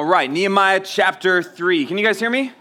All 0.00 0.06
right, 0.06 0.30
Nehemiah 0.30 0.80
chapter 0.80 1.42
3. 1.42 1.84
Can 1.84 1.98
you 1.98 2.04
guys 2.06 2.18
hear 2.18 2.30
me? 2.30 2.52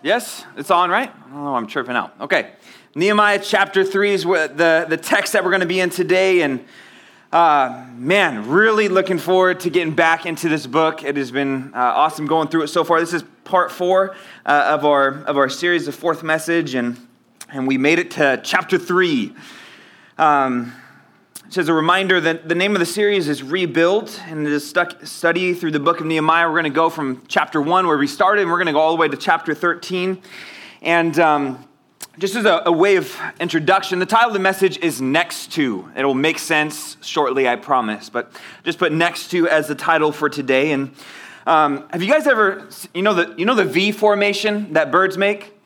Yes? 0.00 0.44
It's 0.56 0.70
on, 0.70 0.90
right? 0.90 1.12
Oh, 1.32 1.56
I'm 1.56 1.66
tripping 1.66 1.96
out. 1.96 2.14
Okay. 2.20 2.52
Nehemiah 2.94 3.40
chapter 3.42 3.82
3 3.82 4.12
is 4.12 4.22
the, 4.22 4.86
the 4.88 4.96
text 4.96 5.32
that 5.32 5.42
we're 5.42 5.50
going 5.50 5.62
to 5.62 5.66
be 5.66 5.80
in 5.80 5.90
today. 5.90 6.42
And 6.42 6.64
uh, 7.32 7.84
man, 7.96 8.48
really 8.48 8.86
looking 8.86 9.18
forward 9.18 9.58
to 9.58 9.70
getting 9.70 9.96
back 9.96 10.24
into 10.24 10.48
this 10.48 10.68
book. 10.68 11.02
It 11.02 11.16
has 11.16 11.32
been 11.32 11.74
uh, 11.74 11.78
awesome 11.78 12.28
going 12.28 12.46
through 12.46 12.62
it 12.62 12.68
so 12.68 12.84
far. 12.84 13.00
This 13.00 13.12
is 13.12 13.24
part 13.42 13.72
four 13.72 14.14
uh, 14.46 14.76
of, 14.78 14.84
our, 14.84 15.24
of 15.24 15.36
our 15.36 15.48
series, 15.48 15.86
the 15.86 15.90
fourth 15.90 16.22
message. 16.22 16.76
And, 16.76 16.96
and 17.48 17.66
we 17.66 17.76
made 17.76 17.98
it 17.98 18.12
to 18.12 18.40
chapter 18.44 18.78
3. 18.78 19.34
Um, 20.16 20.72
as 21.56 21.68
a 21.68 21.72
reminder, 21.72 22.20
that 22.20 22.46
the 22.46 22.54
name 22.54 22.74
of 22.74 22.78
the 22.78 22.86
series 22.86 23.26
is 23.26 23.42
Rebuild, 23.42 24.20
and 24.26 24.46
it 24.46 24.52
is 24.52 24.68
study 25.04 25.54
through 25.54 25.70
the 25.70 25.80
book 25.80 25.98
of 25.98 26.04
Nehemiah. 26.04 26.46
We're 26.46 26.60
going 26.60 26.64
to 26.64 26.70
go 26.70 26.90
from 26.90 27.22
chapter 27.26 27.62
1, 27.62 27.86
where 27.86 27.96
we 27.96 28.06
started, 28.06 28.42
and 28.42 28.50
we're 28.50 28.58
going 28.58 28.66
to 28.66 28.72
go 28.72 28.80
all 28.80 28.90
the 28.90 29.00
way 29.00 29.08
to 29.08 29.16
chapter 29.16 29.54
13. 29.54 30.20
And 30.82 31.18
um, 31.18 31.66
just 32.18 32.34
as 32.34 32.44
a, 32.44 32.64
a, 32.66 32.72
way 32.72 32.96
of 32.96 33.18
introduction, 33.40 33.98
the 33.98 34.04
title 34.04 34.28
of 34.28 34.34
the 34.34 34.40
message 34.40 34.76
is 34.78 35.00
Next 35.00 35.52
to. 35.52 35.90
It'll 35.96 36.12
make 36.12 36.38
sense 36.38 36.98
shortly, 37.00 37.48
I 37.48 37.56
promise. 37.56 38.10
But 38.10 38.30
just 38.64 38.78
put 38.78 38.92
Next 38.92 39.30
to 39.30 39.48
as 39.48 39.68
the 39.68 39.74
title 39.74 40.12
for 40.12 40.28
today. 40.28 40.72
And 40.72 40.92
um, 41.46 41.88
have 41.90 42.02
you 42.02 42.12
guys 42.12 42.26
ever, 42.26 42.68
you 42.92 43.00
know, 43.00 43.14
the, 43.14 43.34
you 43.38 43.46
know 43.46 43.54
the 43.54 43.64
V 43.64 43.92
formation 43.92 44.74
that 44.74 44.90
birds 44.90 45.16
make? 45.16 45.57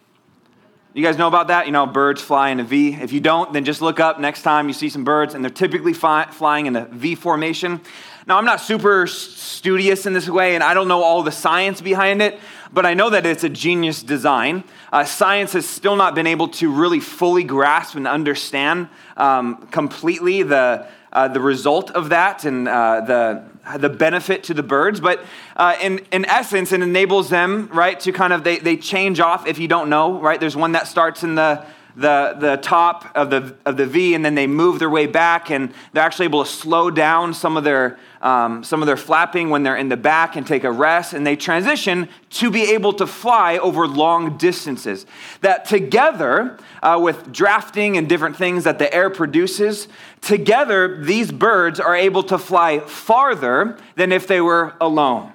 You 0.95 1.03
guys 1.03 1.17
know 1.17 1.27
about 1.27 1.49
that? 1.49 1.65
You 1.65 1.73
know, 1.73 1.87
birds 1.87 2.21
fly 2.21 2.51
in 2.51 2.61
a 2.61 2.65
V. 2.65 2.93
If 2.93 3.15
you 3.15 3.21
don't, 3.21 3.51
then 3.55 3.65
just 3.65 3.81
look 3.81 3.99
up 3.99 4.21
next 4.21 4.43
time 4.43 4.69
you 4.69 4.75
see 4.75 4.91
some 4.91 5.05
birds, 5.05 5.33
and 5.33 5.43
they're 5.43 5.51
typically 5.51 5.95
fly, 5.95 6.27
flying 6.31 6.67
in 6.67 6.77
a 6.77 6.85
V 6.85 7.15
formation. 7.15 7.81
Now, 8.27 8.37
I'm 8.37 8.45
not 8.45 8.61
super 8.61 9.07
studious 9.07 10.05
in 10.05 10.13
this 10.13 10.29
way, 10.29 10.55
and 10.55 10.63
I 10.63 10.75
don't 10.75 10.89
know 10.89 11.03
all 11.03 11.23
the 11.23 11.33
science 11.33 11.81
behind 11.81 12.21
it, 12.21 12.39
but 12.75 12.85
I 12.85 12.93
know 12.93 13.09
that 13.09 13.25
it's 13.25 13.43
a 13.43 13.49
genius 13.49 14.03
design. 14.03 14.65
Uh, 14.93 15.05
science 15.05 15.55
has 15.55 15.67
still 15.67 15.97
not 15.97 16.15
been 16.15 16.27
able 16.27 16.49
to 16.49 16.71
really 16.71 17.01
fully 17.01 17.43
grasp 17.43 17.97
and 17.97 18.07
understand 18.07 18.91
um, 19.17 19.67
completely 19.69 20.43
the, 20.43 20.87
uh, 21.11 21.27
the 21.29 21.41
result 21.41 21.91
of 21.93 22.11
that 22.11 22.45
and 22.45 22.69
uh, 22.69 23.01
the, 23.01 23.45
the 23.79 23.89
benefit 23.89 24.45
to 24.45 24.55
the 24.55 24.63
birds, 24.63 25.01
but 25.01 25.25
uh, 25.57 25.77
in, 25.81 26.01
in 26.11 26.25
essence, 26.25 26.73
it 26.73 26.83
enables 26.83 27.31
them, 27.31 27.69
right, 27.73 27.99
to 28.01 28.13
kind 28.13 28.33
of, 28.33 28.45
they, 28.45 28.59
they 28.59 28.77
change 28.77 29.21
off 29.21 29.47
if 29.47 29.59
you 29.59 29.69
don't 29.69 29.89
know, 29.89 30.19
right? 30.19 30.41
There's 30.41 30.57
one 30.57 30.73
that 30.73 30.89
starts 30.89 31.23
in 31.23 31.37
the, 31.37 31.65
the, 31.97 32.37
the 32.39 32.57
top 32.57 33.11
of 33.15 33.31
the, 33.31 33.55
of 33.65 33.77
the 33.77 33.87
V 33.87 34.15
and 34.15 34.25
then 34.25 34.35
they 34.35 34.47
move 34.47 34.79
their 34.79 34.91
way 34.91 35.07
back 35.07 35.51
and 35.51 35.73
they're 35.93 36.03
actually 36.03 36.25
able 36.25 36.45
to 36.45 36.51
slow 36.51 36.91
down 36.91 37.35
some 37.35 37.57
of 37.57 37.65
their, 37.65 37.99
um, 38.23 38.63
some 38.63 38.83
of 38.83 38.87
their 38.87 38.97
flapping 38.97 39.51
when 39.51 39.65
they're 39.65 39.77
in 39.77 39.89
the 39.89 39.97
back 39.97 40.37
and 40.37 40.47
take 40.47 40.63
a 40.65 40.71
rest 40.71 41.13
and 41.13 41.27
they 41.27 41.35
transition 41.35 42.09
to 42.31 42.51
be 42.51 42.71
able 42.73 42.93
to 42.95 43.07
fly 43.07 43.59
over 43.59 43.87
long 43.87 44.39
distances. 44.39 45.05
That 45.41 45.65
together 45.65 46.57
uh, 46.83 47.01
with 47.03 47.33
drafting 47.33 47.97
and 47.97 48.09
different 48.09 48.37
things 48.37 48.65
that 48.65 48.79
the 48.79 48.93
air 48.95 49.11
produces, 49.11 49.89
together 50.21 51.03
these 51.03 51.33
birds 51.33 51.81
are 51.81 51.97
able 51.97 52.23
to 52.25 52.39
fly 52.39 52.79
farther 52.79 53.77
than 53.97 54.13
if 54.13 54.29
they 54.29 54.41
were 54.41 54.75
alone. 54.81 55.33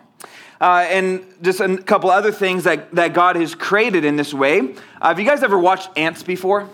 Uh, 0.59 0.85
and 0.89 1.25
just 1.41 1.59
a 1.59 1.77
couple 1.77 2.09
other 2.09 2.31
things 2.31 2.63
that, 2.63 2.91
that 2.95 3.13
God 3.13 3.35
has 3.35 3.53
created 3.53 4.05
in 4.05 4.15
this 4.15 4.33
way. 4.33 4.75
Uh, 5.01 5.09
have 5.09 5.19
you 5.19 5.25
guys 5.25 5.43
ever 5.43 5.59
watched 5.59 5.89
ants 5.95 6.23
before? 6.23 6.67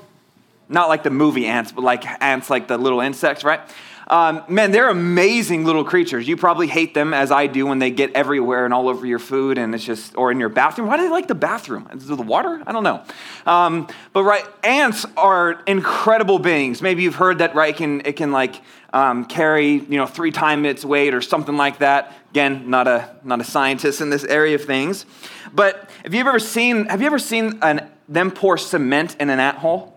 Not 0.70 0.88
like 0.88 1.04
the 1.04 1.10
movie 1.10 1.46
ants, 1.48 1.72
but 1.72 1.84
like 1.84 2.06
ants, 2.22 2.50
like 2.50 2.68
the 2.68 2.78
little 2.78 3.02
insects, 3.02 3.44
right? 3.44 3.60
Um, 4.08 4.44
man, 4.48 4.72
they're 4.72 4.90
amazing 4.90 5.66
little 5.66 5.84
creatures. 5.84 6.28
You 6.28 6.38
probably 6.38 6.68
hate 6.68 6.94
them 6.94 7.14
as 7.14 7.32
I 7.32 7.48
do 7.48 7.66
when 7.66 7.80
they 7.80 7.92
get 7.92 8.12
everywhere 8.14 8.66
and 8.66 8.74
all 8.74 8.90
over 8.90 9.06
your 9.06 9.20
food 9.20 9.58
and 9.58 9.74
it's 9.74 9.84
just, 9.84 10.16
or 10.18 10.32
in 10.32 10.40
your 10.40 10.50
bathroom. 10.50 10.88
Why 10.88 10.98
do 10.98 11.04
they 11.04 11.10
like 11.10 11.28
the 11.28 11.36
bathroom? 11.36 11.90
Is 11.94 12.10
it 12.10 12.16
the 12.16 12.22
water? 12.24 12.62
I 12.66 12.72
don't 12.72 12.84
know. 12.84 13.04
Um, 13.46 13.88
but 14.12 14.24
right, 14.24 14.46
ants 14.64 15.06
are 15.18 15.62
incredible 15.68 16.40
beings. 16.40 16.82
Maybe 16.82 17.04
you've 17.04 17.16
heard 17.16 17.40
that, 17.40 17.56
right? 17.56 17.74
It 17.74 17.78
can, 17.78 18.02
it 18.06 18.16
can 18.16 18.32
like 18.32 18.62
um, 18.94 19.26
carry, 19.26 19.72
you 19.72 19.98
know, 19.98 20.06
three 20.06 20.32
times 20.32 20.68
its 20.68 20.86
weight 20.86 21.14
or 21.14 21.22
something 21.22 21.58
like 21.58 21.80
that. 21.80 22.14
Again, 22.32 22.70
not 22.70 22.88
a, 22.88 23.16
not 23.24 23.42
a 23.42 23.44
scientist 23.44 24.02
in 24.02 24.10
this 24.10 24.24
area 24.24 24.56
of 24.56 24.66
things. 24.66 25.06
But 25.54 25.90
have 26.04 26.14
you 26.14 26.20
ever 26.20 26.40
seen, 26.40 26.86
have 26.86 27.02
you 27.02 27.08
ever 27.08 27.20
seen 27.20 27.60
an, 27.62 27.90
them 28.08 28.32
pour 28.32 28.58
cement 28.58 29.16
in 29.20 29.30
an 29.30 29.40
ant 29.40 29.58
hole? 29.58 29.93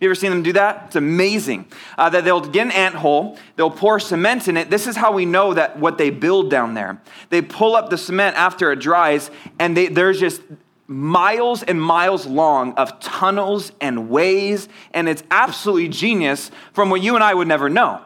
You 0.00 0.08
ever 0.08 0.14
seen 0.14 0.30
them 0.30 0.42
do 0.44 0.52
that? 0.52 0.84
It's 0.86 0.96
amazing. 0.96 1.66
Uh, 1.96 2.08
that 2.10 2.24
they'll 2.24 2.40
get 2.40 2.66
an 2.66 2.72
ant 2.72 2.94
hole, 2.94 3.36
they'll 3.56 3.70
pour 3.70 3.98
cement 3.98 4.46
in 4.46 4.56
it. 4.56 4.70
This 4.70 4.86
is 4.86 4.94
how 4.94 5.12
we 5.12 5.26
know 5.26 5.54
that 5.54 5.78
what 5.78 5.98
they 5.98 6.10
build 6.10 6.50
down 6.50 6.74
there. 6.74 7.02
They 7.30 7.42
pull 7.42 7.74
up 7.74 7.90
the 7.90 7.98
cement 7.98 8.36
after 8.36 8.70
it 8.70 8.78
dries, 8.78 9.30
and 9.58 9.76
they, 9.76 9.88
there's 9.88 10.20
just 10.20 10.40
miles 10.86 11.62
and 11.64 11.82
miles 11.82 12.26
long 12.26 12.74
of 12.74 12.98
tunnels 13.00 13.72
and 13.80 14.08
ways, 14.08 14.68
and 14.92 15.08
it's 15.08 15.24
absolutely 15.30 15.88
genius 15.88 16.50
from 16.72 16.90
what 16.90 17.02
you 17.02 17.14
and 17.16 17.24
I 17.24 17.34
would 17.34 17.48
never 17.48 17.68
know. 17.68 18.00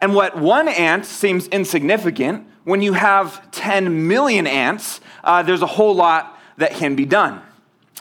And 0.00 0.14
what 0.14 0.36
one 0.38 0.68
ant 0.68 1.04
seems 1.04 1.46
insignificant, 1.48 2.46
when 2.64 2.82
you 2.82 2.94
have 2.94 3.50
10 3.50 4.08
million 4.08 4.46
ants, 4.46 5.00
uh, 5.24 5.42
there's 5.42 5.62
a 5.62 5.66
whole 5.66 5.94
lot 5.94 6.38
that 6.56 6.72
can 6.72 6.96
be 6.96 7.04
done. 7.04 7.42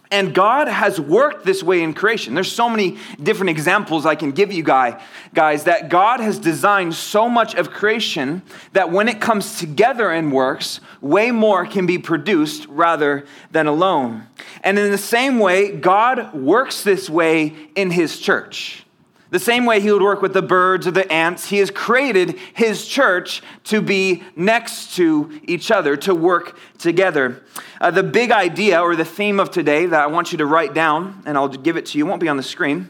And 0.09 0.33
God 0.33 0.67
has 0.67 0.99
worked 0.99 1.45
this 1.45 1.61
way 1.61 1.83
in 1.83 1.93
creation. 1.93 2.33
There's 2.33 2.51
so 2.51 2.69
many 2.69 2.97
different 3.21 3.49
examples 3.49 4.05
I 4.05 4.15
can 4.15 4.31
give 4.31 4.53
you 4.53 4.63
guy, 4.63 5.01
guys 5.33 5.65
that 5.65 5.89
God 5.89 6.21
has 6.21 6.39
designed 6.39 6.95
so 6.95 7.27
much 7.27 7.55
of 7.55 7.71
creation 7.71 8.41
that 8.71 8.91
when 8.91 9.09
it 9.09 9.19
comes 9.19 9.59
together 9.59 10.09
and 10.09 10.31
works, 10.31 10.79
way 11.01 11.31
more 11.31 11.65
can 11.65 11.85
be 11.85 11.97
produced 11.97 12.65
rather 12.67 13.25
than 13.51 13.67
alone. 13.67 14.25
And 14.63 14.79
in 14.79 14.91
the 14.91 14.97
same 14.97 15.39
way, 15.39 15.75
God 15.75 16.33
works 16.33 16.83
this 16.83 17.09
way 17.09 17.53
in 17.75 17.91
his 17.91 18.19
church. 18.19 18.85
The 19.29 19.39
same 19.39 19.65
way 19.65 19.81
he 19.81 19.91
would 19.91 20.01
work 20.01 20.21
with 20.21 20.33
the 20.33 20.41
birds 20.41 20.87
or 20.87 20.91
the 20.91 21.11
ants, 21.11 21.49
he 21.49 21.57
has 21.57 21.69
created 21.69 22.39
his 22.53 22.87
church 22.87 23.41
to 23.65 23.81
be 23.81 24.23
next 24.35 24.95
to 24.95 25.41
each 25.43 25.69
other, 25.69 25.97
to 25.97 26.15
work 26.15 26.57
together. 26.77 27.43
Uh, 27.81 27.91
the 27.91 28.03
big 28.03 28.31
idea 28.31 28.81
or 28.81 28.95
the 28.95 29.05
theme 29.05 29.39
of 29.39 29.51
today 29.51 29.85
that 29.85 29.99
I 29.99 30.07
want 30.07 30.31
you 30.31 30.37
to 30.37 30.45
write 30.45 30.73
down, 30.73 31.23
and 31.25 31.37
I'll 31.37 31.49
give 31.49 31.75
it 31.75 31.87
to 31.87 31.97
you, 31.97 32.05
it 32.05 32.09
won't 32.09 32.21
be 32.21 32.29
on 32.29 32.37
the 32.37 32.43
screen, 32.43 32.89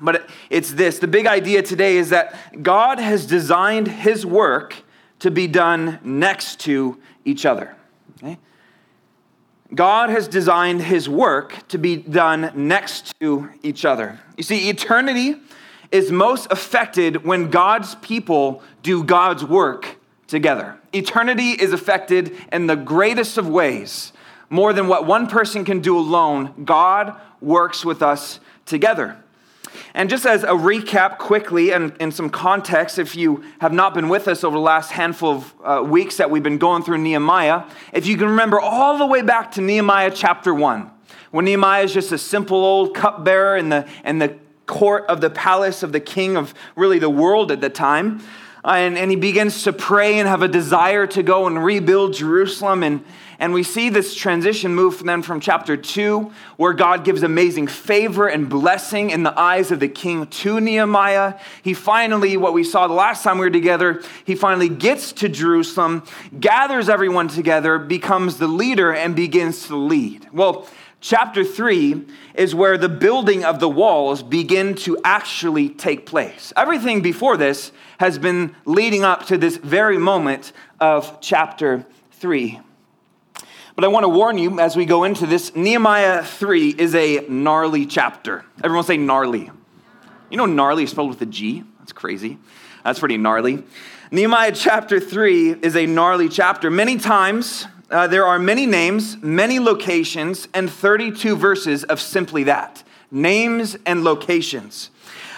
but 0.00 0.28
it's 0.50 0.72
this. 0.72 1.00
The 1.00 1.08
big 1.08 1.26
idea 1.26 1.62
today 1.62 1.96
is 1.96 2.10
that 2.10 2.62
God 2.62 3.00
has 3.00 3.26
designed 3.26 3.88
his 3.88 4.24
work 4.24 4.76
to 5.18 5.30
be 5.30 5.46
done 5.46 5.98
next 6.04 6.60
to 6.60 7.00
each 7.24 7.44
other. 7.44 7.76
Okay? 8.22 8.38
God 9.74 10.10
has 10.10 10.28
designed 10.28 10.82
his 10.82 11.08
work 11.08 11.66
to 11.68 11.78
be 11.78 11.96
done 11.96 12.52
next 12.54 13.14
to 13.20 13.48
each 13.62 13.84
other. 13.84 14.20
You 14.36 14.42
see, 14.42 14.68
eternity 14.68 15.36
is 15.92 16.10
most 16.10 16.50
affected 16.50 17.24
when 17.24 17.50
God's 17.50 17.94
people 17.96 18.62
do 18.82 19.04
God's 19.04 19.44
work 19.44 19.98
together. 20.26 20.78
Eternity 20.94 21.50
is 21.50 21.72
affected 21.72 22.34
in 22.50 22.66
the 22.66 22.76
greatest 22.76 23.36
of 23.36 23.46
ways. 23.46 24.12
More 24.48 24.72
than 24.72 24.88
what 24.88 25.06
one 25.06 25.26
person 25.26 25.64
can 25.64 25.80
do 25.80 25.96
alone, 25.96 26.64
God 26.64 27.14
works 27.40 27.84
with 27.84 28.02
us 28.02 28.40
together. 28.64 29.18
And 29.94 30.08
just 30.08 30.26
as 30.26 30.42
a 30.42 30.48
recap 30.48 31.18
quickly 31.18 31.72
and 31.72 31.94
in 32.00 32.12
some 32.12 32.30
context, 32.30 32.98
if 32.98 33.14
you 33.14 33.44
have 33.60 33.72
not 33.72 33.94
been 33.94 34.08
with 34.08 34.28
us 34.28 34.44
over 34.44 34.56
the 34.56 34.62
last 34.62 34.92
handful 34.92 35.30
of 35.30 35.54
uh, 35.62 35.82
weeks 35.82 36.16
that 36.16 36.30
we've 36.30 36.42
been 36.42 36.58
going 36.58 36.82
through 36.82 36.98
Nehemiah, 36.98 37.64
if 37.92 38.06
you 38.06 38.16
can 38.16 38.28
remember 38.28 38.60
all 38.60 38.98
the 38.98 39.06
way 39.06 39.22
back 39.22 39.52
to 39.52 39.60
Nehemiah 39.60 40.10
chapter 40.10 40.54
1, 40.54 40.90
when 41.30 41.44
Nehemiah 41.44 41.84
is 41.84 41.94
just 41.94 42.12
a 42.12 42.18
simple 42.18 42.58
old 42.58 42.94
cupbearer 42.94 43.56
in 43.56 43.68
the, 43.68 43.88
in 44.04 44.18
the 44.18 44.38
court 44.72 45.04
of 45.08 45.20
the 45.20 45.28
palace 45.28 45.82
of 45.82 45.92
the 45.92 46.00
king 46.00 46.34
of 46.34 46.54
really 46.76 46.98
the 46.98 47.10
world 47.10 47.52
at 47.52 47.60
the 47.60 47.68
time. 47.68 48.22
And, 48.64 48.96
and 48.96 49.10
he 49.10 49.16
begins 49.16 49.64
to 49.64 49.72
pray 49.72 50.18
and 50.18 50.26
have 50.26 50.40
a 50.40 50.48
desire 50.48 51.06
to 51.08 51.22
go 51.22 51.46
and 51.46 51.62
rebuild 51.62 52.14
Jerusalem. 52.14 52.82
And, 52.82 53.04
and 53.38 53.52
we 53.52 53.64
see 53.64 53.90
this 53.90 54.14
transition 54.14 54.74
move 54.74 55.02
then 55.02 55.20
from 55.20 55.40
chapter 55.40 55.76
2, 55.76 56.32
where 56.56 56.72
God 56.72 57.04
gives 57.04 57.22
amazing 57.22 57.66
favor 57.66 58.28
and 58.28 58.48
blessing 58.48 59.10
in 59.10 59.24
the 59.24 59.38
eyes 59.38 59.72
of 59.72 59.80
the 59.80 59.88
king 59.88 60.26
to 60.28 60.58
Nehemiah. 60.58 61.34
He 61.62 61.74
finally, 61.74 62.38
what 62.38 62.54
we 62.54 62.64
saw 62.64 62.86
the 62.86 62.94
last 62.94 63.24
time 63.24 63.38
we 63.38 63.44
were 63.44 63.50
together, 63.50 64.00
he 64.24 64.36
finally 64.36 64.70
gets 64.70 65.12
to 65.14 65.28
Jerusalem, 65.28 66.04
gathers 66.38 66.88
everyone 66.88 67.28
together, 67.28 67.78
becomes 67.78 68.38
the 68.38 68.48
leader, 68.48 68.94
and 68.94 69.14
begins 69.14 69.66
to 69.66 69.76
lead. 69.76 70.28
Well, 70.32 70.66
chapter 71.02 71.44
3 71.44 72.06
is 72.34 72.54
where 72.54 72.78
the 72.78 72.88
building 72.88 73.44
of 73.44 73.60
the 73.60 73.68
walls 73.68 74.22
begin 74.22 74.74
to 74.76 74.96
actually 75.04 75.68
take 75.68 76.06
place. 76.06 76.52
Everything 76.56 77.02
before 77.02 77.36
this 77.36 77.72
has 77.98 78.18
been 78.18 78.54
leading 78.64 79.04
up 79.04 79.26
to 79.26 79.36
this 79.36 79.58
very 79.58 79.98
moment 79.98 80.52
of 80.80 81.20
chapter 81.20 81.84
3. 82.12 82.60
But 83.74 83.84
I 83.84 83.88
want 83.88 84.04
to 84.04 84.08
warn 84.08 84.38
you 84.38 84.60
as 84.60 84.76
we 84.76 84.86
go 84.86 85.04
into 85.04 85.26
this 85.26 85.54
Nehemiah 85.56 86.22
3 86.22 86.70
is 86.70 86.94
a 86.94 87.26
gnarly 87.28 87.84
chapter. 87.84 88.44
Everyone 88.62 88.84
say 88.84 88.96
gnarly. 88.96 89.50
You 90.30 90.36
know, 90.36 90.46
gnarly 90.46 90.84
is 90.84 90.90
spelled 90.90 91.10
with 91.10 91.20
a 91.20 91.26
G? 91.26 91.64
That's 91.80 91.92
crazy. 91.92 92.38
That's 92.84 93.00
pretty 93.00 93.16
gnarly. 93.16 93.64
Nehemiah 94.10 94.52
chapter 94.52 95.00
3 95.00 95.52
is 95.62 95.74
a 95.74 95.86
gnarly 95.86 96.28
chapter. 96.28 96.70
Many 96.70 96.98
times 96.98 97.66
uh, 97.92 98.06
there 98.06 98.26
are 98.26 98.38
many 98.38 98.66
names, 98.66 99.16
many 99.22 99.58
locations, 99.58 100.48
and 100.54 100.70
32 100.70 101.36
verses 101.36 101.84
of 101.84 102.00
simply 102.00 102.44
that 102.44 102.82
names 103.10 103.76
and 103.84 104.02
locations. 104.02 104.88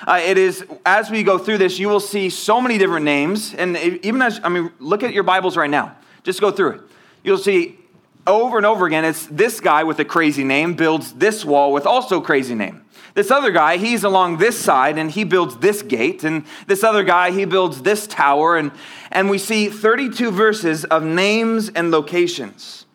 Uh, 0.06 0.20
it 0.22 0.38
is, 0.38 0.64
as 0.86 1.10
we 1.10 1.22
go 1.22 1.38
through 1.38 1.58
this, 1.58 1.78
you 1.78 1.88
will 1.88 2.00
see 2.00 2.30
so 2.30 2.60
many 2.60 2.78
different 2.78 3.04
names. 3.04 3.52
And 3.54 3.76
even 3.76 4.22
as, 4.22 4.40
I 4.44 4.48
mean, 4.48 4.70
look 4.78 5.02
at 5.02 5.12
your 5.12 5.24
Bibles 5.24 5.56
right 5.56 5.68
now. 5.68 5.96
Just 6.22 6.40
go 6.40 6.52
through 6.52 6.70
it. 6.70 6.80
You'll 7.24 7.38
see 7.38 7.78
over 8.26 8.56
and 8.56 8.64
over 8.64 8.86
again, 8.86 9.04
it's 9.04 9.26
this 9.26 9.60
guy 9.60 9.84
with 9.84 9.98
a 9.98 10.04
crazy 10.04 10.44
name 10.44 10.74
builds 10.74 11.12
this 11.14 11.44
wall 11.44 11.72
with 11.72 11.84
also 11.84 12.20
crazy 12.20 12.54
name. 12.54 12.83
This 13.14 13.30
other 13.30 13.52
guy, 13.52 13.76
he's 13.76 14.02
along 14.02 14.38
this 14.38 14.58
side 14.58 14.98
and 14.98 15.08
he 15.10 15.22
builds 15.22 15.56
this 15.58 15.82
gate. 15.82 16.24
And 16.24 16.44
this 16.66 16.82
other 16.82 17.04
guy, 17.04 17.30
he 17.30 17.44
builds 17.44 17.82
this 17.82 18.08
tower. 18.08 18.56
And, 18.56 18.72
and 19.12 19.30
we 19.30 19.38
see 19.38 19.68
32 19.68 20.32
verses 20.32 20.84
of 20.84 21.04
names 21.04 21.68
and 21.68 21.92
locations. 21.92 22.86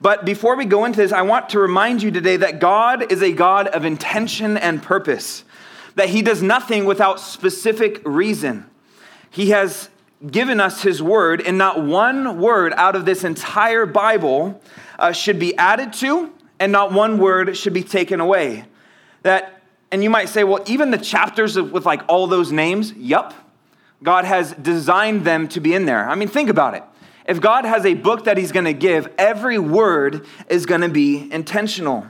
But 0.00 0.24
before 0.24 0.56
we 0.56 0.64
go 0.64 0.84
into 0.86 0.98
this, 0.98 1.12
I 1.12 1.22
want 1.22 1.50
to 1.50 1.58
remind 1.58 2.02
you 2.02 2.10
today 2.10 2.38
that 2.38 2.58
God 2.58 3.12
is 3.12 3.22
a 3.22 3.32
God 3.32 3.68
of 3.68 3.84
intention 3.84 4.56
and 4.56 4.82
purpose, 4.82 5.44
that 5.94 6.08
he 6.08 6.22
does 6.22 6.42
nothing 6.42 6.86
without 6.86 7.20
specific 7.20 8.00
reason. 8.04 8.68
He 9.30 9.50
has 9.50 9.90
given 10.30 10.60
us 10.60 10.82
his 10.82 11.02
word, 11.02 11.42
and 11.42 11.58
not 11.58 11.82
one 11.82 12.40
word 12.40 12.72
out 12.76 12.96
of 12.96 13.04
this 13.04 13.24
entire 13.24 13.84
Bible 13.84 14.60
uh, 14.98 15.12
should 15.12 15.38
be 15.38 15.56
added 15.56 15.92
to, 15.94 16.32
and 16.58 16.72
not 16.72 16.92
one 16.92 17.18
word 17.18 17.54
should 17.56 17.74
be 17.74 17.82
taken 17.82 18.20
away. 18.20 18.64
That 19.22 19.55
and 19.90 20.02
you 20.02 20.10
might 20.10 20.28
say, 20.28 20.44
well, 20.44 20.62
even 20.66 20.90
the 20.90 20.98
chapters 20.98 21.56
with 21.56 21.86
like 21.86 22.02
all 22.08 22.26
those 22.26 22.50
names, 22.50 22.92
yup, 22.94 23.34
God 24.02 24.24
has 24.24 24.52
designed 24.52 25.24
them 25.24 25.48
to 25.48 25.60
be 25.60 25.74
in 25.74 25.86
there. 25.86 26.08
I 26.08 26.14
mean, 26.14 26.28
think 26.28 26.50
about 26.50 26.74
it. 26.74 26.82
If 27.26 27.40
God 27.40 27.64
has 27.64 27.84
a 27.84 27.94
book 27.94 28.24
that 28.24 28.36
He's 28.36 28.52
going 28.52 28.66
to 28.66 28.72
give, 28.72 29.12
every 29.18 29.58
word 29.58 30.26
is 30.48 30.66
going 30.66 30.82
to 30.82 30.88
be 30.88 31.30
intentional. 31.32 32.06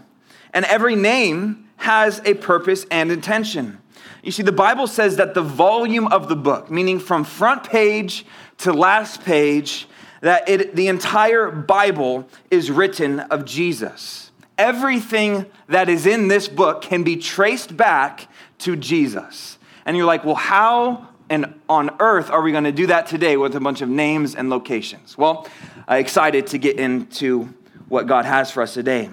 And 0.52 0.64
every 0.66 0.96
name 0.96 1.68
has 1.76 2.20
a 2.24 2.34
purpose 2.34 2.86
and 2.90 3.12
intention. 3.12 3.78
You 4.22 4.32
see, 4.32 4.42
the 4.42 4.52
Bible 4.52 4.86
says 4.86 5.16
that 5.16 5.34
the 5.34 5.42
volume 5.42 6.06
of 6.08 6.28
the 6.28 6.36
book, 6.36 6.70
meaning 6.70 6.98
from 6.98 7.24
front 7.24 7.64
page 7.64 8.26
to 8.58 8.72
last 8.72 9.22
page, 9.22 9.86
that 10.22 10.48
it, 10.48 10.74
the 10.74 10.88
entire 10.88 11.50
Bible 11.50 12.28
is 12.50 12.70
written 12.70 13.20
of 13.20 13.44
Jesus 13.44 14.25
everything 14.58 15.46
that 15.68 15.88
is 15.88 16.06
in 16.06 16.28
this 16.28 16.48
book 16.48 16.82
can 16.82 17.02
be 17.02 17.16
traced 17.16 17.76
back 17.76 18.28
to 18.58 18.76
Jesus. 18.76 19.58
And 19.84 19.96
you're 19.96 20.06
like, 20.06 20.24
well, 20.24 20.34
how 20.34 21.08
and 21.28 21.58
on 21.68 21.90
earth 22.00 22.30
are 22.30 22.40
we 22.40 22.52
going 22.52 22.64
to 22.64 22.72
do 22.72 22.86
that 22.86 23.06
today 23.06 23.36
with 23.36 23.54
a 23.56 23.60
bunch 23.60 23.80
of 23.82 23.88
names 23.88 24.34
and 24.34 24.48
locations? 24.48 25.18
Well, 25.18 25.46
I'm 25.88 26.00
excited 26.00 26.48
to 26.48 26.58
get 26.58 26.78
into 26.78 27.54
what 27.88 28.06
God 28.06 28.24
has 28.24 28.50
for 28.50 28.62
us 28.62 28.74
today. 28.74 29.10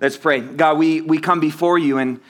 Let's 0.00 0.16
pray. 0.16 0.40
God, 0.40 0.78
we, 0.78 1.00
we 1.00 1.18
come 1.18 1.40
before 1.40 1.78
you, 1.78 1.98
and 1.98 2.20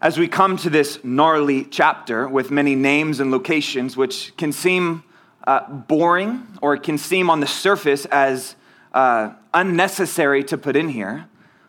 as 0.00 0.18
we 0.18 0.28
come 0.28 0.56
to 0.58 0.70
this 0.70 1.02
gnarly 1.02 1.64
chapter 1.64 2.28
with 2.28 2.50
many 2.50 2.74
names 2.74 3.20
and 3.20 3.30
locations, 3.30 3.96
which 3.96 4.36
can 4.36 4.52
seem 4.52 5.04
uh, 5.46 5.68
boring 5.68 6.46
or 6.60 6.76
can 6.76 6.98
seem 6.98 7.30
on 7.30 7.40
the 7.40 7.46
surface 7.46 8.04
as 8.06 8.56
uh, 8.92 9.32
unnecessary 9.54 10.42
to 10.44 10.58
put 10.58 10.76
in 10.76 10.88
here, 10.88 11.26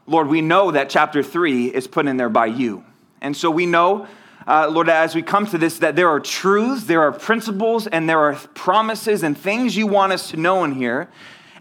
Lord, 0.07 0.29
we 0.29 0.41
know 0.41 0.71
that 0.71 0.89
chapter 0.89 1.21
three 1.21 1.67
is 1.67 1.85
put 1.85 2.07
in 2.07 2.15
there 2.15 2.29
by 2.29 2.45
you. 2.45 2.83
And 3.21 3.35
so 3.35 3.51
we 3.51 3.65
know, 3.65 4.07
uh, 4.47 4.69
Lord, 4.69 4.87
as 4.87 5.13
we 5.13 5.21
come 5.21 5.45
to 5.47 5.57
this, 5.57 5.79
that 5.79 5.97
there 5.97 6.07
are 6.07 6.21
truths, 6.21 6.85
there 6.85 7.01
are 7.01 7.11
principles, 7.11 7.87
and 7.87 8.07
there 8.07 8.19
are 8.19 8.35
promises 8.53 9.21
and 9.21 9.37
things 9.37 9.75
you 9.75 9.85
want 9.85 10.13
us 10.13 10.31
to 10.31 10.37
know 10.37 10.63
in 10.63 10.71
here. 10.71 11.09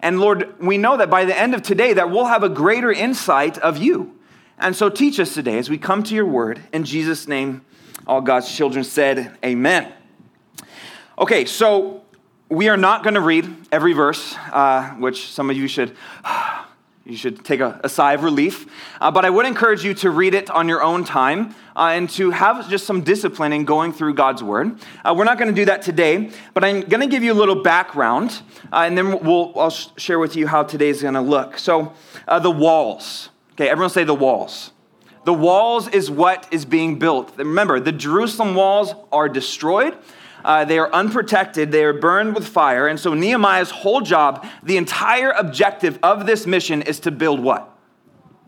And 0.01 0.21
Lord, 0.21 0.55
we 0.61 0.79
know 0.79 0.97
that 0.97 1.11
by 1.11 1.25
the 1.25 1.37
end 1.37 1.55
of 1.55 1.63
today, 1.63 1.93
that 1.95 2.09
we'll 2.11 2.27
have 2.27 2.45
a 2.45 2.49
greater 2.49 2.93
insight 2.93 3.59
of 3.59 3.79
you. 3.79 4.17
And 4.59 4.77
so 4.77 4.89
teach 4.89 5.19
us 5.19 5.35
today 5.35 5.59
as 5.59 5.69
we 5.69 5.77
come 5.77 6.05
to 6.05 6.15
your 6.15 6.27
word. 6.27 6.63
In 6.73 6.85
Jesus' 6.85 7.27
name, 7.27 7.63
all 8.07 8.21
God's 8.21 8.55
children 8.55 8.85
said, 8.85 9.37
Amen. 9.45 9.93
Okay, 11.19 11.47
so 11.47 12.03
we 12.49 12.69
are 12.69 12.77
not 12.77 13.03
going 13.03 13.15
to 13.15 13.21
read 13.21 13.53
every 13.73 13.93
verse, 13.93 14.37
uh, 14.53 14.91
which 14.91 15.33
some 15.33 15.51
of 15.51 15.57
you 15.57 15.67
should 15.67 15.97
you 17.07 17.17
should 17.17 17.45
take 17.45 17.61
a, 17.61 17.81
a 17.85 17.89
sigh 17.89 18.15
of 18.15 18.25
relief. 18.25 18.67
Uh, 19.01 19.11
but 19.11 19.25
I 19.25 19.31
would 19.31 19.47
encourage 19.47 19.85
you 19.85 19.95
to 19.95 20.11
read 20.11 20.35
it 20.35 20.51
on 20.51 20.69
your 20.69 20.83
own 20.83 21.05
time 21.05 21.55
uh, 21.77 21.91
and 21.93 22.11
to 22.11 22.33
have 22.33 22.69
just 22.69 22.85
some 22.85 23.03
discipline 23.03 23.53
in 23.53 23.65
going 23.65 23.93
through 23.93 24.15
God's 24.15 24.43
Word. 24.43 24.81
Uh, 25.05 25.15
we're 25.17 25.25
not 25.25 25.39
going 25.39 25.49
to 25.49 25.55
do 25.55 25.67
that 25.67 25.83
today, 25.83 26.31
but 26.53 26.65
I'm 26.65 26.81
going 26.81 27.01
to 27.01 27.07
give 27.07 27.23
you 27.23 27.33
a 27.33 27.39
little 27.39 27.63
background, 27.63 28.43
uh, 28.73 28.79
and 28.79 28.99
then 28.99 29.21
we'll, 29.21 29.53
I'll 29.57 29.71
sh- 29.71 29.89
share 29.97 30.19
with 30.19 30.35
you 30.35 30.49
how 30.49 30.65
today's 30.65 31.03
going 31.03 31.15
to 31.15 31.21
look. 31.21 31.59
So, 31.59 31.93
uh, 32.27 32.41
the 32.41 32.51
walls. 32.51 33.29
Okay, 33.53 33.69
everyone 33.69 33.91
say 33.91 34.05
the 34.05 34.15
walls. 34.15 34.73
The 35.25 35.35
walls 35.35 35.89
is 35.89 36.11
what 36.11 36.49
is 36.53 36.65
being 36.65 36.99
built. 36.99 37.37
Remember, 37.37 37.81
the 37.81 37.93
Jerusalem 37.93 38.55
walls 38.55 38.95
are 39.13 39.29
destroyed. 39.29 39.97
Uh, 40.47 40.65
they 40.65 40.79
are 40.79 40.93
unprotected, 40.93 41.73
they 41.73 41.83
are 41.83 41.93
burned 41.93 42.33
with 42.33 42.47
fire. 42.47 42.87
And 42.87 43.01
so 43.01 43.15
Nehemiah's 43.15 43.71
whole 43.71 44.01
job, 44.01 44.47
the 44.63 44.77
entire 44.77 45.33
objective 45.33 45.99
of 46.05 46.25
this 46.25 46.47
mission 46.47 46.83
is 46.83 47.01
to 47.01 47.11
build 47.11 47.41
what? 47.41 47.77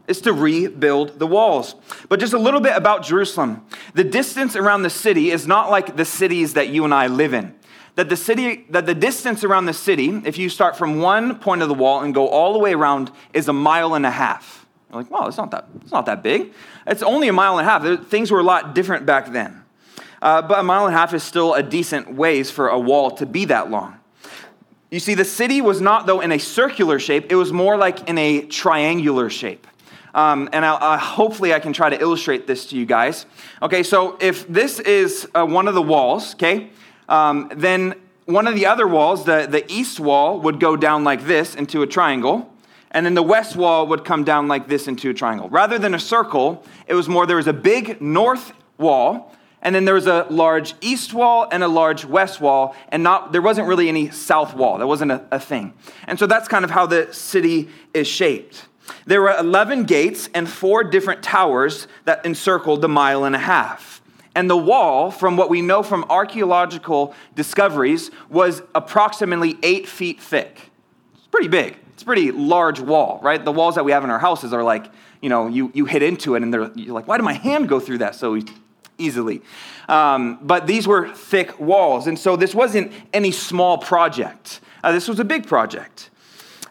Is 0.06 0.20
to 0.20 0.32
rebuild 0.32 1.18
the 1.18 1.26
walls. 1.26 1.74
But 2.08 2.20
just 2.20 2.34
a 2.34 2.38
little 2.38 2.60
bit 2.60 2.76
about 2.76 3.02
Jerusalem. 3.02 3.66
The 3.94 4.04
distance 4.04 4.54
around 4.54 4.84
the 4.84 4.90
city 4.90 5.32
is 5.32 5.48
not 5.48 5.72
like 5.72 5.96
the 5.96 6.04
cities 6.04 6.54
that 6.54 6.68
you 6.68 6.84
and 6.84 6.94
I 6.94 7.08
live 7.08 7.34
in 7.34 7.56
that 7.96 8.08
the 8.08 8.16
city 8.16 8.64
that 8.70 8.86
the 8.86 8.94
distance 8.94 9.42
around 9.42 9.66
the 9.66 9.72
city 9.72 10.22
if 10.24 10.38
you 10.38 10.48
start 10.48 10.76
from 10.76 11.00
one 11.00 11.36
point 11.40 11.62
of 11.62 11.68
the 11.68 11.74
wall 11.74 12.02
and 12.02 12.14
go 12.14 12.28
all 12.28 12.52
the 12.52 12.60
way 12.60 12.72
around 12.72 13.10
is 13.34 13.48
a 13.48 13.52
mile 13.52 13.94
and 13.94 14.06
a 14.06 14.10
half 14.10 14.68
you're 14.88 15.02
like 15.02 15.10
wow 15.10 15.26
it's 15.26 15.36
not 15.36 15.50
that 15.50 15.66
it's 15.82 15.90
not 15.90 16.06
that 16.06 16.22
big 16.22 16.52
it's 16.86 17.02
only 17.02 17.26
a 17.26 17.32
mile 17.32 17.58
and 17.58 17.66
a 17.66 17.68
half 17.68 18.06
things 18.06 18.30
were 18.30 18.38
a 18.38 18.44
lot 18.44 18.72
different 18.72 19.04
back 19.04 19.32
then 19.32 19.64
uh, 20.22 20.42
but 20.42 20.58
a 20.58 20.62
mile 20.62 20.86
and 20.86 20.94
a 20.94 20.98
half 20.98 21.14
is 21.14 21.22
still 21.22 21.54
a 21.54 21.62
decent 21.62 22.14
ways 22.14 22.50
for 22.50 22.68
a 22.68 22.78
wall 22.78 23.10
to 23.12 23.26
be 23.26 23.44
that 23.46 23.70
long. 23.70 23.98
You 24.90 25.00
see, 25.00 25.14
the 25.14 25.24
city 25.24 25.60
was 25.60 25.80
not, 25.80 26.06
though, 26.06 26.20
in 26.20 26.32
a 26.32 26.38
circular 26.38 26.98
shape, 26.98 27.30
it 27.30 27.34
was 27.34 27.52
more 27.52 27.76
like 27.76 28.08
in 28.08 28.16
a 28.16 28.42
triangular 28.46 29.28
shape. 29.28 29.66
Um, 30.14 30.48
and 30.52 30.64
I'll, 30.64 30.78
uh, 30.80 30.98
hopefully 30.98 31.52
I 31.52 31.60
can 31.60 31.72
try 31.72 31.90
to 31.90 32.00
illustrate 32.00 32.46
this 32.46 32.66
to 32.66 32.76
you 32.76 32.86
guys. 32.86 33.26
Okay, 33.62 33.82
so 33.82 34.16
if 34.20 34.48
this 34.48 34.80
is 34.80 35.28
uh, 35.34 35.44
one 35.44 35.68
of 35.68 35.74
the 35.74 35.82
walls, 35.82 36.34
okay, 36.34 36.70
um, 37.08 37.52
then 37.54 37.94
one 38.24 38.46
of 38.46 38.54
the 38.54 38.66
other 38.66 38.88
walls, 38.88 39.24
the, 39.24 39.46
the 39.48 39.70
east 39.70 40.00
wall, 40.00 40.40
would 40.40 40.58
go 40.58 40.76
down 40.76 41.04
like 41.04 41.26
this 41.26 41.54
into 41.54 41.82
a 41.82 41.86
triangle, 41.86 42.50
and 42.90 43.04
then 43.04 43.14
the 43.14 43.22
west 43.22 43.56
wall 43.56 43.86
would 43.86 44.04
come 44.04 44.24
down 44.24 44.48
like 44.48 44.68
this 44.68 44.88
into 44.88 45.10
a 45.10 45.14
triangle. 45.14 45.48
Rather 45.50 45.78
than 45.78 45.94
a 45.94 45.98
circle, 45.98 46.64
it 46.86 46.94
was 46.94 47.08
more 47.08 47.26
there 47.26 47.36
was 47.36 47.46
a 47.46 47.52
big 47.52 48.00
north 48.00 48.52
wall, 48.78 49.34
and 49.62 49.74
then 49.74 49.84
there 49.84 49.94
was 49.94 50.06
a 50.06 50.26
large 50.30 50.74
east 50.80 51.12
wall 51.12 51.48
and 51.50 51.62
a 51.62 51.68
large 51.68 52.04
west 52.04 52.40
wall, 52.40 52.76
and 52.90 53.02
not, 53.02 53.32
there 53.32 53.42
wasn't 53.42 53.66
really 53.66 53.88
any 53.88 54.10
south 54.10 54.54
wall. 54.54 54.78
That 54.78 54.86
wasn't 54.86 55.12
a, 55.12 55.24
a 55.30 55.40
thing. 55.40 55.74
And 56.06 56.18
so 56.18 56.26
that's 56.26 56.48
kind 56.48 56.64
of 56.64 56.70
how 56.70 56.86
the 56.86 57.12
city 57.12 57.68
is 57.92 58.06
shaped. 58.06 58.66
There 59.06 59.20
were 59.20 59.34
11 59.36 59.84
gates 59.84 60.28
and 60.34 60.48
four 60.48 60.84
different 60.84 61.22
towers 61.22 61.88
that 62.04 62.24
encircled 62.24 62.82
the 62.82 62.88
mile 62.88 63.24
and 63.24 63.34
a 63.34 63.40
half. 63.40 64.00
And 64.34 64.48
the 64.48 64.56
wall, 64.56 65.10
from 65.10 65.36
what 65.36 65.50
we 65.50 65.62
know 65.62 65.82
from 65.82 66.04
archaeological 66.08 67.14
discoveries, 67.34 68.10
was 68.28 68.62
approximately 68.74 69.58
eight 69.62 69.88
feet 69.88 70.20
thick. 70.20 70.70
It's 71.14 71.26
pretty 71.26 71.48
big. 71.48 71.76
It's 71.94 72.02
a 72.02 72.06
pretty 72.06 72.30
large 72.30 72.78
wall, 72.78 73.18
right? 73.22 73.44
The 73.44 73.50
walls 73.50 73.74
that 73.74 73.84
we 73.84 73.90
have 73.90 74.04
in 74.04 74.10
our 74.10 74.20
houses 74.20 74.52
are 74.52 74.62
like, 74.62 74.86
you 75.20 75.28
know, 75.28 75.48
you, 75.48 75.72
you 75.74 75.84
hit 75.84 76.02
into 76.02 76.36
it 76.36 76.44
and 76.44 76.54
they're, 76.54 76.70
you're 76.76 76.94
like, 76.94 77.08
why 77.08 77.16
did 77.16 77.24
my 77.24 77.32
hand 77.32 77.68
go 77.68 77.80
through 77.80 77.98
that 77.98 78.14
so 78.14 78.38
easily. 78.98 79.42
Um, 79.88 80.38
but 80.42 80.66
these 80.66 80.86
were 80.86 81.08
thick 81.14 81.58
walls. 81.58 82.06
And 82.06 82.18
so 82.18 82.36
this 82.36 82.54
wasn't 82.54 82.92
any 83.12 83.30
small 83.30 83.78
project, 83.78 84.60
uh, 84.84 84.92
this 84.92 85.08
was 85.08 85.18
a 85.18 85.24
big 85.24 85.46
project. 85.46 86.10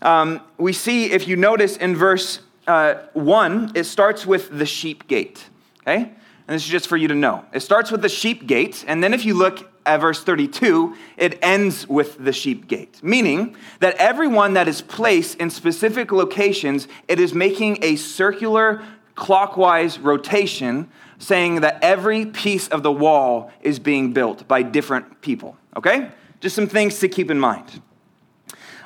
Um, 0.02 0.42
we 0.58 0.74
see, 0.74 1.12
if 1.12 1.28
you 1.28 1.36
notice 1.36 1.76
in 1.78 1.96
verse 1.96 2.40
uh, 2.68 2.96
1, 3.14 3.72
it 3.74 3.86
starts 3.86 4.26
with 4.26 4.56
the 4.58 4.66
sheep 4.66 5.08
gate. 5.08 5.46
Okay? 5.82 6.12
And 6.48 6.56
this 6.56 6.64
is 6.64 6.70
just 6.70 6.88
for 6.88 6.98
you 6.98 7.08
to 7.08 7.16
know. 7.16 7.46
It 7.52 7.62
starts 7.62 7.92
with 7.92 8.02
the 8.02 8.10
sheep 8.10 8.48
gate, 8.48 8.86
and 8.88 9.04
then 9.04 9.14
if 9.14 9.26
you 9.26 9.34
look 9.34 9.70
at 9.86 10.02
verse 10.02 10.24
32, 10.24 10.96
it 11.18 11.40
ends 11.42 11.88
with 11.88 12.24
the 12.24 12.32
sheep 12.32 12.68
gate, 12.68 13.00
meaning 13.02 13.56
that 13.80 13.96
everyone 13.96 14.54
that 14.54 14.68
is 14.68 14.82
placed 14.82 15.40
in 15.40 15.50
specific 15.50 16.12
locations, 16.12 16.88
it 17.08 17.20
is 17.20 17.34
making 17.34 17.80
a 17.82 17.96
circular 17.96 18.84
clockwise 19.16 19.98
rotation 20.00 20.90
saying 21.20 21.62
that 21.62 21.80
every 21.82 22.26
piece 22.26 22.68
of 22.68 22.84
the 22.84 22.92
wall 22.92 23.52
is 23.62 23.80
being 23.80 24.14
built 24.14 24.48
by 24.48 24.62
different 24.62 25.22
people, 25.22 25.58
okay? 25.76 26.12
Just 26.40 26.56
some 26.56 26.68
things 26.68 27.00
to 27.00 27.08
keep 27.08 27.32
in 27.32 27.40
mind. 27.40 27.82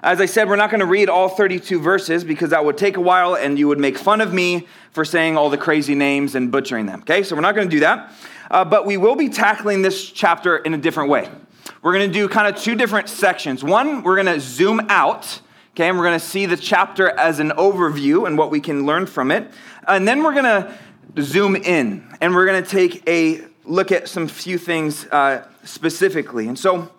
As 0.03 0.19
I 0.19 0.25
said, 0.25 0.47
we're 0.47 0.55
not 0.55 0.71
going 0.71 0.79
to 0.79 0.85
read 0.87 1.09
all 1.09 1.29
32 1.29 1.79
verses 1.79 2.23
because 2.23 2.49
that 2.49 2.65
would 2.65 2.77
take 2.77 2.97
a 2.97 3.01
while 3.01 3.35
and 3.35 3.59
you 3.59 3.67
would 3.67 3.79
make 3.79 3.97
fun 3.97 4.19
of 4.19 4.33
me 4.33 4.67
for 4.91 5.05
saying 5.05 5.37
all 5.37 5.49
the 5.49 5.57
crazy 5.57 5.93
names 5.93 6.33
and 6.33 6.51
butchering 6.51 6.87
them, 6.87 7.01
okay? 7.01 7.21
So 7.21 7.35
we're 7.35 7.41
not 7.41 7.53
going 7.53 7.69
to 7.69 7.75
do 7.75 7.81
that. 7.81 8.11
Uh, 8.49 8.65
but 8.65 8.85
we 8.85 8.97
will 8.97 9.15
be 9.15 9.29
tackling 9.29 9.81
this 9.81 10.09
chapter 10.09 10.57
in 10.57 10.73
a 10.73 10.77
different 10.77 11.09
way. 11.09 11.29
We're 11.83 11.93
going 11.93 12.09
to 12.09 12.13
do 12.13 12.27
kind 12.27 12.53
of 12.53 12.59
two 12.59 12.75
different 12.75 13.09
sections. 13.09 13.63
One, 13.63 14.03
we're 14.03 14.15
going 14.15 14.33
to 14.33 14.39
zoom 14.39 14.81
out 14.89 15.41
Okay, 15.73 15.87
and 15.87 15.97
we're 15.97 16.03
going 16.03 16.19
to 16.19 16.25
see 16.25 16.45
the 16.45 16.57
chapter 16.57 17.17
as 17.17 17.39
an 17.39 17.51
overview 17.51 18.27
and 18.27 18.37
what 18.37 18.51
we 18.51 18.59
can 18.59 18.85
learn 18.85 19.05
from 19.05 19.31
it. 19.31 19.49
And 19.87 20.05
then 20.05 20.21
we're 20.21 20.33
going 20.33 20.43
to 20.43 20.77
zoom 21.19 21.55
in 21.55 22.07
and 22.21 22.33
we're 22.33 22.45
going 22.45 22.63
to 22.63 22.69
take 22.69 23.07
a 23.07 23.41
look 23.65 23.91
at 23.91 24.07
some 24.07 24.27
few 24.27 24.57
things 24.57 25.05
uh, 25.07 25.47
specifically. 25.63 26.47
And 26.47 26.57
so 26.57 26.91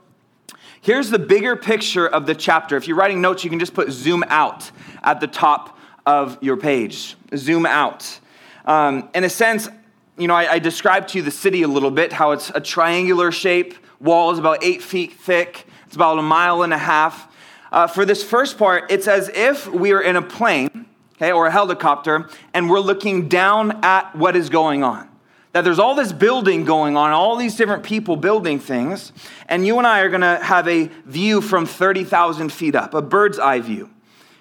here's 0.80 1.10
the 1.10 1.18
bigger 1.18 1.56
picture 1.56 2.06
of 2.06 2.26
the 2.26 2.34
chapter. 2.34 2.76
If 2.76 2.86
you're 2.86 2.96
writing 2.96 3.20
notes, 3.20 3.44
you 3.44 3.50
can 3.50 3.58
just 3.58 3.74
put 3.74 3.90
zoom 3.90 4.24
out 4.28 4.70
at 5.02 5.20
the 5.20 5.26
top 5.26 5.78
of 6.06 6.38
your 6.42 6.56
page. 6.56 7.16
Zoom 7.36 7.66
out. 7.66 8.18
Um, 8.64 9.08
in 9.14 9.24
a 9.24 9.30
sense, 9.30 9.68
you 10.16 10.28
know, 10.28 10.34
I, 10.34 10.52
I 10.52 10.58
described 10.58 11.10
to 11.10 11.18
you 11.18 11.24
the 11.24 11.30
city 11.30 11.62
a 11.62 11.68
little 11.68 11.90
bit, 11.90 12.12
how 12.12 12.32
it's 12.32 12.50
a 12.50 12.60
triangular 12.60 13.32
shape, 13.32 13.74
walls 14.00 14.38
about 14.38 14.62
eight 14.62 14.82
feet 14.82 15.12
thick, 15.12 15.66
it's 15.86 15.96
about 15.96 16.18
a 16.18 16.22
mile 16.22 16.62
and 16.62 16.72
a 16.72 16.78
half. 16.78 17.28
Uh, 17.70 17.86
for 17.86 18.04
this 18.04 18.22
first 18.22 18.58
part, 18.58 18.90
it's 18.90 19.08
as 19.08 19.30
if 19.30 19.66
we 19.66 19.92
are 19.92 20.02
in 20.02 20.16
a 20.16 20.22
plane, 20.22 20.86
or 21.30 21.46
a 21.46 21.50
helicopter, 21.50 22.28
and 22.52 22.68
we're 22.68 22.80
looking 22.80 23.28
down 23.28 23.84
at 23.84 24.16
what 24.16 24.34
is 24.34 24.48
going 24.48 24.82
on. 24.82 25.08
That 25.52 25.62
there's 25.62 25.78
all 25.78 25.94
this 25.94 26.12
building 26.12 26.64
going 26.64 26.96
on, 26.96 27.10
all 27.10 27.36
these 27.36 27.56
different 27.56 27.82
people 27.82 28.16
building 28.16 28.58
things, 28.58 29.12
and 29.48 29.66
you 29.66 29.78
and 29.78 29.86
I 29.86 30.00
are 30.00 30.08
gonna 30.08 30.42
have 30.42 30.66
a 30.66 30.86
view 31.04 31.40
from 31.40 31.66
30,000 31.66 32.50
feet 32.50 32.74
up, 32.74 32.94
a 32.94 33.02
bird's 33.02 33.38
eye 33.38 33.60
view, 33.60 33.90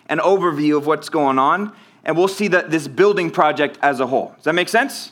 an 0.08 0.20
overview 0.20 0.78
of 0.78 0.88
what's 0.88 1.10
going 1.10 1.38
on, 1.38 1.74
and 2.06 2.18
we'll 2.18 2.28
see 2.28 2.48
that 2.48 2.72
this 2.72 2.88
building 2.88 3.30
project 3.30 3.78
as 3.82 4.00
a 4.00 4.08
whole. 4.08 4.34
Does 4.38 4.46
that 4.46 4.56
make 4.56 4.70
sense? 4.70 5.12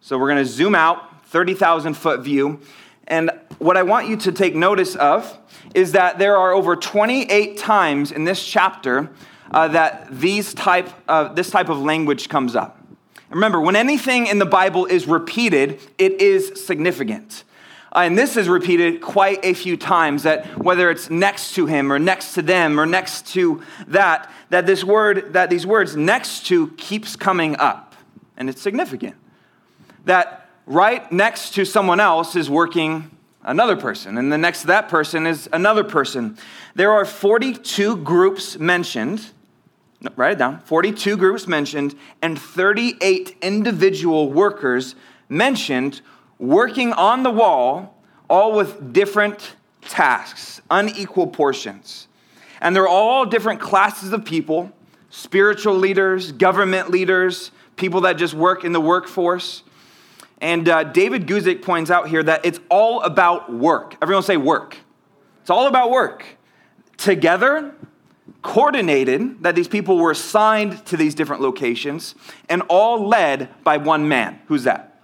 So 0.00 0.18
we're 0.18 0.28
to 0.34 0.44
zoom 0.44 0.74
out, 0.74 1.26
30,000 1.26 1.94
foot 1.94 2.20
view. 2.20 2.60
And 3.06 3.30
what 3.58 3.76
I 3.76 3.82
want 3.82 4.08
you 4.08 4.16
to 4.18 4.32
take 4.32 4.54
notice 4.54 4.96
of 4.96 5.38
is 5.74 5.92
that 5.92 6.18
there 6.18 6.36
are 6.36 6.52
over 6.52 6.76
28 6.76 7.56
times 7.56 8.12
in 8.12 8.24
this 8.24 8.44
chapter 8.44 9.10
uh, 9.50 9.68
that 9.68 10.08
these 10.10 10.54
type, 10.54 10.88
uh, 11.08 11.32
this 11.32 11.50
type 11.50 11.68
of 11.68 11.80
language 11.80 12.28
comes 12.28 12.56
up. 12.56 12.80
Remember, 13.30 13.60
when 13.60 13.76
anything 13.76 14.26
in 14.26 14.38
the 14.38 14.46
Bible 14.46 14.86
is 14.86 15.06
repeated, 15.06 15.80
it 15.98 16.20
is 16.20 16.64
significant. 16.64 17.44
Uh, 17.92 18.00
and 18.00 18.16
this 18.16 18.36
is 18.36 18.48
repeated 18.48 19.00
quite 19.00 19.44
a 19.44 19.54
few 19.54 19.76
times 19.76 20.22
that 20.24 20.58
whether 20.58 20.90
it's 20.90 21.10
next 21.10 21.54
to 21.54 21.66
him 21.66 21.92
or 21.92 21.98
next 21.98 22.34
to 22.34 22.42
them 22.42 22.78
or 22.78 22.86
next 22.86 23.26
to 23.28 23.62
that, 23.88 24.30
that 24.50 24.66
this 24.66 24.84
word, 24.84 25.32
that 25.32 25.50
these 25.50 25.66
words 25.66 25.96
next 25.96 26.46
to 26.46 26.68
keeps 26.72 27.16
coming 27.16 27.56
up. 27.56 27.94
And 28.36 28.48
it's 28.48 28.60
significant 28.60 29.16
that 30.06 30.48
right 30.64 31.10
next 31.12 31.54
to 31.54 31.64
someone 31.64 32.00
else 32.00 32.34
is 32.34 32.48
working 32.48 33.10
another 33.42 33.76
person, 33.76 34.18
and 34.18 34.32
the 34.32 34.38
next 34.38 34.62
to 34.62 34.66
that 34.68 34.88
person 34.88 35.26
is 35.26 35.48
another 35.52 35.84
person. 35.84 36.36
There 36.74 36.92
are 36.92 37.04
42 37.04 37.98
groups 37.98 38.58
mentioned. 38.58 39.30
Write 40.14 40.32
it 40.32 40.38
down 40.38 40.60
42 40.60 41.16
groups 41.16 41.46
mentioned, 41.46 41.94
and 42.20 42.38
38 42.38 43.36
individual 43.42 44.30
workers 44.30 44.94
mentioned 45.28 46.00
working 46.38 46.92
on 46.92 47.22
the 47.22 47.30
wall, 47.30 47.94
all 48.28 48.52
with 48.52 48.92
different 48.92 49.56
tasks, 49.82 50.60
unequal 50.70 51.28
portions. 51.28 52.08
And 52.60 52.74
they're 52.74 52.88
all 52.88 53.26
different 53.26 53.60
classes 53.60 54.12
of 54.12 54.24
people 54.24 54.72
spiritual 55.08 55.74
leaders, 55.74 56.32
government 56.32 56.90
leaders, 56.90 57.50
people 57.76 58.02
that 58.02 58.14
just 58.14 58.34
work 58.34 58.64
in 58.64 58.72
the 58.72 58.80
workforce. 58.80 59.62
And 60.42 60.68
uh, 60.68 60.84
David 60.84 61.26
Guzik 61.26 61.62
points 61.62 61.90
out 61.90 62.08
here 62.08 62.22
that 62.22 62.44
it's 62.44 62.60
all 62.68 63.00
about 63.02 63.50
work. 63.50 63.96
Everyone 64.02 64.22
say 64.22 64.36
work. 64.36 64.76
It's 65.40 65.48
all 65.48 65.68
about 65.68 65.90
work. 65.90 66.26
Together, 66.98 67.74
coordinated, 68.46 69.42
that 69.42 69.56
these 69.56 69.66
people 69.66 69.98
were 69.98 70.12
assigned 70.12 70.86
to 70.86 70.96
these 70.96 71.14
different 71.14 71.42
locations, 71.42 72.14
and 72.48 72.62
all 72.68 73.08
led 73.08 73.48
by 73.64 73.76
one 73.76 74.08
man. 74.08 74.40
Who's 74.46 74.62
that? 74.62 75.00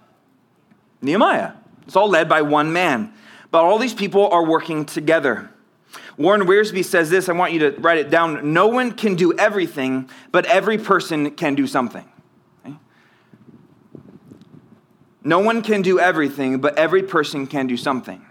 Nehemiah. 1.01 1.51
It's 1.85 1.97
all 1.97 2.09
led 2.09 2.29
by 2.29 2.41
one 2.41 2.71
man. 2.71 3.13
But 3.51 3.65
all 3.65 3.77
these 3.77 3.93
people 3.93 4.29
are 4.29 4.45
working 4.45 4.85
together. 4.85 5.49
Warren 6.17 6.43
Wiersbe 6.43 6.85
says 6.85 7.09
this, 7.09 7.27
I 7.27 7.33
want 7.33 7.51
you 7.51 7.59
to 7.59 7.71
write 7.81 7.97
it 7.97 8.09
down. 8.09 8.53
No 8.53 8.67
one 8.67 8.93
can 8.93 9.15
do 9.15 9.33
everything, 9.37 10.09
but 10.31 10.45
every 10.45 10.77
person 10.77 11.31
can 11.31 11.53
do 11.53 11.67
something. 11.67 12.05
No 15.25 15.39
one 15.39 15.61
can 15.61 15.81
do 15.81 15.99
everything, 15.99 16.59
but 16.59 16.77
every 16.77 17.03
person 17.03 17.47
can 17.47 17.67
do 17.67 17.77
something. 17.77 18.25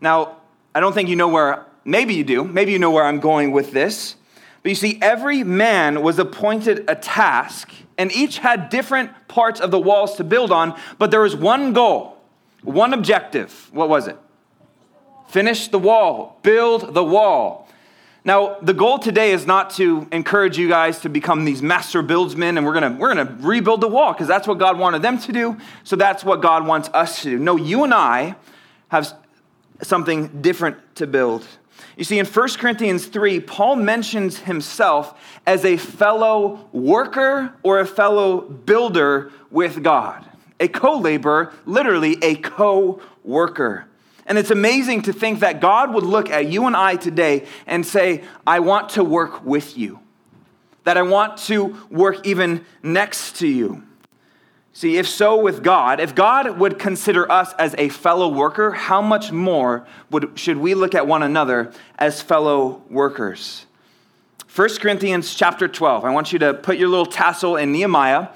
Now, 0.00 0.36
I 0.74 0.80
don't 0.80 0.92
think 0.92 1.08
you 1.08 1.16
know 1.16 1.28
where, 1.28 1.66
maybe 1.84 2.14
you 2.14 2.24
do, 2.24 2.44
maybe 2.44 2.72
you 2.72 2.78
know 2.78 2.90
where 2.90 3.04
I'm 3.04 3.20
going 3.20 3.52
with 3.52 3.72
this. 3.72 4.16
But 4.68 4.72
you 4.72 4.90
see, 4.90 4.98
every 5.00 5.44
man 5.44 6.02
was 6.02 6.18
appointed 6.18 6.84
a 6.88 6.94
task, 6.94 7.72
and 7.96 8.12
each 8.12 8.36
had 8.36 8.68
different 8.68 9.10
parts 9.26 9.60
of 9.62 9.70
the 9.70 9.78
walls 9.78 10.16
to 10.16 10.24
build 10.24 10.52
on, 10.52 10.78
but 10.98 11.10
there 11.10 11.22
was 11.22 11.34
one 11.34 11.72
goal, 11.72 12.18
one 12.60 12.92
objective. 12.92 13.70
What 13.72 13.88
was 13.88 14.08
it? 14.08 14.18
Finish 15.26 15.68
the 15.68 15.78
wall, 15.78 16.38
build 16.42 16.92
the 16.92 17.02
wall. 17.02 17.66
Now, 18.26 18.58
the 18.60 18.74
goal 18.74 18.98
today 18.98 19.32
is 19.32 19.46
not 19.46 19.70
to 19.76 20.06
encourage 20.12 20.58
you 20.58 20.68
guys 20.68 21.00
to 21.00 21.08
become 21.08 21.46
these 21.46 21.62
master 21.62 22.02
buildsmen 22.02 22.58
and 22.58 22.66
we're 22.66 22.74
gonna, 22.74 22.94
we're 22.98 23.14
gonna 23.14 23.38
rebuild 23.40 23.80
the 23.80 23.88
wall 23.88 24.12
because 24.12 24.28
that's 24.28 24.46
what 24.46 24.58
God 24.58 24.78
wanted 24.78 25.00
them 25.00 25.18
to 25.20 25.32
do, 25.32 25.56
so 25.82 25.96
that's 25.96 26.24
what 26.24 26.42
God 26.42 26.66
wants 26.66 26.90
us 26.92 27.22
to 27.22 27.30
do. 27.30 27.38
No, 27.38 27.56
you 27.56 27.84
and 27.84 27.94
I 27.94 28.36
have 28.88 29.16
something 29.80 30.42
different 30.42 30.76
to 30.96 31.06
build. 31.06 31.46
You 31.96 32.04
see, 32.04 32.18
in 32.18 32.26
1 32.26 32.48
Corinthians 32.58 33.06
3, 33.06 33.40
Paul 33.40 33.76
mentions 33.76 34.38
himself 34.38 35.18
as 35.46 35.64
a 35.64 35.76
fellow 35.76 36.68
worker 36.72 37.52
or 37.62 37.80
a 37.80 37.86
fellow 37.86 38.40
builder 38.40 39.32
with 39.50 39.82
God. 39.82 40.24
A 40.60 40.68
co 40.68 40.98
laborer, 40.98 41.52
literally 41.66 42.16
a 42.22 42.36
co 42.36 43.00
worker. 43.24 43.86
And 44.26 44.36
it's 44.36 44.50
amazing 44.50 45.02
to 45.02 45.12
think 45.12 45.40
that 45.40 45.60
God 45.60 45.94
would 45.94 46.04
look 46.04 46.30
at 46.30 46.46
you 46.46 46.66
and 46.66 46.76
I 46.76 46.96
today 46.96 47.46
and 47.66 47.84
say, 47.84 48.24
I 48.46 48.60
want 48.60 48.90
to 48.90 49.02
work 49.02 49.44
with 49.44 49.78
you, 49.78 50.00
that 50.84 50.98
I 50.98 51.02
want 51.02 51.38
to 51.46 51.76
work 51.90 52.26
even 52.26 52.66
next 52.82 53.36
to 53.36 53.48
you. 53.48 53.87
See, 54.78 54.96
if 54.96 55.08
so 55.08 55.36
with 55.36 55.64
God, 55.64 55.98
if 55.98 56.14
God 56.14 56.56
would 56.56 56.78
consider 56.78 57.28
us 57.32 57.52
as 57.54 57.74
a 57.78 57.88
fellow 57.88 58.28
worker, 58.28 58.70
how 58.70 59.02
much 59.02 59.32
more 59.32 59.84
would, 60.08 60.38
should 60.38 60.58
we 60.58 60.74
look 60.74 60.94
at 60.94 61.04
one 61.04 61.24
another 61.24 61.72
as 61.98 62.22
fellow 62.22 62.80
workers? 62.88 63.66
1 64.54 64.68
Corinthians 64.76 65.34
chapter 65.34 65.66
12. 65.66 66.04
I 66.04 66.10
want 66.10 66.32
you 66.32 66.38
to 66.38 66.54
put 66.54 66.78
your 66.78 66.88
little 66.88 67.06
tassel 67.06 67.56
in 67.56 67.72
Nehemiah 67.72 68.28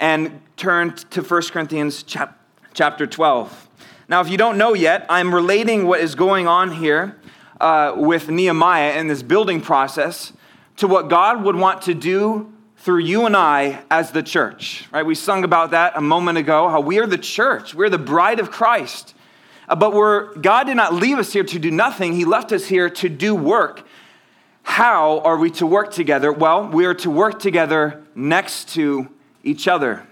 and 0.00 0.40
turn 0.56 0.94
to 1.10 1.20
1 1.20 1.42
Corinthians 1.50 2.02
chap- 2.02 2.40
chapter 2.72 3.06
12. 3.06 3.68
Now, 4.08 4.22
if 4.22 4.30
you 4.30 4.38
don't 4.38 4.56
know 4.56 4.72
yet, 4.72 5.04
I'm 5.10 5.34
relating 5.34 5.86
what 5.86 6.00
is 6.00 6.14
going 6.14 6.48
on 6.48 6.72
here 6.72 7.20
uh, 7.60 7.92
with 7.98 8.30
Nehemiah 8.30 8.98
in 8.98 9.08
this 9.08 9.22
building 9.22 9.60
process 9.60 10.32
to 10.76 10.86
what 10.86 11.10
God 11.10 11.44
would 11.44 11.56
want 11.56 11.82
to 11.82 11.92
do 11.92 12.50
through 12.82 12.98
you 12.98 13.26
and 13.26 13.36
I 13.36 13.80
as 13.92 14.10
the 14.10 14.24
church. 14.24 14.88
Right? 14.90 15.06
We 15.06 15.14
sung 15.14 15.44
about 15.44 15.70
that 15.70 15.96
a 15.96 16.00
moment 16.00 16.36
ago. 16.38 16.68
How 16.68 16.80
we 16.80 16.98
are 16.98 17.06
the 17.06 17.16
church. 17.16 17.74
We're 17.74 17.88
the 17.88 17.98
bride 17.98 18.40
of 18.40 18.50
Christ. 18.50 19.14
Uh, 19.68 19.76
but 19.76 19.92
we're, 19.92 20.34
God 20.34 20.64
did 20.64 20.74
not 20.74 20.92
leave 20.92 21.18
us 21.18 21.32
here 21.32 21.44
to 21.44 21.58
do 21.60 21.70
nothing. 21.70 22.12
He 22.12 22.24
left 22.24 22.50
us 22.50 22.66
here 22.66 22.90
to 22.90 23.08
do 23.08 23.36
work. 23.36 23.86
How 24.64 25.20
are 25.20 25.36
we 25.36 25.50
to 25.52 25.66
work 25.66 25.92
together? 25.92 26.32
Well, 26.32 26.66
we 26.68 26.84
are 26.84 26.94
to 26.94 27.10
work 27.10 27.38
together 27.38 28.02
next 28.16 28.70
to 28.70 29.08
each 29.44 29.68
other. 29.68 30.04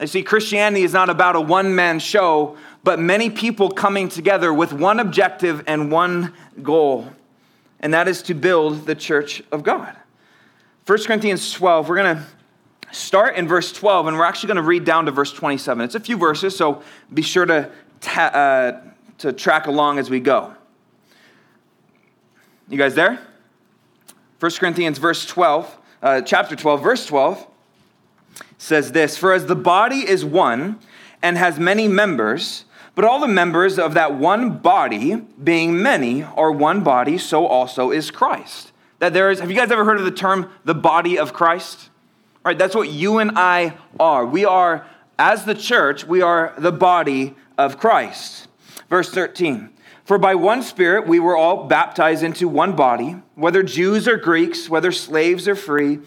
You 0.00 0.06
see, 0.06 0.22
Christianity 0.22 0.84
is 0.84 0.92
not 0.92 1.10
about 1.10 1.34
a 1.34 1.40
one 1.40 1.74
man 1.74 1.98
show, 1.98 2.56
but 2.84 3.00
many 3.00 3.30
people 3.30 3.68
coming 3.68 4.08
together 4.08 4.54
with 4.54 4.72
one 4.72 5.00
objective 5.00 5.64
and 5.66 5.90
one 5.90 6.34
goal, 6.62 7.08
and 7.80 7.94
that 7.94 8.06
is 8.06 8.22
to 8.22 8.34
build 8.34 8.86
the 8.86 8.94
church 8.94 9.42
of 9.50 9.64
God. 9.64 9.96
1 10.86 11.02
Corinthians 11.02 11.50
12, 11.50 11.88
we're 11.88 11.96
going 11.96 12.16
to 12.16 12.22
start 12.92 13.34
in 13.34 13.48
verse 13.48 13.72
12, 13.72 14.06
and 14.06 14.16
we're 14.16 14.24
actually 14.24 14.46
going 14.46 14.56
to 14.56 14.62
read 14.62 14.84
down 14.84 15.04
to 15.06 15.10
verse 15.10 15.32
27. 15.32 15.84
It's 15.84 15.96
a 15.96 16.00
few 16.00 16.16
verses, 16.16 16.56
so 16.56 16.80
be 17.12 17.22
sure 17.22 17.44
to, 17.44 17.68
ta- 18.00 18.30
uh, 18.32 18.80
to 19.18 19.32
track 19.32 19.66
along 19.66 19.98
as 19.98 20.08
we 20.08 20.20
go. 20.20 20.54
You 22.68 22.78
guys 22.78 22.94
there? 22.94 23.18
1 24.38 24.52
Corinthians 24.52 24.98
verse 24.98 25.26
12, 25.26 25.78
uh, 26.02 26.20
chapter 26.20 26.54
12, 26.54 26.80
verse 26.84 27.04
12 27.06 27.44
says 28.56 28.92
this 28.92 29.16
For 29.16 29.32
as 29.32 29.46
the 29.46 29.56
body 29.56 30.08
is 30.08 30.24
one 30.24 30.78
and 31.20 31.36
has 31.36 31.58
many 31.58 31.88
members, 31.88 32.64
but 32.94 33.04
all 33.04 33.18
the 33.18 33.26
members 33.26 33.76
of 33.76 33.94
that 33.94 34.14
one 34.14 34.58
body, 34.58 35.16
being 35.16 35.82
many, 35.82 36.22
are 36.22 36.52
one 36.52 36.84
body, 36.84 37.18
so 37.18 37.44
also 37.44 37.90
is 37.90 38.12
Christ. 38.12 38.70
That 38.98 39.12
there 39.12 39.30
is, 39.30 39.40
have 39.40 39.50
you 39.50 39.56
guys 39.56 39.70
ever 39.70 39.84
heard 39.84 39.98
of 39.98 40.04
the 40.04 40.10
term 40.10 40.50
the 40.64 40.74
body 40.74 41.18
of 41.18 41.32
Christ? 41.32 41.90
Right, 42.44 42.56
that's 42.56 42.74
what 42.74 42.88
you 42.88 43.18
and 43.18 43.32
I 43.34 43.76
are. 43.98 44.24
We 44.24 44.44
are, 44.44 44.86
as 45.18 45.44
the 45.44 45.54
church, 45.54 46.04
we 46.04 46.22
are 46.22 46.54
the 46.56 46.72
body 46.72 47.34
of 47.58 47.78
Christ. 47.78 48.48
Verse 48.88 49.10
13 49.10 49.70
For 50.04 50.16
by 50.16 50.34
one 50.34 50.62
Spirit 50.62 51.06
we 51.06 51.18
were 51.18 51.36
all 51.36 51.64
baptized 51.64 52.22
into 52.22 52.48
one 52.48 52.76
body, 52.76 53.16
whether 53.34 53.62
Jews 53.62 54.06
or 54.06 54.16
Greeks, 54.16 54.70
whether 54.70 54.92
slaves 54.92 55.48
or 55.48 55.56
free, 55.56 55.98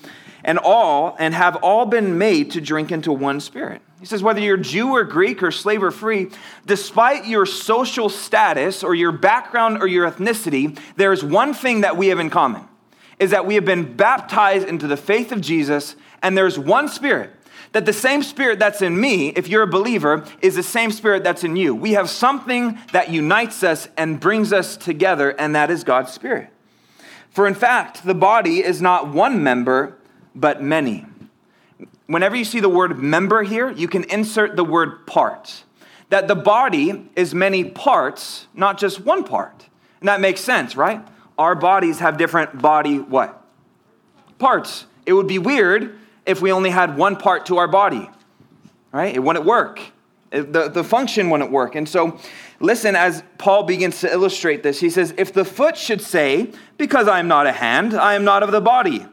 and 0.43 0.57
all, 0.57 1.15
and 1.19 1.33
have 1.33 1.57
all 1.57 1.85
been 1.85 2.17
made 2.17 2.51
to 2.51 2.61
drink 2.61 2.91
into 2.91 3.11
one 3.11 3.41
Spirit. 3.41 3.81
He 3.99 4.05
says, 4.05 4.23
whether 4.23 4.39
you're 4.39 4.55
Jew 4.55 4.91
or 4.95 5.03
Greek 5.03 5.43
or 5.43 5.51
slave 5.51 5.83
or 5.83 5.91
free, 5.91 6.29
despite 6.65 7.25
your 7.25 7.45
social 7.45 8.07
status 8.07 8.81
or 8.81 8.95
your 8.95 9.11
background 9.11 9.81
or 9.81 9.87
your 9.87 10.09
ethnicity, 10.09 10.79
there 10.95 11.11
is 11.11 11.21
one 11.21 11.53
thing 11.53 11.81
that 11.81 11.97
we 11.97 12.07
have 12.07 12.19
in 12.19 12.29
common 12.29 12.65
is 13.19 13.31
that 13.31 13.45
we 13.45 13.55
have 13.55 13.65
been 13.65 13.95
baptized 13.95 14.67
into 14.67 14.87
the 14.87 14.97
faith 14.97 15.31
of 15.31 15.41
Jesus, 15.41 15.95
and 16.21 16.37
there's 16.37 16.57
one 16.57 16.87
Spirit 16.87 17.31
that 17.71 17.85
the 17.85 17.93
same 17.93 18.23
spirit 18.23 18.59
that's 18.59 18.81
in 18.81 18.99
me, 18.99 19.29
if 19.29 19.47
you're 19.47 19.63
a 19.63 19.67
believer, 19.67 20.25
is 20.41 20.55
the 20.55 20.63
same 20.63 20.91
spirit 20.91 21.23
that's 21.23 21.43
in 21.43 21.55
you. 21.55 21.75
We 21.75 21.91
have 21.91 22.09
something 22.09 22.79
that 22.93 23.09
unites 23.09 23.63
us 23.63 23.87
and 23.95 24.19
brings 24.19 24.51
us 24.51 24.75
together, 24.75 25.29
and 25.31 25.55
that 25.55 25.69
is 25.69 25.83
God's 25.83 26.11
spirit. 26.11 26.49
For 27.29 27.47
in 27.47 27.53
fact, 27.53 28.05
the 28.05 28.15
body 28.15 28.63
is 28.63 28.81
not 28.81 29.09
one 29.09 29.43
member, 29.43 29.97
but 30.33 30.63
many. 30.63 31.05
Whenever 32.07 32.35
you 32.35 32.45
see 32.45 32.59
the 32.59 32.69
word 32.69 32.97
member 32.97 33.43
here, 33.43 33.69
you 33.69 33.87
can 33.87 34.03
insert 34.05 34.55
the 34.55 34.63
word 34.63 35.05
part. 35.05 35.63
That 36.09 36.27
the 36.27 36.35
body 36.35 37.07
is 37.15 37.35
many 37.35 37.63
parts, 37.63 38.47
not 38.55 38.79
just 38.79 38.99
one 38.99 39.23
part. 39.23 39.67
And 39.99 40.09
that 40.09 40.19
makes 40.19 40.41
sense, 40.41 40.75
right? 40.75 41.07
Our 41.39 41.55
bodies 41.55 41.99
have 41.99 42.17
different 42.17 42.61
body 42.61 42.99
what? 42.99 43.41
Parts. 44.39 44.85
It 45.05 45.13
would 45.13 45.27
be 45.27 45.39
weird 45.39 45.97
if 46.25 46.41
we 46.41 46.51
only 46.51 46.69
had 46.69 46.97
one 46.97 47.15
part 47.15 47.45
to 47.45 47.57
our 47.57 47.67
body, 47.67 48.09
right? 48.91 49.15
It 49.15 49.19
wouldn't 49.19 49.45
work. 49.45 49.79
It, 50.31 50.51
the, 50.51 50.67
the 50.69 50.83
function 50.83 51.29
wouldn't 51.29 51.49
work. 51.49 51.75
And 51.75 51.87
so, 51.87 52.19
listen, 52.59 52.93
as 52.95 53.23
Paul 53.37 53.63
begins 53.63 54.01
to 54.01 54.11
illustrate 54.11 54.63
this, 54.63 54.81
he 54.81 54.89
says, 54.89 55.13
If 55.17 55.31
the 55.31 55.45
foot 55.45 55.77
should 55.77 56.01
say, 56.01 56.51
Because 56.77 57.07
I 57.07 57.19
am 57.19 57.29
not 57.29 57.47
a 57.47 57.53
hand, 57.53 57.93
I 57.93 58.15
am 58.15 58.25
not 58.25 58.43
of 58.43 58.51
the 58.51 58.61
body, 58.61 59.05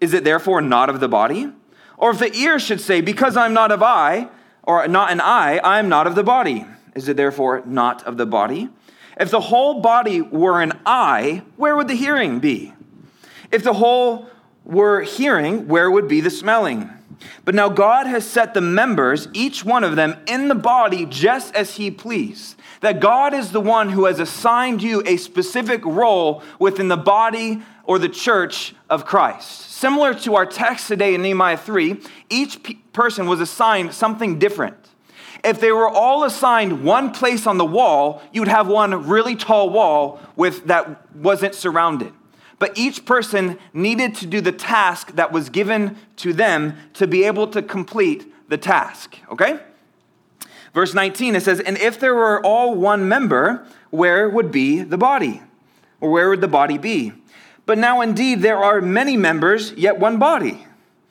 is 0.00 0.14
it 0.14 0.22
therefore 0.22 0.62
not 0.62 0.88
of 0.88 1.00
the 1.00 1.08
body? 1.08 1.52
Or 1.98 2.12
if 2.12 2.20
the 2.20 2.32
ear 2.32 2.60
should 2.60 2.80
say, 2.80 3.00
Because 3.00 3.36
I'm 3.36 3.52
not 3.52 3.72
of 3.72 3.82
eye, 3.82 4.28
or 4.62 4.86
not 4.86 5.10
an 5.10 5.20
eye, 5.20 5.58
I 5.58 5.80
am 5.80 5.88
not 5.88 6.06
of 6.06 6.14
the 6.14 6.24
body, 6.24 6.64
is 6.94 7.08
it 7.08 7.16
therefore 7.16 7.64
not 7.66 8.04
of 8.04 8.16
the 8.16 8.26
body? 8.26 8.70
If 9.16 9.30
the 9.30 9.40
whole 9.40 9.80
body 9.80 10.20
were 10.20 10.60
an 10.60 10.78
eye, 10.84 11.42
where 11.56 11.76
would 11.76 11.88
the 11.88 11.94
hearing 11.94 12.38
be? 12.38 12.74
If 13.50 13.62
the 13.62 13.72
whole 13.72 14.26
were 14.64 15.02
hearing, 15.02 15.68
where 15.68 15.90
would 15.90 16.08
be 16.08 16.20
the 16.20 16.30
smelling? 16.30 16.90
But 17.44 17.54
now 17.54 17.68
God 17.68 18.06
has 18.06 18.26
set 18.26 18.52
the 18.52 18.60
members, 18.60 19.28
each 19.32 19.64
one 19.64 19.84
of 19.84 19.96
them, 19.96 20.16
in 20.26 20.48
the 20.48 20.54
body 20.54 21.06
just 21.06 21.54
as 21.54 21.76
He 21.76 21.90
pleased. 21.90 22.56
That 22.80 23.00
God 23.00 23.32
is 23.32 23.52
the 23.52 23.60
one 23.60 23.90
who 23.90 24.04
has 24.04 24.20
assigned 24.20 24.82
you 24.82 25.02
a 25.06 25.16
specific 25.16 25.84
role 25.84 26.42
within 26.58 26.88
the 26.88 26.96
body 26.96 27.62
or 27.84 27.98
the 27.98 28.08
church 28.08 28.74
of 28.90 29.06
Christ. 29.06 29.70
Similar 29.70 30.14
to 30.14 30.34
our 30.34 30.44
text 30.44 30.88
today 30.88 31.14
in 31.14 31.22
Nehemiah 31.22 31.56
3, 31.56 32.00
each 32.28 32.76
person 32.92 33.26
was 33.26 33.40
assigned 33.40 33.94
something 33.94 34.38
different. 34.38 34.76
If 35.46 35.60
they 35.60 35.72
were 35.72 35.88
all 35.88 36.24
assigned 36.24 36.84
one 36.84 37.12
place 37.12 37.46
on 37.46 37.56
the 37.56 37.64
wall, 37.64 38.22
you'd 38.32 38.48
have 38.48 38.66
one 38.66 39.06
really 39.08 39.36
tall 39.36 39.70
wall 39.70 40.20
with 40.34 40.66
that 40.66 41.14
wasn't 41.16 41.54
surrounded 41.54 42.12
but 42.58 42.76
each 42.76 43.04
person 43.04 43.58
needed 43.72 44.14
to 44.16 44.26
do 44.26 44.40
the 44.40 44.52
task 44.52 45.14
that 45.16 45.32
was 45.32 45.50
given 45.50 45.96
to 46.16 46.32
them 46.32 46.76
to 46.94 47.06
be 47.06 47.24
able 47.24 47.46
to 47.48 47.62
complete 47.62 48.32
the 48.48 48.56
task, 48.56 49.18
okay? 49.30 49.60
Verse 50.72 50.94
19, 50.94 51.36
it 51.36 51.42
says, 51.42 51.60
And 51.60 51.78
if 51.78 51.98
there 52.00 52.14
were 52.14 52.44
all 52.44 52.74
one 52.74 53.08
member, 53.08 53.66
where 53.90 54.28
would 54.28 54.50
be 54.50 54.82
the 54.82 54.98
body? 54.98 55.42
Or 56.00 56.10
where 56.10 56.28
would 56.30 56.40
the 56.40 56.48
body 56.48 56.78
be? 56.78 57.12
But 57.64 57.78
now 57.78 58.00
indeed 58.00 58.42
there 58.42 58.58
are 58.58 58.80
many 58.80 59.16
members, 59.16 59.72
yet 59.72 59.98
one 59.98 60.18
body. 60.18 60.66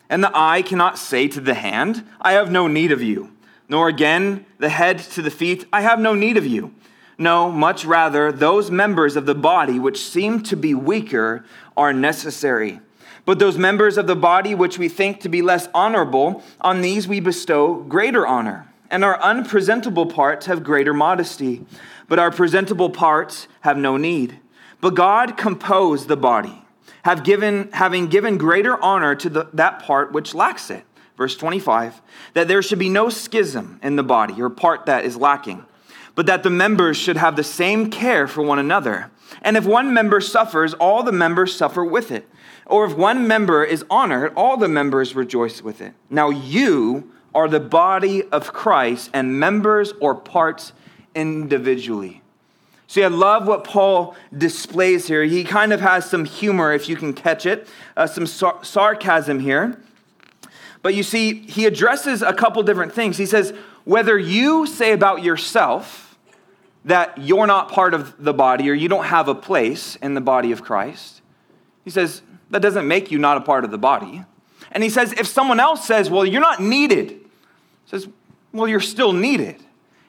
And 0.10 0.24
the 0.24 0.32
eye 0.34 0.62
cannot 0.62 0.98
say 0.98 1.27
to 1.30 1.42
the 1.42 1.56
hand, 1.56 2.08
I 2.22 2.34
have 2.34 2.51
no 2.51 2.68
need 2.68 2.92
of 2.92 3.01
you, 3.01 3.35
nor 3.68 3.88
again 3.88 4.46
the 4.60 4.70
head 4.70 5.00
to 5.00 5.22
the 5.22 5.32
feet, 5.32 5.66
I 5.74 5.82
have 5.82 6.00
no 6.00 6.14
need 6.14 6.38
of 6.38 6.46
you. 6.46 6.74
No, 7.18 7.50
much 7.50 7.86
rather, 7.86 8.32
those 8.32 8.70
members 8.70 9.16
of 9.16 9.25
the 9.25 9.36
body 9.36 9.80
which 9.80 10.04
seem 10.04 10.44
to 10.44 10.58
be 10.58 10.74
weaker 10.74 11.46
are 11.78 11.94
necessary. 11.94 12.82
But 13.25 13.40
those 13.40 13.58
members 13.58 13.98
of 13.98 14.06
the 14.06 14.16
body 14.16 14.54
which 14.54 14.78
we 14.78 14.90
think 14.90 15.22
to 15.22 15.30
be 15.30 15.42
less 15.42 15.68
honorable, 15.74 16.44
on 16.62 16.82
these 16.82 17.08
we 17.08 17.20
bestow 17.20 17.75
greater 17.75 18.28
honor. 18.28 18.72
And 18.92 19.04
our 19.04 19.20
unpresentable 19.22 20.06
parts 20.06 20.46
have 20.46 20.64
greater 20.64 20.94
modesty, 20.94 21.66
but 22.08 22.20
our 22.20 22.32
presentable 22.32 22.92
parts 22.92 23.48
have 23.62 23.78
no 23.78 23.98
need. 23.98 24.40
But 24.80 24.94
God 24.94 25.38
composed 25.38 26.08
the 26.08 26.18
body, 26.18 26.64
have 27.04 27.24
given, 27.24 27.70
having 27.72 28.08
given 28.08 28.38
greater 28.38 28.82
honor 28.84 29.16
to 29.16 29.30
the, 29.30 29.50
that 29.54 29.80
part 29.82 30.12
which 30.12 30.36
lacks 30.36 30.70
it. 30.70 30.84
Verse 31.18 31.36
25, 31.38 32.01
that 32.34 32.48
there 32.48 32.62
should 32.62 32.80
be 32.80 32.90
no 32.90 33.10
schism 33.10 33.80
in 33.82 33.96
the 33.96 34.04
body, 34.04 34.42
or 34.42 34.50
part 34.50 34.86
that 34.86 35.06
is 35.06 35.16
lacking 35.16 35.66
but 36.16 36.25
that 36.25 36.44
the 36.44 36.50
members 36.50 36.98
should 36.98 37.18
have 37.18 37.36
the 37.36 37.44
same 37.44 37.92
care 37.92 38.28
for 38.28 38.42
one 38.42 38.58
another. 38.58 39.12
And 39.42 39.58
if 39.58 39.66
one 39.66 39.94
member 39.94 40.22
suffers, 40.22 40.74
all 40.74 41.04
the 41.04 41.12
members 41.12 41.56
suffer 41.56 41.84
with 41.84 42.10
it. 42.10 42.28
Or 42.66 42.86
if 42.86 42.96
one 42.96 43.28
member 43.28 43.64
is 43.64 43.86
honored, 43.90 44.34
all 44.36 44.58
the 44.58 44.70
members 44.70 45.14
rejoice 45.14 45.62
with 45.62 45.82
it. 45.82 45.94
Now 46.10 46.30
you 46.30 47.12
are 47.36 47.50
the 47.50 47.60
body 47.60 48.24
of 48.24 48.54
Christ 48.54 49.10
and 49.14 49.40
members 49.40 49.94
or 50.00 50.16
parts 50.16 50.72
individually. 51.14 52.22
See, 52.88 53.04
I 53.04 53.08
love 53.08 53.48
what 53.48 53.64
Paul 53.64 54.16
displays 54.36 55.08
here. 55.08 55.24
He 55.24 55.44
kind 55.44 55.74
of 55.74 55.82
has 55.82 56.10
some 56.10 56.24
humor, 56.24 56.72
if 56.72 56.88
you 56.88 56.96
can 56.96 57.14
catch 57.14 57.46
it, 57.46 57.68
uh, 57.98 58.08
some 58.08 58.25
sar- 58.25 58.64
sarcasm 58.64 59.40
here. 59.40 59.82
But 60.86 60.94
you 60.94 61.02
see, 61.02 61.34
he 61.34 61.66
addresses 61.66 62.22
a 62.22 62.32
couple 62.32 62.62
different 62.62 62.94
things. 62.94 63.18
He 63.18 63.26
says, 63.26 63.56
whether 63.86 64.20
you 64.20 64.68
say 64.68 64.92
about 64.92 65.24
yourself, 65.24 66.16
that 66.84 67.18
you're 67.18 67.48
not 67.48 67.72
part 67.72 67.96
of 67.96 68.14
the 68.24 68.36
body 68.36 68.70
or 68.70 68.74
you 68.74 68.88
don't 68.88 69.06
have 69.06 69.28
a 69.28 69.34
place 69.34 69.96
in 69.96 70.14
the 70.14 70.22
body 70.22 70.52
of 70.52 70.62
Christ. 70.62 71.24
He 71.84 71.90
says, 71.90 72.22
that 72.52 72.62
doesn't 72.62 72.88
make 72.88 73.10
you 73.10 73.18
not 73.18 73.36
a 73.36 73.42
part 73.42 73.66
of 73.66 73.72
the 73.72 73.80
body. 73.80 74.26
And 74.72 74.84
he 74.84 74.92
says, 74.92 75.12
if 75.14 75.26
someone 75.26 75.60
else 75.60 75.88
says, 75.88 76.12
well, 76.12 76.24
you're 76.24 76.40
not 76.40 76.62
needed, 76.62 77.10
he 77.10 77.20
says, 77.88 78.08
well, 78.54 78.68
you're 78.68 78.80
still 78.80 79.12
needed. 79.12 79.56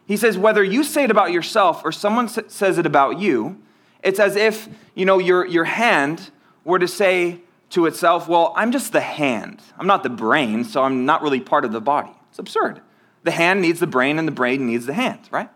He 0.07 0.19
says, 0.19 0.37
whether 0.37 0.63
you 0.63 0.85
say 0.85 1.05
it 1.05 1.11
about 1.11 1.33
yourself 1.33 1.87
or 1.87 1.91
someone 1.91 2.29
says 2.29 2.77
it 2.77 2.85
about 2.85 3.19
you, 3.19 3.59
it's 4.03 4.21
as 4.21 4.37
if, 4.37 4.69
you 4.95 5.07
know, 5.07 5.21
your, 5.21 5.47
your 5.47 5.65
hand 5.65 6.31
were 6.65 6.79
to 6.79 6.87
say 6.87 7.41
to 7.71 7.87
itself, 7.87 8.29
well, 8.29 8.53
I'm 8.57 8.73
just 8.73 8.93
the 8.93 9.01
hand. 9.01 9.61
I'm 9.79 9.87
not 9.87 10.03
the 10.03 10.11
brain, 10.11 10.65
so 10.65 10.83
I'm 10.83 11.05
not 11.05 11.23
really 11.23 11.41
part 11.41 11.65
of 11.65 11.73
the 11.73 11.81
body. 11.81 12.11
It's 12.31 12.39
absurd. 12.39 12.81
The 13.25 13.33
hand 13.33 13.61
needs 13.61 13.81
the 13.81 13.87
brain 13.87 14.19
and 14.19 14.27
the 14.27 14.33
brain 14.33 14.67
needs 14.67 14.87
the 14.87 14.95
hand, 14.95 15.21
right? 15.31 15.51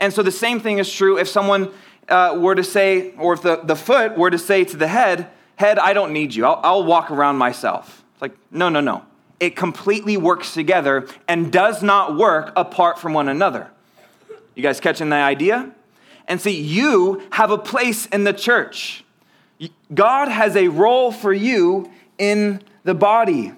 And 0.00 0.12
so 0.12 0.22
the 0.22 0.32
same 0.32 0.60
thing 0.60 0.78
is 0.78 0.92
true 0.92 1.18
if 1.18 1.28
someone 1.28 1.70
uh, 2.08 2.36
were 2.40 2.54
to 2.54 2.64
say, 2.64 3.12
or 3.16 3.34
if 3.34 3.42
the, 3.42 3.60
the 3.62 3.76
foot 3.76 4.16
were 4.18 4.30
to 4.30 4.38
say 4.38 4.64
to 4.64 4.76
the 4.76 4.88
head, 4.88 5.30
Head, 5.58 5.80
I 5.80 5.92
don't 5.92 6.12
need 6.12 6.36
you. 6.36 6.46
I'll, 6.46 6.60
I'll 6.62 6.84
walk 6.84 7.10
around 7.10 7.36
myself. 7.36 8.04
It's 8.12 8.22
like, 8.22 8.36
no, 8.52 8.68
no, 8.68 8.80
no. 8.80 9.04
It 9.40 9.56
completely 9.56 10.16
works 10.16 10.54
together 10.54 11.08
and 11.26 11.52
does 11.52 11.82
not 11.82 12.16
work 12.16 12.52
apart 12.54 13.00
from 13.00 13.12
one 13.12 13.28
another. 13.28 13.68
You 14.54 14.62
guys 14.62 14.78
catching 14.78 15.08
the 15.08 15.16
idea? 15.16 15.72
And 16.28 16.40
see, 16.40 16.60
you 16.60 17.22
have 17.32 17.50
a 17.50 17.58
place 17.58 18.06
in 18.06 18.22
the 18.22 18.32
church. 18.32 19.04
God 19.92 20.28
has 20.28 20.56
a 20.56 20.68
role 20.68 21.12
for 21.12 21.32
you 21.32 21.90
in 22.18 22.62
the 22.84 22.94
body 22.94 23.52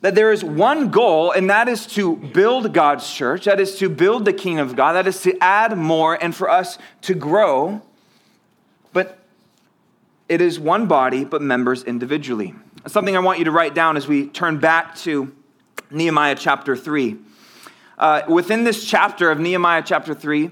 that 0.00 0.14
there 0.14 0.32
is 0.32 0.42
one 0.42 0.90
goal, 0.90 1.30
and 1.30 1.50
that 1.50 1.68
is 1.68 1.86
to 1.86 2.16
build 2.16 2.72
God's 2.72 3.10
church, 3.12 3.44
that 3.44 3.60
is 3.60 3.76
to 3.78 3.88
build 3.88 4.24
the 4.24 4.32
kingdom 4.32 4.66
of 4.66 4.74
God, 4.74 4.94
that 4.94 5.06
is 5.06 5.20
to 5.22 5.36
add 5.42 5.76
more 5.76 6.14
and 6.14 6.34
for 6.34 6.48
us 6.48 6.78
to 7.02 7.14
grow. 7.14 7.82
But 8.92 9.18
it 10.28 10.40
is 10.40 10.58
one 10.58 10.86
body, 10.86 11.24
but 11.24 11.42
members 11.42 11.84
individually. 11.84 12.54
Something 12.86 13.14
I 13.14 13.20
want 13.20 13.38
you 13.38 13.44
to 13.44 13.50
write 13.50 13.74
down 13.74 13.98
as 13.98 14.08
we 14.08 14.26
turn 14.28 14.58
back 14.58 14.96
to 14.98 15.34
Nehemiah 15.90 16.34
chapter 16.34 16.76
3. 16.76 17.16
Uh, 17.98 18.22
within 18.26 18.64
this 18.64 18.84
chapter 18.84 19.30
of 19.30 19.38
Nehemiah 19.38 19.82
chapter 19.84 20.14
3, 20.14 20.50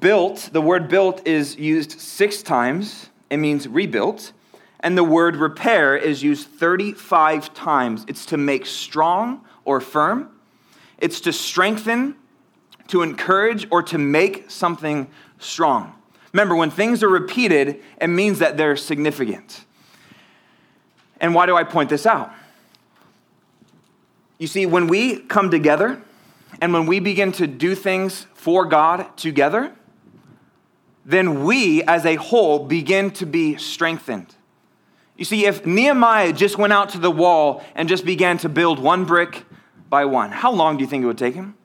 built, 0.00 0.50
the 0.52 0.60
word 0.60 0.88
built 0.88 1.24
is 1.24 1.56
used 1.56 2.00
six 2.00 2.42
times. 2.42 3.10
It 3.30 3.36
means 3.36 3.68
rebuilt 3.68 4.32
and 4.80 4.96
the 4.96 5.04
word 5.04 5.36
repair 5.36 5.96
is 5.96 6.22
used 6.22 6.48
35 6.48 7.52
times. 7.54 8.04
It's 8.08 8.26
to 8.26 8.36
make 8.36 8.66
strong 8.66 9.44
or 9.64 9.80
firm, 9.80 10.30
it's 10.98 11.20
to 11.22 11.32
strengthen, 11.32 12.16
to 12.88 13.02
encourage, 13.02 13.66
or 13.70 13.82
to 13.82 13.98
make 13.98 14.50
something 14.50 15.08
strong. 15.38 15.94
Remember, 16.32 16.56
when 16.56 16.70
things 16.70 17.02
are 17.02 17.08
repeated, 17.08 17.80
it 18.00 18.06
means 18.06 18.38
that 18.38 18.56
they're 18.56 18.76
significant. 18.76 19.64
And 21.20 21.34
why 21.34 21.46
do 21.46 21.56
I 21.56 21.64
point 21.64 21.90
this 21.90 22.06
out? 22.06 22.32
You 24.38 24.46
see, 24.46 24.66
when 24.66 24.86
we 24.86 25.18
come 25.18 25.50
together 25.50 26.00
and 26.60 26.72
when 26.72 26.86
we 26.86 27.00
begin 27.00 27.32
to 27.32 27.46
do 27.46 27.74
things 27.74 28.26
for 28.34 28.64
God 28.64 29.16
together, 29.16 29.72
then 31.08 31.42
we 31.44 31.82
as 31.84 32.04
a 32.04 32.16
whole 32.16 32.66
begin 32.66 33.10
to 33.12 33.24
be 33.24 33.56
strengthened. 33.56 34.34
You 35.16 35.24
see, 35.24 35.46
if 35.46 35.64
Nehemiah 35.64 36.32
just 36.34 36.58
went 36.58 36.72
out 36.72 36.90
to 36.90 36.98
the 36.98 37.10
wall 37.10 37.64
and 37.74 37.88
just 37.88 38.04
began 38.04 38.36
to 38.38 38.48
build 38.48 38.78
one 38.78 39.06
brick 39.06 39.44
by 39.88 40.04
one, 40.04 40.30
how 40.30 40.52
long 40.52 40.76
do 40.76 40.84
you 40.84 40.88
think 40.88 41.02
it 41.02 41.06
would 41.06 41.18
take 41.18 41.34
him? 41.34 41.56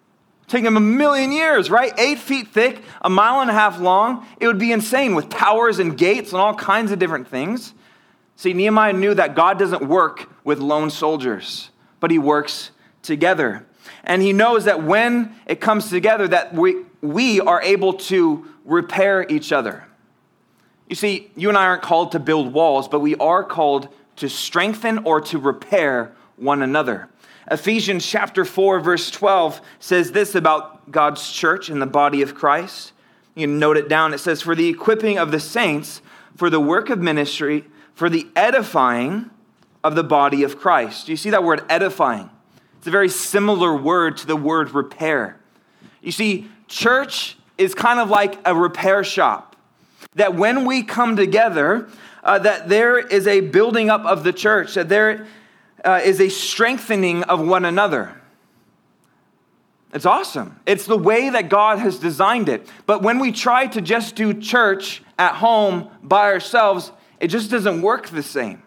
take 0.47 0.63
him 0.63 0.77
a 0.77 0.81
million 0.81 1.31
years, 1.31 1.69
right? 1.69 1.93
Eight 1.97 2.19
feet 2.19 2.49
thick, 2.49 2.83
a 3.01 3.09
mile 3.09 3.41
and 3.41 3.49
a 3.49 3.53
half 3.53 3.79
long. 3.79 4.25
It 4.39 4.47
would 4.47 4.59
be 4.59 4.71
insane 4.71 5.15
with 5.15 5.29
towers 5.29 5.79
and 5.79 5.97
gates 5.97 6.31
and 6.31 6.39
all 6.39 6.53
kinds 6.53 6.91
of 6.91 6.99
different 6.99 7.27
things. 7.27 7.73
See, 8.35 8.53
Nehemiah 8.53 8.93
knew 8.93 9.13
that 9.13 9.35
God 9.35 9.57
doesn't 9.57 9.87
work 9.87 10.29
with 10.43 10.59
lone 10.59 10.89
soldiers, 10.89 11.71
but 11.99 12.11
he 12.11 12.19
works 12.19 12.71
together. 13.01 13.65
And 14.03 14.21
he 14.21 14.33
knows 14.33 14.65
that 14.65 14.83
when 14.83 15.35
it 15.45 15.59
comes 15.59 15.89
together, 15.89 16.27
that 16.27 16.53
we, 16.53 16.83
we 17.01 17.39
are 17.39 17.61
able 17.61 17.93
to 17.93 18.47
repair 18.65 19.25
each 19.29 19.51
other. 19.51 19.85
You 20.87 20.95
see, 20.95 21.31
you 21.35 21.49
and 21.49 21.57
I 21.57 21.65
aren't 21.65 21.81
called 21.81 22.11
to 22.11 22.19
build 22.19 22.53
walls, 22.53 22.87
but 22.87 22.99
we 22.99 23.15
are 23.15 23.43
called 23.43 23.89
to 24.17 24.29
strengthen 24.29 24.99
or 24.99 25.21
to 25.21 25.39
repair 25.39 26.13
one 26.35 26.61
another. 26.61 27.09
Ephesians 27.49 28.05
chapter 28.05 28.45
4, 28.45 28.79
verse 28.79 29.11
12 29.11 29.61
says 29.79 30.11
this 30.11 30.35
about 30.35 30.91
God's 30.91 31.31
church 31.31 31.69
and 31.69 31.81
the 31.81 31.87
body 31.87 32.21
of 32.21 32.35
Christ. 32.35 32.93
You 33.35 33.47
can 33.47 33.59
note 33.59 33.77
it 33.77 33.89
down. 33.89 34.13
It 34.13 34.19
says, 34.19 34.41
For 34.41 34.55
the 34.55 34.69
equipping 34.69 35.17
of 35.17 35.31
the 35.31 35.39
saints, 35.39 36.01
for 36.37 36.49
the 36.49 36.59
work 36.59 36.89
of 36.89 36.99
ministry, 36.99 37.65
for 37.95 38.09
the 38.09 38.27
edifying 38.35 39.29
of 39.83 39.95
the 39.95 40.03
body 40.03 40.43
of 40.43 40.57
Christ. 40.57 41.07
Do 41.07 41.11
you 41.11 41.17
see 41.17 41.31
that 41.31 41.43
word 41.43 41.63
edifying? 41.69 42.29
It's 42.77 42.87
a 42.87 42.91
very 42.91 43.09
similar 43.09 43.75
word 43.75 44.17
to 44.17 44.27
the 44.27 44.35
word 44.35 44.71
repair. 44.71 45.39
You 46.01 46.11
see, 46.11 46.49
church 46.67 47.37
is 47.57 47.75
kind 47.75 47.99
of 47.99 48.09
like 48.09 48.39
a 48.45 48.55
repair 48.55 49.03
shop. 49.03 49.55
That 50.15 50.35
when 50.35 50.65
we 50.65 50.83
come 50.83 51.15
together, 51.15 51.89
uh, 52.23 52.39
that 52.39 52.69
there 52.69 52.97
is 52.97 53.27
a 53.27 53.41
building 53.41 53.89
up 53.89 54.05
of 54.05 54.23
the 54.23 54.33
church, 54.33 54.75
that 54.75 54.89
there 54.89 55.27
uh, 55.83 56.01
is 56.03 56.19
a 56.19 56.29
strengthening 56.29 57.23
of 57.23 57.45
one 57.45 57.65
another. 57.65 58.15
It's 59.93 60.05
awesome. 60.07 60.59
It's 60.65 60.87
the 60.87 60.97
way 60.97 61.29
that 61.29 61.49
God 61.49 61.77
has 61.77 61.99
designed 61.99 62.49
it. 62.49 62.67
But 62.87 63.03
when 63.03 63.19
we 63.19 63.31
try 63.31 63.67
to 63.67 63.81
just 63.81 64.15
do 64.15 64.33
church 64.33 65.03
at 65.19 65.35
home 65.35 65.89
by 66.01 66.31
ourselves, 66.31 66.91
it 67.19 67.27
just 67.27 67.51
doesn't 67.51 67.81
work 67.81 68.07
the 68.07 68.23
same. 68.23 68.62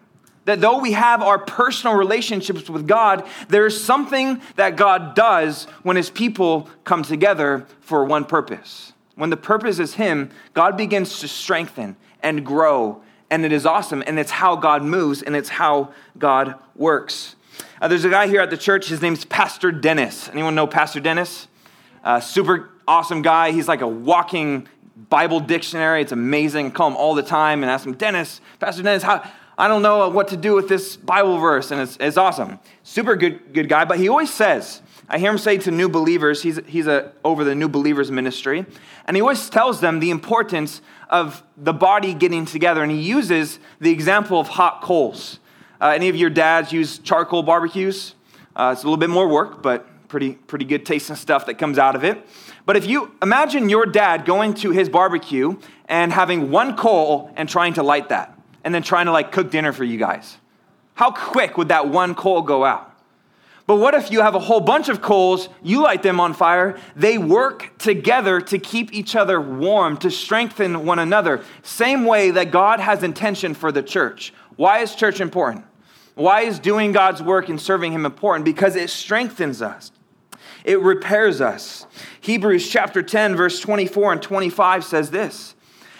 That 0.47 0.61
though 0.61 0.79
we 0.79 0.93
have 0.93 1.21
our 1.21 1.37
personal 1.37 1.95
relationships 1.95 2.69
with 2.69 2.87
God, 2.87 3.27
there's 3.49 3.81
something 3.81 4.41
that 4.55 4.75
God 4.75 5.13
does 5.13 5.65
when 5.83 5.97
his 5.97 6.09
people 6.09 6.69
come 6.83 7.03
together 7.03 7.67
for 7.81 8.05
one 8.05 8.25
purpose. 8.25 8.93
When 9.15 9.29
the 9.29 9.37
purpose 9.37 9.77
is 9.79 9.95
him, 9.95 10.29
God 10.53 10.77
begins 10.77 11.19
to 11.19 11.27
strengthen 11.27 11.97
and 12.23 12.45
grow 12.45 13.01
and 13.29 13.43
it 13.43 13.51
is 13.51 13.65
awesome, 13.65 14.03
and 14.07 14.17
it's 14.17 14.31
how 14.31 14.55
God 14.55 14.83
moves, 14.83 15.21
and 15.21 15.35
it's 15.35 15.49
how 15.49 15.91
God 16.17 16.55
works. 16.75 17.35
Uh, 17.81 17.87
there's 17.87 18.05
a 18.05 18.09
guy 18.09 18.27
here 18.27 18.41
at 18.41 18.49
the 18.49 18.57
church. 18.57 18.87
His 18.87 19.01
name's 19.01 19.25
Pastor 19.25 19.71
Dennis. 19.71 20.29
Anyone 20.29 20.55
know 20.55 20.67
Pastor 20.67 20.99
Dennis? 20.99 21.47
Uh, 22.03 22.19
super 22.19 22.69
awesome 22.87 23.21
guy. 23.21 23.51
He's 23.51 23.67
like 23.67 23.81
a 23.81 23.87
walking 23.87 24.67
Bible 25.09 25.39
dictionary. 25.39 26.01
It's 26.01 26.11
amazing. 26.11 26.67
I 26.67 26.69
call 26.69 26.87
him 26.87 26.97
all 26.97 27.15
the 27.15 27.23
time 27.23 27.63
and 27.63 27.69
ask 27.69 27.85
him, 27.85 27.93
Dennis, 27.95 28.39
Pastor 28.59 28.83
Dennis, 28.83 29.03
how, 29.03 29.29
I 29.59 29.67
don't 29.67 29.81
know 29.81 30.07
what 30.09 30.27
to 30.27 30.37
do 30.37 30.53
with 30.53 30.69
this 30.69 30.95
Bible 30.95 31.39
verse, 31.39 31.71
and 31.71 31.81
it's, 31.81 31.97
it's 31.99 32.15
awesome. 32.15 32.59
Super 32.83 33.15
good, 33.15 33.53
good 33.53 33.67
guy, 33.67 33.85
but 33.85 33.97
he 33.97 34.07
always 34.07 34.31
says, 34.31 34.83
I 35.09 35.17
hear 35.17 35.31
him 35.31 35.39
say 35.39 35.57
to 35.59 35.71
new 35.71 35.89
believers, 35.89 36.43
he's, 36.43 36.59
he's 36.67 36.85
a, 36.85 37.11
over 37.25 37.43
the 37.43 37.55
new 37.55 37.67
believers 37.67 38.11
ministry, 38.11 38.67
and 39.05 39.17
he 39.17 39.21
always 39.21 39.49
tells 39.49 39.81
them 39.81 39.99
the 39.99 40.11
importance 40.11 40.81
of 41.09 41.41
the 41.57 41.73
body 41.73 42.13
getting 42.13 42.45
together, 42.45 42.83
and 42.83 42.91
he 42.91 42.99
uses 42.99 43.57
the 43.79 43.89
example 43.89 44.39
of 44.39 44.47
hot 44.47 44.81
coals. 44.81 45.39
Uh, 45.81 45.87
any 45.87 46.07
of 46.09 46.15
your 46.15 46.29
dads 46.29 46.71
use 46.71 46.99
charcoal 46.99 47.41
barbecues? 47.41 48.13
Uh, 48.55 48.71
it's 48.73 48.83
a 48.83 48.85
little 48.85 48.97
bit 48.97 49.09
more 49.09 49.27
work, 49.27 49.63
but 49.63 49.87
pretty, 50.07 50.33
pretty 50.33 50.65
good 50.65 50.85
tasting 50.85 51.15
stuff 51.15 51.47
that 51.47 51.55
comes 51.55 51.79
out 51.79 51.95
of 51.95 52.03
it. 52.03 52.23
But 52.67 52.77
if 52.77 52.85
you 52.85 53.11
imagine 53.23 53.69
your 53.69 53.87
dad 53.87 54.25
going 54.25 54.53
to 54.55 54.71
his 54.71 54.87
barbecue 54.87 55.57
and 55.85 56.13
having 56.13 56.51
one 56.51 56.75
coal 56.75 57.31
and 57.35 57.49
trying 57.49 57.73
to 57.73 57.83
light 57.83 58.09
that, 58.09 58.36
and 58.67 58.75
then 58.75 58.83
trying 58.83 59.05
to 59.05 59.13
like 59.13 59.31
cook 59.31 59.49
dinner 59.49 59.71
for 59.71 59.85
you 59.85 59.97
guys, 59.97 60.35
how 60.93 61.09
quick 61.09 61.57
would 61.57 61.69
that 61.69 61.87
one 61.87 62.13
coal 62.13 62.41
go 62.41 62.65
out? 62.65 62.93
But 63.65 63.77
what 63.77 63.93
if 63.93 64.11
you 64.11 64.19
have 64.19 64.35
a 64.35 64.39
whole 64.39 64.59
bunch 64.59 64.89
of 64.89 65.01
coals, 65.01 65.47
you 65.63 65.83
light 65.83 66.03
them 66.03 66.19
on 66.19 66.33
fire, 66.33 66.77
they 66.93 67.17
work 67.17 67.77
together 67.77 68.41
to 68.41 68.59
keep 68.59 68.93
each 68.93 69.15
other 69.15 69.39
warm, 69.39 69.95
to 69.99 70.11
strengthen 70.11 70.85
one 70.85 70.99
another. 70.99 71.45
Same 71.63 72.03
way 72.03 72.29
that 72.31 72.51
God 72.51 72.81
has 72.81 73.03
intention 73.03 73.53
for 73.53 73.71
the 73.71 73.81
church. 73.81 74.33
Why 74.57 74.79
is 74.79 74.95
church 74.95 75.21
important? 75.21 75.63
Why 76.15 76.41
is 76.41 76.59
doing 76.59 76.91
God's 76.91 77.23
work 77.23 77.47
and 77.47 77.61
serving 77.61 77.93
Him 77.93 78.05
important? 78.05 78.43
Because 78.43 78.75
it 78.75 78.89
strengthens 78.89 79.61
us, 79.61 79.93
it 80.65 80.81
repairs 80.81 81.39
us. 81.39 81.87
Hebrews 82.19 82.67
chapter 82.67 83.01
10, 83.01 83.37
verse 83.37 83.61
24 83.61 84.11
and 84.11 84.21
25 84.21 84.83
says 84.83 85.11
this 85.11 85.55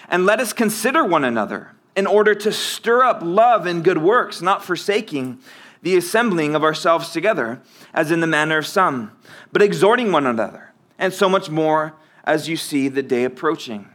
And 0.10 0.26
let 0.26 0.42
us 0.42 0.52
consider 0.52 1.06
one 1.06 1.24
another 1.24 1.72
in 1.98 2.06
order 2.06 2.36
to 2.36 2.52
stir 2.52 3.04
up 3.04 3.20
love 3.24 3.66
and 3.66 3.84
good 3.84 3.98
works, 3.98 4.42
not 4.42 4.64
forsaking 4.64 5.40
the 5.82 5.98
assembling 5.98 6.56
of 6.56 6.64
ourselves 6.64 7.10
together, 7.10 7.60
as 7.92 8.12
in 8.12 8.20
the 8.20 8.28
manner 8.28 8.60
of 8.60 8.68
some, 8.68 9.12
but 9.52 9.64
exhorting 9.64 10.12
one 10.12 10.28
another, 10.28 10.72
and 11.00 11.12
so 11.12 11.28
much 11.28 11.50
more 11.50 11.96
as 12.24 12.48
you 12.48 12.56
see 12.56 12.88
the 12.88 13.02
day 13.02 13.24
approaching. 13.24 13.90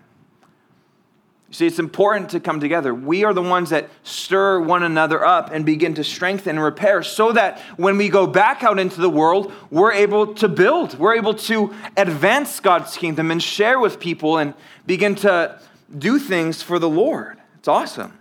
You 1.48 1.54
see, 1.54 1.66
it's 1.66 1.78
important 1.78 2.30
to 2.30 2.40
come 2.40 2.60
together. 2.60 2.94
We 2.94 3.24
are 3.24 3.34
the 3.34 3.42
ones 3.42 3.70
that 3.70 3.88
stir 4.02 4.58
one 4.60 4.82
another 4.82 5.24
up 5.24 5.50
and 5.52 5.64
begin 5.66 5.94
to 5.94 6.02
strengthen 6.02 6.56
and 6.56 6.64
repair 6.64 7.02
so 7.02 7.30
that 7.32 7.60
when 7.76 7.98
we 7.98 8.08
go 8.08 8.26
back 8.26 8.64
out 8.64 8.78
into 8.78 9.00
the 9.00 9.10
world, 9.10 9.52
we're 9.70 9.92
able 9.92 10.34
to 10.36 10.48
build. 10.48 10.98
We're 10.98 11.16
able 11.16 11.34
to 11.34 11.74
advance 11.96 12.58
God's 12.58 12.96
kingdom 12.96 13.30
and 13.30 13.40
share 13.40 13.78
with 13.78 14.00
people 14.00 14.38
and 14.38 14.54
begin 14.86 15.14
to 15.16 15.60
do 15.96 16.18
things 16.18 16.62
for 16.62 16.78
the 16.78 16.88
Lord. 16.88 17.41
It's 17.62 17.68
awesome. 17.68 18.18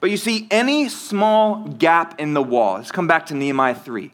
But 0.00 0.10
you 0.10 0.16
see, 0.16 0.48
any 0.50 0.88
small 0.88 1.68
gap 1.68 2.18
in 2.18 2.32
the 2.32 2.42
wall, 2.42 2.76
let's 2.76 2.90
come 2.90 3.06
back 3.06 3.26
to 3.26 3.34
Nehemiah 3.34 3.74
3. 3.74 4.10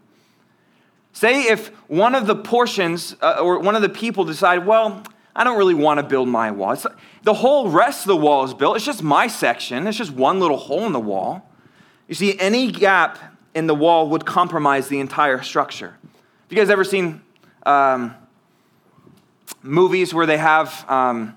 Say 1.12 1.44
if 1.44 1.68
one 1.86 2.16
of 2.16 2.26
the 2.26 2.34
portions 2.34 3.14
uh, 3.22 3.36
or 3.40 3.60
one 3.60 3.76
of 3.76 3.82
the 3.82 3.88
people 3.88 4.24
decide, 4.24 4.66
well, 4.66 5.04
I 5.36 5.44
don't 5.44 5.56
really 5.56 5.74
want 5.74 5.98
to 5.98 6.02
build 6.02 6.28
my 6.28 6.50
wall. 6.50 6.72
It's, 6.72 6.84
the 7.22 7.34
whole 7.34 7.70
rest 7.70 8.00
of 8.00 8.08
the 8.08 8.16
wall 8.16 8.42
is 8.42 8.52
built. 8.52 8.74
It's 8.74 8.84
just 8.84 9.04
my 9.04 9.28
section. 9.28 9.86
It's 9.86 9.96
just 9.96 10.10
one 10.10 10.40
little 10.40 10.56
hole 10.56 10.84
in 10.84 10.92
the 10.92 10.98
wall. 10.98 11.48
You 12.08 12.16
see, 12.16 12.36
any 12.40 12.72
gap 12.72 13.20
in 13.54 13.68
the 13.68 13.74
wall 13.76 14.08
would 14.08 14.26
compromise 14.26 14.88
the 14.88 14.98
entire 14.98 15.42
structure. 15.42 15.96
Have 16.02 16.50
you 16.50 16.56
guys 16.56 16.70
ever 16.70 16.82
seen 16.82 17.20
um, 17.64 18.16
movies 19.62 20.12
where 20.12 20.26
they 20.26 20.38
have 20.38 20.84
um, 20.90 21.36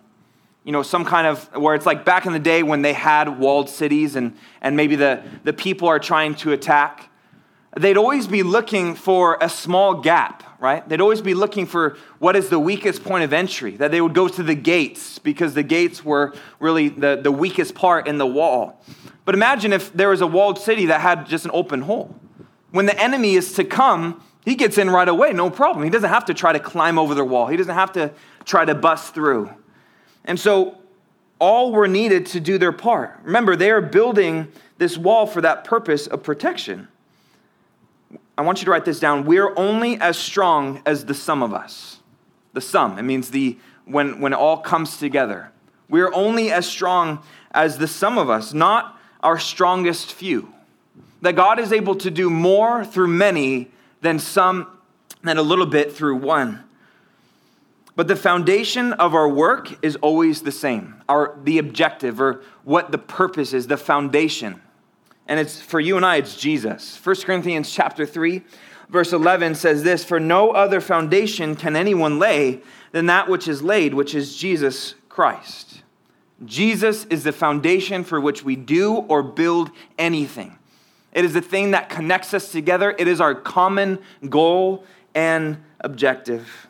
you 0.64 0.72
know, 0.72 0.84
some 0.84 1.04
kind 1.04 1.28
of, 1.28 1.44
where 1.56 1.76
it's 1.76 1.86
like 1.86 2.06
back 2.06 2.26
in 2.26 2.34
the 2.34 2.40
day 2.40 2.64
when 2.64 2.82
they 2.82 2.94
had 2.94 3.38
walled 3.38 3.70
cities 3.70 4.16
and, 4.16 4.36
and 4.62 4.78
maybe 4.78 4.96
the, 4.96 5.22
the 5.44 5.54
people 5.54 5.88
are 5.88 6.00
trying 6.00 6.36
to 6.36 6.54
attack, 6.54 7.10
they'd 7.78 7.98
always 7.98 8.28
be 8.28 8.44
looking 8.44 8.96
for 8.96 9.38
a 9.42 9.50
small 9.50 10.02
gap, 10.02 10.44
right? 10.62 10.88
They'd 10.88 11.02
always 11.02 11.22
be 11.22 11.34
looking 11.34 11.66
for 11.66 11.98
what 12.20 12.36
is 12.36 12.50
the 12.50 12.60
weakest 12.60 13.04
point 13.04 13.26
of 13.26 13.34
entry, 13.34 13.72
that 13.78 13.92
they 13.92 14.00
would 14.00 14.14
go 14.14 14.28
to 14.28 14.44
the 14.44 14.56
gates 14.56 15.20
because 15.20 15.54
the 15.54 15.64
gates 15.64 16.06
were 16.06 16.34
really 16.60 16.90
the, 16.90 17.20
the 17.22 17.32
weakest 17.32 17.76
part 17.76 18.08
in 18.08 18.18
the 18.18 18.28
wall. 18.28 18.82
But 19.26 19.36
imagine 19.36 19.74
if 19.74 19.92
there 19.92 20.10
was 20.10 20.22
a 20.22 20.28
walled 20.28 20.60
city 20.60 20.88
that 20.88 21.02
had 21.02 21.28
just 21.28 21.46
an 21.46 21.52
open 21.54 21.82
hole. 21.82 22.16
When 22.72 22.86
the 22.86 22.98
enemy 23.00 23.36
is 23.36 23.54
to 23.54 23.64
come, 23.64 24.24
he 24.46 24.56
gets 24.56 24.78
in 24.78 24.90
right 24.90 25.08
away, 25.08 25.34
no 25.34 25.50
problem. 25.50 25.84
He 25.84 25.90
doesn't 25.90 26.10
have 26.10 26.26
to 26.26 26.34
try 26.34 26.54
to 26.54 26.60
climb 26.60 26.98
over 26.98 27.14
the 27.14 27.26
wall, 27.26 27.48
he 27.48 27.58
doesn't 27.58 27.76
have 27.76 27.92
to 27.94 28.14
try 28.46 28.64
to 28.64 28.76
bust 28.76 29.14
through. 29.14 29.50
And 30.26 30.40
so 30.40 30.78
all 31.40 31.72
were 31.72 31.88
needed 31.88 32.26
to 32.28 32.40
do 32.40 32.58
their 32.58 32.72
part. 32.72 33.20
Remember, 33.24 33.56
they 33.56 33.72
are 33.72 33.82
building 33.82 34.52
this 34.78 34.98
wall 34.98 35.28
for 35.28 35.42
that 35.42 35.64
purpose 35.64 36.08
of 36.08 36.24
protection. 36.24 36.88
I 38.38 38.42
want 38.42 38.60
you 38.60 38.66
to 38.66 38.72
write 38.72 38.86
this 38.86 39.00
down. 39.00 39.26
We're 39.26 39.54
only 39.58 40.00
as 40.00 40.18
strong 40.18 40.82
as 40.86 41.06
the 41.06 41.14
sum 41.14 41.44
of 41.44 41.54
us. 41.54 42.00
The 42.54 42.62
sum, 42.62 42.98
it 42.98 43.04
means 43.04 43.32
the 43.32 43.58
when 43.86 44.22
when 44.22 44.34
it 44.34 44.38
all 44.38 44.58
comes 44.58 44.98
together. 44.98 45.52
We're 45.90 46.14
only 46.14 46.52
as 46.52 46.68
strong 46.68 47.20
as 47.52 47.78
the 47.78 47.88
sum 47.88 48.18
of 48.18 48.30
us, 48.30 48.54
not 48.54 49.00
our 49.22 49.38
strongest 49.38 50.14
few. 50.14 50.54
That 51.22 51.36
God 51.36 51.60
is 51.60 51.72
able 51.72 51.96
to 51.96 52.12
do 52.12 52.30
more 52.30 52.86
through 52.86 53.08
many 53.08 53.72
than 54.02 54.20
some 54.20 54.68
than 55.24 55.38
a 55.38 55.42
little 55.42 55.66
bit 55.66 55.94
through 55.94 56.18
one. 56.18 56.64
But 57.96 58.08
the 58.08 58.16
foundation 58.16 58.94
of 58.94 59.14
our 59.14 59.30
work 59.30 59.84
is 59.84 59.96
always 59.98 60.42
the 60.42 60.52
same. 60.52 61.04
Our 61.08 61.38
the 61.44 61.60
objective 61.60 62.20
or 62.20 62.42
what 62.64 62.92
the 62.92 62.98
purpose 62.98 63.54
is, 63.54 63.68
the 63.68 63.78
foundation. 63.78 64.62
And 65.28 65.40
it's 65.40 65.62
for 65.62 65.80
you 65.80 65.96
and 65.96 66.06
I, 66.06 66.18
it's 66.18 66.36
Jesus. 66.36 67.00
1 67.04 67.16
Corinthians 67.18 67.72
chapter 67.72 68.06
3, 68.06 68.42
verse 68.90 69.14
11 69.14 69.56
says 69.56 69.84
this 69.84 70.04
For 70.04 70.20
no 70.20 70.52
other 70.52 70.82
foundation 70.82 71.56
can 71.56 71.76
anyone 71.76 72.20
lay 72.20 72.62
than 72.92 73.06
that 73.06 73.30
which 73.30 73.48
is 73.48 73.62
laid, 73.62 73.94
which 73.94 74.16
is 74.16 74.36
Jesus 74.36 74.96
Christ. 75.08 75.84
Jesus 76.44 77.06
is 77.06 77.24
the 77.24 77.32
foundation 77.32 78.04
for 78.04 78.20
which 78.20 78.44
we 78.44 78.56
do 78.56 78.96
or 78.96 79.24
build 79.24 79.72
anything. 79.98 80.58
It 81.14 81.24
is 81.24 81.34
the 81.34 81.42
thing 81.42 81.72
that 81.72 81.90
connects 81.90 82.34
us 82.34 82.52
together. 82.52 82.96
It 82.98 83.08
is 83.08 83.22
our 83.22 83.36
common 83.36 84.00
goal 84.30 84.84
and 85.14 85.58
objective. 85.80 86.63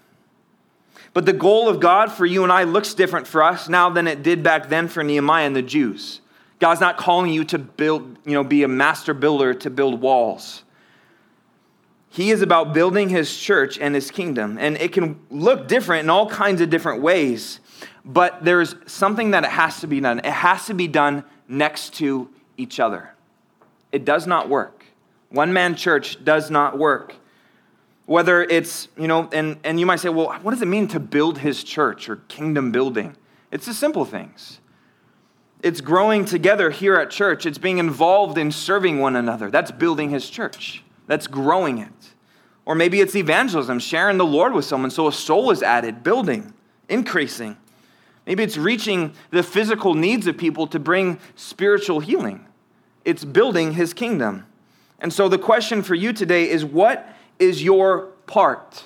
But 1.14 1.26
the 1.26 1.34
goal 1.34 1.70
of 1.70 1.80
God 1.80 2.12
for 2.12 2.26
you 2.26 2.44
and 2.44 2.52
I 2.52 2.64
looks 2.64 2.94
different 2.94 3.28
for 3.28 3.44
us 3.44 3.70
now 3.70 3.90
than 3.90 4.08
it 4.08 4.24
did 4.24 4.42
back 4.42 4.70
then 4.70 4.88
for 4.88 5.04
Nehemiah 5.04 5.46
and 5.46 5.56
the 5.56 5.62
Jews. 5.62 6.22
God's 6.60 6.82
not 6.82 6.98
calling 6.98 7.32
you 7.32 7.44
to 7.46 7.60
build, 7.60 8.18
you 8.26 8.34
know, 8.34 8.44
be 8.44 8.64
a 8.64 8.68
master 8.68 9.14
builder 9.14 9.54
to 9.54 9.70
build 9.70 10.02
walls. 10.02 10.64
He 12.10 12.32
is 12.32 12.42
about 12.42 12.74
building 12.74 13.10
his 13.10 13.36
church 13.36 13.78
and 13.80 13.94
his 13.94 14.12
kingdom. 14.12 14.58
And 14.60 14.78
it 14.78 14.94
can 14.94 15.20
look 15.30 15.68
different 15.68 16.04
in 16.04 16.10
all 16.10 16.30
kinds 16.30 16.62
of 16.62 16.70
different 16.70 17.02
ways, 17.02 17.60
but 18.06 18.46
there's 18.46 18.76
something 18.86 19.32
that 19.32 19.44
it 19.44 19.50
has 19.50 19.82
to 19.82 19.88
be 19.88 20.00
done. 20.00 20.20
It 20.20 20.26
has 20.26 20.68
to 20.68 20.74
be 20.74 20.88
done 20.88 21.24
next 21.48 21.96
to 21.96 22.30
each 22.56 22.80
other. 22.80 23.14
It 23.92 24.06
does 24.06 24.26
not 24.28 24.48
work. 24.48 24.86
One 25.30 25.54
man 25.54 25.76
church 25.76 26.24
does 26.24 26.52
not 26.52 26.78
work. 26.78 27.16
Whether 28.14 28.44
it's, 28.44 28.90
you 28.96 29.08
know, 29.08 29.28
and, 29.34 29.58
and 29.64 29.80
you 29.80 29.88
might 29.88 30.00
say, 30.00 30.10
well, 30.10 30.38
what 30.44 30.52
does 30.52 30.62
it 30.62 30.68
mean 30.68 30.88
to 30.90 31.00
build 31.00 31.40
his 31.40 31.64
church 31.64 32.08
or 32.08 32.18
kingdom 32.28 32.72
building? 32.72 33.18
It's 33.50 33.66
the 33.66 33.74
simple 33.74 34.06
things. 34.06 34.60
It's 35.64 35.82
growing 35.82 36.24
together 36.24 36.70
here 36.70 36.94
at 36.94 37.10
church. 37.10 37.48
It's 37.48 37.58
being 37.58 37.80
involved 37.80 38.38
in 38.38 38.52
serving 38.52 39.00
one 39.00 39.16
another. 39.16 39.50
That's 39.50 39.72
building 39.72 40.12
his 40.12 40.30
church. 40.30 40.84
That's 41.08 41.26
growing 41.26 41.80
it. 41.80 42.14
Or 42.66 42.76
maybe 42.76 43.02
it's 43.02 43.16
evangelism, 43.16 43.80
sharing 43.80 44.20
the 44.20 44.28
Lord 44.28 44.54
with 44.54 44.66
someone 44.66 44.92
so 44.92 45.08
a 45.08 45.12
soul 45.12 45.50
is 45.50 45.64
added, 45.64 46.04
building, 46.04 46.54
increasing. 46.90 47.58
Maybe 48.28 48.44
it's 48.44 48.58
reaching 48.58 49.16
the 49.32 49.42
physical 49.42 49.96
needs 49.96 50.28
of 50.28 50.38
people 50.38 50.68
to 50.68 50.78
bring 50.78 51.18
spiritual 51.36 52.00
healing. 52.00 52.46
It's 53.06 53.26
building 53.26 53.74
his 53.74 53.92
kingdom. 53.92 54.46
And 55.00 55.12
so 55.12 55.28
the 55.28 55.40
question 55.40 55.82
for 55.82 55.96
you 55.96 56.14
today 56.14 56.48
is 56.48 56.64
what 56.64 57.10
is 57.40 57.64
your 57.64 58.08
part? 58.28 58.84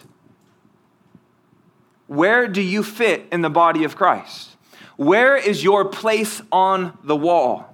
Where 2.08 2.48
do 2.48 2.62
you 2.62 2.84
fit 2.84 3.28
in 3.32 3.42
the 3.42 3.50
body 3.50 3.84
of 3.84 3.96
Christ? 3.96 4.52
Where 4.96 5.36
is 5.36 5.64
your 5.64 5.86
place 5.86 6.42
on 6.52 6.98
the 7.04 7.16
wall? 7.16 7.74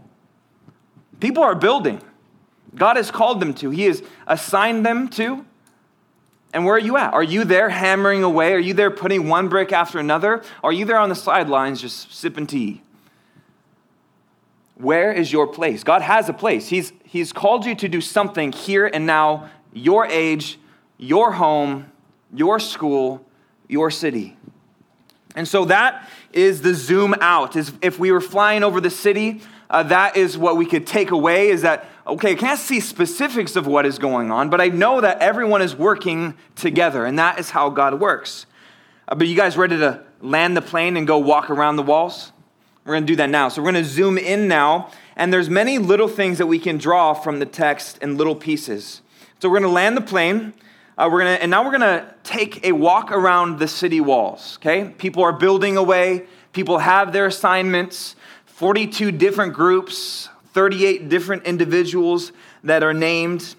People 1.20 1.44
are 1.44 1.56
building. 1.56 2.02
God 2.76 2.98
has 2.98 3.12
called 3.12 3.40
them 3.40 3.54
to, 3.56 3.70
He 3.70 3.84
has 3.84 4.04
assigned 4.28 4.86
them 4.86 5.08
to. 5.10 5.46
And 6.54 6.66
where 6.66 6.76
are 6.76 6.80
you 6.80 6.98
at? 6.98 7.14
Are 7.14 7.24
you 7.24 7.46
there 7.46 7.70
hammering 7.70 8.24
away? 8.24 8.54
Are 8.54 8.60
you 8.60 8.76
there 8.76 8.92
putting 8.92 9.28
one 9.28 9.50
brick 9.50 9.72
after 9.72 9.98
another? 9.98 10.44
Are 10.64 10.72
you 10.72 10.86
there 10.86 10.98
on 10.98 11.10
the 11.10 11.16
sidelines 11.16 11.82
just 11.82 12.14
sipping 12.14 12.46
tea? 12.46 12.84
Where 14.76 15.12
is 15.12 15.32
your 15.32 15.48
place? 15.48 15.84
God 15.84 16.02
has 16.02 16.30
a 16.30 16.34
place. 16.34 16.68
He's, 16.68 16.94
he's 17.06 17.32
called 17.34 17.66
you 17.66 17.74
to 17.76 17.88
do 17.88 18.02
something 18.02 18.52
here 18.52 18.86
and 18.86 19.08
now, 19.08 19.50
your 19.72 20.06
age, 20.06 20.60
your 20.98 21.34
home, 21.34 21.92
your 22.34 22.60
school, 22.60 23.26
your 23.68 23.92
city. 23.92 24.38
And 25.36 25.48
so 25.48 25.66
that 25.66 26.10
is 26.32 26.62
the 26.62 26.74
zoom 26.74 27.16
out. 27.22 27.56
Is 27.56 27.74
if 27.82 27.98
we 28.00 28.12
were 28.12 28.22
flying 28.22 28.64
over 28.64 28.80
the 28.80 28.90
city, 28.90 29.42
uh, 29.70 29.84
that 29.84 30.16
is 30.16 30.38
what 30.38 30.58
we 30.58 30.66
could 30.66 30.86
take 30.86 31.12
away 31.12 31.50
is 31.50 31.64
that, 31.64 31.90
okay, 32.06 32.34
I 32.34 32.36
can't 32.36 32.60
see 32.60 32.80
specifics 32.80 33.56
of 33.56 33.66
what 33.66 33.86
is 33.86 33.98
going 33.98 34.30
on, 34.30 34.50
but 34.50 34.62
I 34.62 34.68
know 34.68 35.02
that 35.02 35.20
everyone 35.20 35.64
is 35.64 35.76
working 35.76 36.36
together, 36.56 37.06
and 37.06 37.18
that 37.18 37.40
is 37.40 37.50
how 37.50 37.70
God 37.70 38.00
works. 38.00 38.46
Uh, 39.08 39.16
but 39.16 39.28
you 39.28 39.36
guys 39.36 39.58
ready 39.58 39.78
to 39.78 40.04
land 40.22 40.56
the 40.56 40.62
plane 40.62 40.96
and 40.96 41.08
go 41.08 41.18
walk 41.18 41.50
around 41.50 41.78
the 41.78 41.84
walls? 41.84 42.32
We're 42.86 42.94
going 42.94 43.04
to 43.04 43.12
do 43.14 43.16
that 43.16 43.30
now. 43.30 43.50
So 43.50 43.62
we're 43.62 43.72
going 43.72 43.84
to 43.84 43.90
zoom 43.90 44.18
in 44.18 44.48
now, 44.48 44.92
and 45.16 45.34
there's 45.34 45.50
many 45.50 45.80
little 45.80 46.08
things 46.08 46.38
that 46.38 46.48
we 46.48 46.60
can 46.60 46.78
draw 46.78 47.14
from 47.14 47.40
the 47.40 47.46
text 47.46 47.98
in 48.00 48.18
little 48.18 48.36
pieces. 48.36 49.02
So 49.40 49.50
we're 49.50 49.60
going 49.60 49.70
to 49.70 49.74
land 49.74 49.98
the 49.98 50.02
plane. 50.02 50.54
Uh, 50.98 51.10
we're 51.12 51.20
gonna, 51.20 51.32
and 51.32 51.50
now 51.50 51.64
we're 51.64 51.78
going 51.78 51.82
to 51.82 52.14
take 52.24 52.64
a 52.66 52.72
walk 52.72 53.12
around 53.12 53.58
the 53.58 53.68
city 53.68 54.00
walls. 54.00 54.58
Okay, 54.62 54.90
people 54.98 55.24
are 55.24 55.34
building 55.34 55.78
away. 55.78 56.26
People 56.52 56.78
have 56.78 57.14
their 57.14 57.26
assignments. 57.26 58.16
42 58.46 59.12
different 59.12 59.54
groups, 59.54 60.30
38 60.54 61.10
different 61.10 61.44
individuals 61.44 62.32
that 62.64 62.84
are 62.84 62.94
named, 62.94 63.56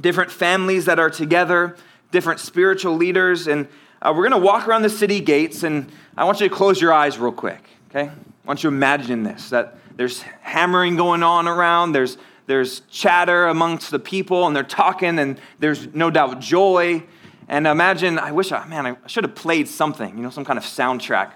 different 0.00 0.30
families 0.30 0.86
that 0.86 0.98
are 0.98 1.08
together, 1.08 1.76
different 2.10 2.40
spiritual 2.40 2.96
leaders. 2.96 3.46
And 3.46 3.68
uh, 4.02 4.12
we're 4.14 4.28
going 4.28 4.42
to 4.42 4.44
walk 4.44 4.66
around 4.66 4.82
the 4.82 4.90
city 4.90 5.20
gates, 5.20 5.62
and 5.62 5.90
I 6.16 6.24
want 6.24 6.40
you 6.40 6.48
to 6.48 6.54
close 6.54 6.80
your 6.80 6.92
eyes 6.92 7.18
real 7.18 7.32
quick, 7.32 7.62
okay? 7.90 8.10
I 8.10 8.46
want 8.46 8.64
you 8.64 8.70
to 8.70 8.76
imagine 8.76 9.22
this 9.22 9.50
that 9.50 9.78
there's 9.96 10.22
hammering 10.42 10.96
going 10.96 11.22
on 11.22 11.46
around, 11.46 11.92
there's, 11.92 12.18
there's 12.46 12.80
chatter 12.90 13.46
amongst 13.46 13.90
the 13.90 13.98
people, 13.98 14.46
and 14.46 14.54
they're 14.54 14.62
talking, 14.62 15.18
and 15.18 15.40
there's 15.58 15.94
no 15.94 16.10
doubt 16.10 16.40
joy. 16.40 17.02
And 17.48 17.66
imagine, 17.66 18.18
I 18.18 18.32
wish, 18.32 18.52
I, 18.52 18.66
man, 18.66 18.86
I 18.86 18.96
should 19.06 19.24
have 19.24 19.34
played 19.34 19.68
something, 19.68 20.16
you 20.16 20.22
know, 20.22 20.30
some 20.30 20.44
kind 20.44 20.58
of 20.58 20.64
soundtrack 20.64 21.32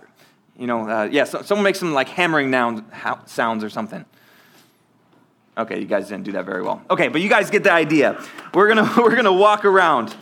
you 0.59 0.67
know, 0.67 0.89
uh, 0.89 1.05
yeah, 1.05 1.23
so, 1.23 1.41
someone 1.43 1.63
makes 1.63 1.79
some 1.79 1.95
like 1.95 2.09
hammering 2.09 2.51
noun, 2.51 2.85
sounds 3.27 3.63
or 3.63 3.71
something. 3.71 4.05
Okay, 5.57 5.79
you 5.81 5.87
guys 5.87 6.09
didn't 6.09 6.25
do 6.25 6.33
that 6.33 6.45
very 6.45 6.63
well. 6.63 6.83
Okay, 6.91 7.09
but 7.09 7.21
you 7.21 7.29
guys 7.29 7.49
get 7.51 7.63
the 7.63 7.73
idea. 7.73 8.21
We're 8.53 8.69
gonna 8.69 8.93
we're 8.97 9.15
gonna 9.15 9.33
walk 9.33 9.65
around, 9.65 10.15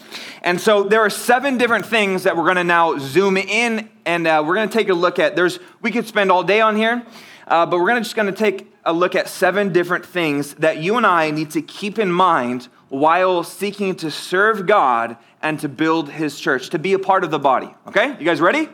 and 0.42 0.60
so 0.60 0.82
there 0.82 1.00
are 1.00 1.10
seven 1.10 1.56
different 1.56 1.86
things 1.86 2.24
that 2.24 2.36
we're 2.36 2.46
gonna 2.46 2.64
now 2.64 2.98
zoom 2.98 3.38
in, 3.38 3.88
and 4.04 4.26
uh, 4.26 4.42
we're 4.46 4.54
gonna 4.54 4.70
take 4.70 4.90
a 4.90 4.94
look 4.94 5.18
at. 5.18 5.36
There's 5.36 5.58
we 5.80 5.90
could 5.90 6.06
spend 6.06 6.30
all 6.30 6.44
day 6.44 6.60
on 6.60 6.76
here, 6.76 7.02
uh, 7.48 7.64
but 7.64 7.78
we're 7.78 7.88
gonna 7.88 8.02
just 8.02 8.16
gonna 8.16 8.30
take 8.30 8.70
a 8.86 8.92
look 8.92 9.14
at 9.14 9.28
seven 9.28 9.72
different 9.72 10.06
things 10.06 10.54
that 10.54 10.78
you 10.78 10.96
and 10.96 11.04
I 11.04 11.30
need 11.30 11.50
to 11.50 11.60
keep 11.60 11.98
in 11.98 12.10
mind 12.10 12.68
while 12.88 13.42
seeking 13.42 13.96
to 13.96 14.10
serve 14.10 14.66
God 14.66 15.16
and 15.42 15.58
to 15.60 15.68
build 15.68 16.08
His 16.08 16.38
church, 16.40 16.70
to 16.70 16.78
be 16.78 16.92
a 16.92 16.98
part 16.98 17.24
of 17.24 17.30
the 17.30 17.38
body. 17.38 17.74
Okay, 17.88 18.16
you 18.18 18.24
guys 18.24 18.40
ready? 18.40 18.68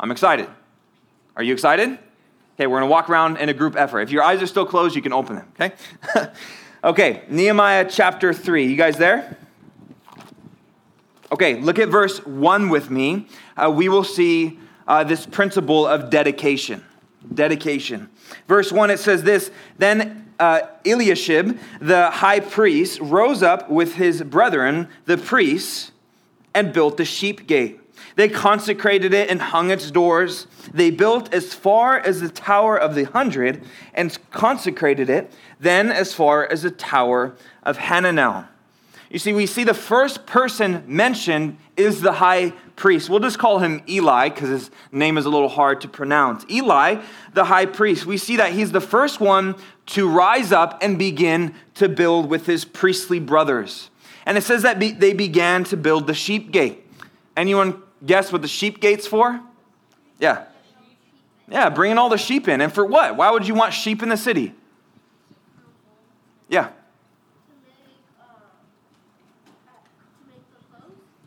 I'm 0.00 0.10
excited. 0.10 0.48
Are 1.36 1.42
you 1.42 1.52
excited? 1.52 1.98
Okay, 2.56 2.66
we're 2.66 2.80
to 2.80 2.86
walk 2.86 3.08
around 3.08 3.36
in 3.36 3.48
a 3.48 3.54
group 3.54 3.76
effort. 3.76 4.00
If 4.00 4.10
your 4.10 4.22
eyes 4.24 4.42
are 4.42 4.46
still 4.46 4.66
closed, 4.66 4.96
you 4.96 5.02
can 5.02 5.12
open 5.12 5.36
them, 5.36 5.52
okay? 5.60 5.74
okay, 6.84 7.22
Nehemiah 7.28 7.86
chapter 7.88 8.32
3. 8.32 8.66
You 8.66 8.76
guys 8.76 8.96
there? 8.96 9.36
Okay, 11.30 11.60
look 11.60 11.78
at 11.78 11.90
verse 11.90 12.24
1 12.24 12.70
with 12.70 12.90
me. 12.90 13.26
Uh, 13.56 13.70
we 13.70 13.88
will 13.88 14.02
see 14.02 14.58
uh, 14.88 15.04
this 15.04 15.26
principle 15.26 15.86
of 15.86 16.08
dedication. 16.08 16.82
Dedication. 17.32 18.08
Verse 18.46 18.72
1, 18.72 18.90
it 18.90 18.98
says 18.98 19.22
this 19.22 19.50
Then 19.78 20.32
uh, 20.38 20.62
Eliashib, 20.84 21.58
the 21.80 22.10
high 22.10 22.40
priest, 22.40 23.00
rose 23.00 23.42
up 23.42 23.70
with 23.70 23.94
his 23.94 24.22
brethren, 24.22 24.88
the 25.06 25.16
priests, 25.16 25.92
and 26.54 26.72
built 26.72 26.96
the 26.96 27.04
sheep 27.04 27.46
gate 27.46 27.80
they 28.18 28.28
consecrated 28.28 29.14
it 29.14 29.30
and 29.30 29.40
hung 29.40 29.70
its 29.70 29.92
doors. 29.92 30.48
They 30.74 30.90
built 30.90 31.32
as 31.32 31.54
far 31.54 32.00
as 32.00 32.20
the 32.20 32.28
Tower 32.28 32.76
of 32.76 32.96
the 32.96 33.04
Hundred 33.04 33.62
and 33.94 34.18
consecrated 34.32 35.08
it, 35.08 35.32
then 35.60 35.92
as 35.92 36.12
far 36.14 36.44
as 36.44 36.62
the 36.62 36.72
Tower 36.72 37.36
of 37.62 37.78
Hananel. 37.78 38.48
You 39.10 39.18
see, 39.18 39.32
we 39.32 39.46
see 39.46 39.64
the 39.64 39.72
first 39.72 40.26
person 40.26 40.84
mentioned 40.86 41.56
is 41.76 42.00
the 42.02 42.12
high 42.12 42.50
priest. 42.76 43.08
We'll 43.08 43.20
just 43.20 43.38
call 43.38 43.58
him 43.58 43.82
Eli 43.88 44.28
because 44.28 44.50
his 44.50 44.70
name 44.92 45.16
is 45.16 45.24
a 45.24 45.30
little 45.30 45.48
hard 45.48 45.80
to 45.80 45.88
pronounce. 45.88 46.44
Eli, 46.50 47.02
the 47.32 47.44
high 47.44 47.66
priest, 47.66 48.04
we 48.04 48.18
see 48.18 48.36
that 48.36 48.52
he's 48.52 48.70
the 48.70 48.80
first 48.80 49.18
one 49.18 49.54
to 49.86 50.08
rise 50.08 50.52
up 50.52 50.82
and 50.82 50.98
begin 50.98 51.54
to 51.76 51.88
build 51.88 52.28
with 52.28 52.44
his 52.44 52.66
priestly 52.66 53.18
brothers. 53.18 53.88
And 54.26 54.36
it 54.36 54.42
says 54.42 54.62
that 54.62 54.78
they 54.78 55.14
began 55.14 55.64
to 55.64 55.76
build 55.76 56.06
the 56.06 56.14
sheep 56.14 56.50
gate. 56.50 56.84
Anyone 57.34 57.82
guess 58.04 58.30
what 58.30 58.42
the 58.42 58.48
sheep 58.48 58.80
gate's 58.80 59.06
for? 59.06 59.40
Yeah. 60.18 60.44
Yeah, 61.48 61.70
bringing 61.70 61.96
all 61.96 62.10
the 62.10 62.18
sheep 62.18 62.46
in. 62.46 62.60
And 62.60 62.70
for 62.70 62.84
what? 62.84 63.16
Why 63.16 63.30
would 63.30 63.48
you 63.48 63.54
want 63.54 63.72
sheep 63.72 64.02
in 64.02 64.10
the 64.10 64.18
city? 64.18 64.52
Yeah. 66.50 66.70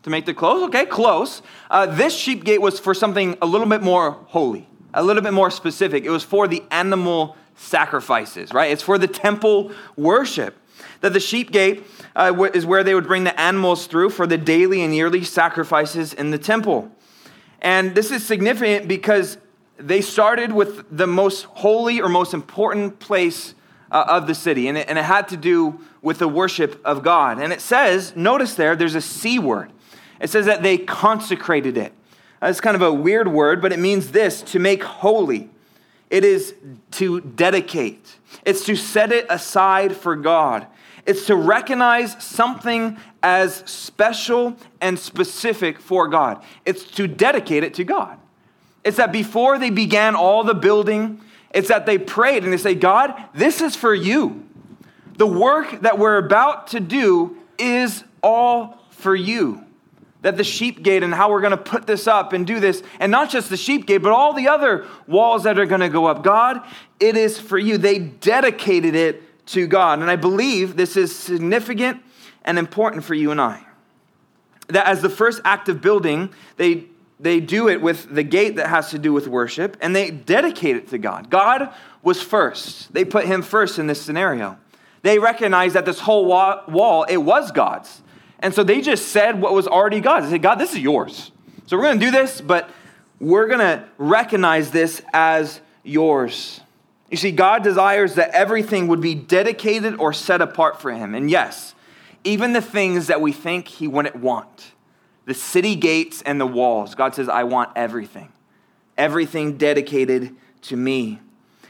To 0.04 0.10
make 0.10 0.26
the 0.26 0.34
clothes? 0.34 0.64
Okay, 0.64 0.86
close. 0.86 1.44
Uh, 1.70 1.86
this 1.86 2.16
sheep 2.16 2.44
gate 2.44 2.60
was 2.60 2.80
for 2.80 2.94
something 2.94 3.38
a 3.42 3.46
little 3.46 3.68
bit 3.68 3.84
more 3.84 4.14
holy, 4.28 4.68
a 4.94 5.04
little 5.04 5.22
bit 5.22 5.34
more 5.34 5.52
specific. 5.52 6.06
It 6.06 6.10
was 6.10 6.24
for 6.24 6.48
the 6.48 6.64
animal 6.72 7.38
sacrifices, 7.56 8.52
right? 8.52 8.72
It's 8.72 8.82
for 8.82 8.98
the 8.98 9.08
temple 9.08 9.72
worship. 9.96 10.58
That 11.02 11.14
the 11.14 11.20
sheep 11.20 11.52
gate 11.52 11.86
uh, 12.16 12.50
is 12.54 12.66
where 12.66 12.84
they 12.84 12.96
would 12.96 13.06
bring 13.06 13.24
the 13.24 13.40
animals 13.40 13.86
through 13.86 14.10
for 14.10 14.26
the 14.26 14.38
daily 14.38 14.82
and 14.82 14.96
yearly 14.96 15.24
sacrifices 15.24 16.14
in 16.14 16.32
the 16.32 16.40
temple. 16.40 16.92
And 17.62 17.94
this 17.94 18.10
is 18.10 18.26
significant 18.26 18.88
because 18.88 19.38
they 19.78 20.02
started 20.02 20.52
with 20.52 20.86
the 20.96 21.08
most 21.08 21.44
holy 21.44 22.02
or 22.02 22.10
most 22.10 22.34
important 22.34 23.00
place 23.00 23.54
uh, 23.92 24.06
of 24.08 24.26
the 24.26 24.34
city, 24.34 24.68
and 24.68 24.78
it, 24.78 24.90
and 24.90 24.98
it 24.98 25.06
had 25.06 25.28
to 25.28 25.38
do 25.38 25.80
with 26.02 26.18
the 26.18 26.28
worship 26.28 26.82
of 26.84 27.04
God. 27.04 27.40
And 27.40 27.54
it 27.54 27.62
says, 27.62 28.16
notice 28.16 28.56
there, 28.56 28.76
there's 28.76 28.96
a 28.96 29.02
C 29.02 29.38
word. 29.38 29.72
It 30.22 30.30
says 30.30 30.46
that 30.46 30.64
they 30.64 30.78
consecrated 30.78 31.78
it. 31.78 31.94
It's 32.42 32.62
kind 32.62 32.76
of 32.76 32.82
a 32.82 32.94
weird 32.94 33.28
word, 33.28 33.62
but 33.62 33.74
it 33.74 33.80
means 33.80 34.12
this 34.12 34.42
to 34.44 34.60
make 34.60 34.84
holy. 34.84 35.50
It 36.10 36.24
is 36.24 36.54
to 36.92 37.22
dedicate, 37.22 38.18
it's 38.46 38.66
to 38.66 38.76
set 38.76 39.12
it 39.12 39.26
aside 39.30 39.96
for 39.96 40.16
God. 40.16 40.68
It's 41.04 41.26
to 41.26 41.36
recognize 41.36 42.22
something 42.24 42.98
as 43.24 43.64
special 43.66 44.56
and 44.80 45.00
specific 45.00 45.80
for 45.80 46.08
God. 46.08 46.44
It's 46.64 46.84
to 46.92 47.08
dedicate 47.08 47.64
it 47.64 47.74
to 47.76 47.84
God. 47.84 48.20
It's 48.84 48.98
that 48.98 49.12
before 49.12 49.58
they 49.58 49.72
began 49.72 50.16
all 50.16 50.44
the 50.44 50.54
building, 50.54 51.20
it's 51.56 51.70
that 51.70 51.88
they 51.88 51.98
prayed 51.98 52.44
and 52.44 52.54
they 52.54 52.58
say, 52.58 52.76
God, 52.76 53.16
this 53.34 53.62
is 53.62 53.76
for 53.76 53.96
you. 53.96 54.46
The 55.18 55.26
work 55.26 55.82
that 55.82 55.98
we're 55.98 56.18
about 56.18 56.68
to 56.68 56.80
do 56.80 57.36
is 57.58 58.04
all 58.22 58.78
for 58.92 59.16
you. 59.16 59.66
That 60.22 60.38
the 60.38 60.44
sheep 60.44 60.84
gate 60.84 61.02
and 61.02 61.14
how 61.14 61.32
we're 61.32 61.42
going 61.42 61.52
to 61.52 61.58
put 61.58 61.88
this 61.88 62.08
up 62.08 62.32
and 62.32 62.46
do 62.46 62.60
this, 62.60 62.84
and 63.00 63.12
not 63.12 63.32
just 63.32 63.50
the 63.50 63.58
sheep 63.58 63.88
gate, 63.88 64.00
but 64.00 64.12
all 64.12 64.34
the 64.34 64.48
other 64.48 64.86
walls 65.08 65.44
that 65.44 65.58
are 65.58 65.66
going 65.66 65.82
to 65.82 65.90
go 65.90 66.06
up. 66.06 66.24
God, 66.24 66.62
it 67.00 67.18
is 67.18 67.40
for 67.40 67.58
you. 67.58 67.78
They 67.80 67.98
dedicated 67.98 68.94
it 68.94 69.24
to 69.48 69.66
God. 69.66 70.00
And 70.00 70.12
I 70.12 70.16
believe 70.16 70.78
this 70.78 70.96
is 70.96 71.16
significant 71.16 72.04
and 72.44 72.60
important 72.60 73.04
for 73.04 73.16
you 73.16 73.32
and 73.32 73.42
I. 73.42 73.66
That 74.68 74.86
as 74.86 75.02
the 75.02 75.10
first 75.10 75.42
act 75.44 75.70
of 75.70 75.82
building, 75.82 76.30
they, 76.58 76.86
they 77.20 77.40
do 77.40 77.68
it 77.68 77.82
with 77.82 78.14
the 78.14 78.24
gate 78.24 78.58
that 78.58 78.68
has 78.68 78.92
to 78.92 79.00
do 79.00 79.14
with 79.14 79.28
worship, 79.28 79.76
and 79.82 79.96
they 79.96 80.12
dedicate 80.12 80.76
it 80.76 80.90
to 80.90 81.00
God. 81.00 81.30
God 81.30 81.74
was 82.04 82.22
first. 82.22 82.94
They 82.94 83.06
put 83.06 83.26
him 83.26 83.42
first 83.42 83.80
in 83.80 83.88
this 83.88 84.02
scenario. 84.02 84.58
They 85.02 85.18
recognized 85.18 85.76
that 85.76 85.86
this 85.86 86.00
whole 86.00 86.26
wall, 86.26 87.04
it 87.10 87.18
was 87.18 87.52
God's. 87.52 88.01
And 88.42 88.54
so 88.54 88.64
they 88.64 88.82
just 88.82 89.10
said 89.10 89.40
what 89.40 89.54
was 89.54 89.68
already 89.68 90.00
God's. 90.00 90.28
They 90.28 90.34
said, 90.34 90.42
God, 90.42 90.56
this 90.56 90.74
is 90.74 90.80
yours. 90.80 91.32
So 91.68 91.78
we're 91.78 91.84
going 91.84 92.00
to 92.00 92.06
do 92.06 92.12
this, 92.12 92.42
but 92.42 92.70
we're 93.20 93.48
going 93.48 93.60
to 93.60 93.86
recognize 93.98 94.72
this 94.72 95.02
as 95.14 95.62
yours. 95.84 96.62
You 97.10 97.18
see, 97.18 97.32
God 97.32 97.64
desires 97.64 98.16
that 98.16 98.32
everything 98.32 98.88
would 98.88 99.02
be 99.02 99.14
dedicated 99.16 99.96
or 100.00 100.14
set 100.14 100.42
apart 100.42 100.82
for 100.82 100.92
Him. 100.92 101.14
And 101.14 101.30
yes, 101.30 101.76
even 102.24 102.54
the 102.54 102.62
things 102.62 103.08
that 103.08 103.22
we 103.22 103.32
think 103.32 103.68
He 103.68 103.88
wouldn't 103.88 104.16
want 104.16 104.72
the 105.26 105.34
city 105.34 105.76
gates 105.76 106.22
and 106.24 106.42
the 106.42 106.48
walls. 106.48 106.96
God 106.96 107.16
says, 107.16 107.30
I 107.30 107.44
want 107.44 107.70
everything. 107.76 108.32
Everything 108.98 109.58
dedicated 109.58 110.36
to 110.64 110.76
me. 110.76 111.20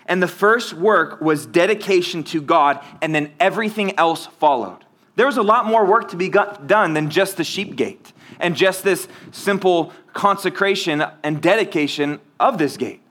And 0.05 0.21
the 0.23 0.27
first 0.27 0.73
work 0.73 1.21
was 1.21 1.45
dedication 1.45 2.23
to 2.25 2.41
God, 2.41 2.83
and 3.01 3.13
then 3.13 3.31
everything 3.39 3.97
else 3.99 4.25
followed. 4.25 4.83
There 5.15 5.25
was 5.25 5.37
a 5.37 5.43
lot 5.43 5.65
more 5.65 5.85
work 5.85 6.09
to 6.09 6.15
be 6.15 6.29
done 6.29 6.93
than 6.93 7.09
just 7.09 7.37
the 7.37 7.43
sheep 7.43 7.75
gate 7.75 8.13
and 8.39 8.55
just 8.55 8.83
this 8.83 9.07
simple 9.31 9.93
consecration 10.13 11.03
and 11.23 11.41
dedication 11.41 12.19
of 12.39 12.57
this 12.57 12.77
gate. 12.77 13.01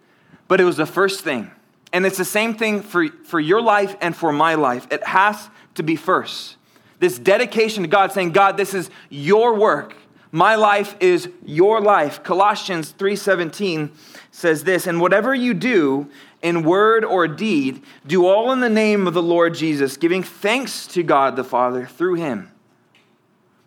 But 0.49 0.61
it 0.61 0.65
was 0.65 0.77
the 0.77 0.87
first 0.87 1.23
thing. 1.23 1.51
And 1.93 2.07
it's 2.07 2.19
the 2.19 2.25
same 2.25 2.55
thing 2.55 2.83
for, 2.83 3.09
for 3.25 3.41
your 3.41 3.61
life 3.61 3.97
and 4.01 4.17
for 4.17 4.33
my 4.33 4.55
life. 4.55 4.87
It 4.91 5.05
has 5.07 5.51
to 5.75 5.83
be 5.83 5.97
first. 5.97 6.57
This 6.99 7.19
dedication 7.19 7.83
to 7.83 7.89
God, 7.89 8.13
saying, 8.13 8.33
God, 8.33 8.57
this 8.57 8.75
is 8.75 8.91
your 9.09 9.55
work. 9.55 9.97
My 10.33 10.55
life 10.55 10.95
is 11.01 11.29
your 11.45 11.81
life. 11.81 12.23
Colossians 12.23 12.95
3:17 12.97 13.91
says 14.31 14.63
this, 14.63 14.87
and 14.87 15.01
whatever 15.01 15.35
you 15.35 15.55
do, 15.55 16.09
in 16.43 16.63
word 16.63 17.05
or 17.05 17.29
deed, 17.29 17.83
do 18.07 18.27
all 18.27 18.53
in 18.53 18.61
the 18.61 18.71
name 18.71 19.07
of 19.07 19.15
the 19.15 19.23
Lord 19.23 19.55
Jesus, 19.55 19.97
giving 19.97 20.23
thanks 20.23 20.87
to 20.89 21.03
God 21.03 21.37
the 21.37 21.45
Father 21.45 21.87
through 21.87 22.15
him. 22.15 22.51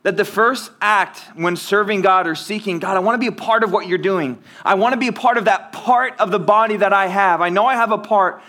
That 0.02 0.18
the 0.18 0.26
first 0.26 0.72
act 0.82 1.20
when 1.36 1.56
serving 1.56 2.02
God 2.02 2.28
or 2.28 2.36
seeking 2.36 2.80
God, 2.80 2.98
I 2.98 3.00
want 3.00 3.16
to 3.16 3.20
be 3.20 3.28
a 3.28 3.32
part 3.32 3.64
of 3.64 3.72
what 3.72 3.88
you're 3.88 3.98
doing. 3.98 4.42
I 4.66 4.74
want 4.74 4.94
to 4.94 5.00
be 5.00 5.08
a 5.08 5.14
part 5.14 5.38
of 5.38 5.46
that 5.46 5.72
part 5.72 6.20
of 6.20 6.30
the 6.30 6.40
body 6.40 6.78
that 6.78 6.92
I 6.92 7.08
have. 7.08 7.42
I 7.42 7.50
know 7.50 7.66
I 7.66 7.76
have 7.76 7.92
a 7.92 7.98
part 7.98 8.42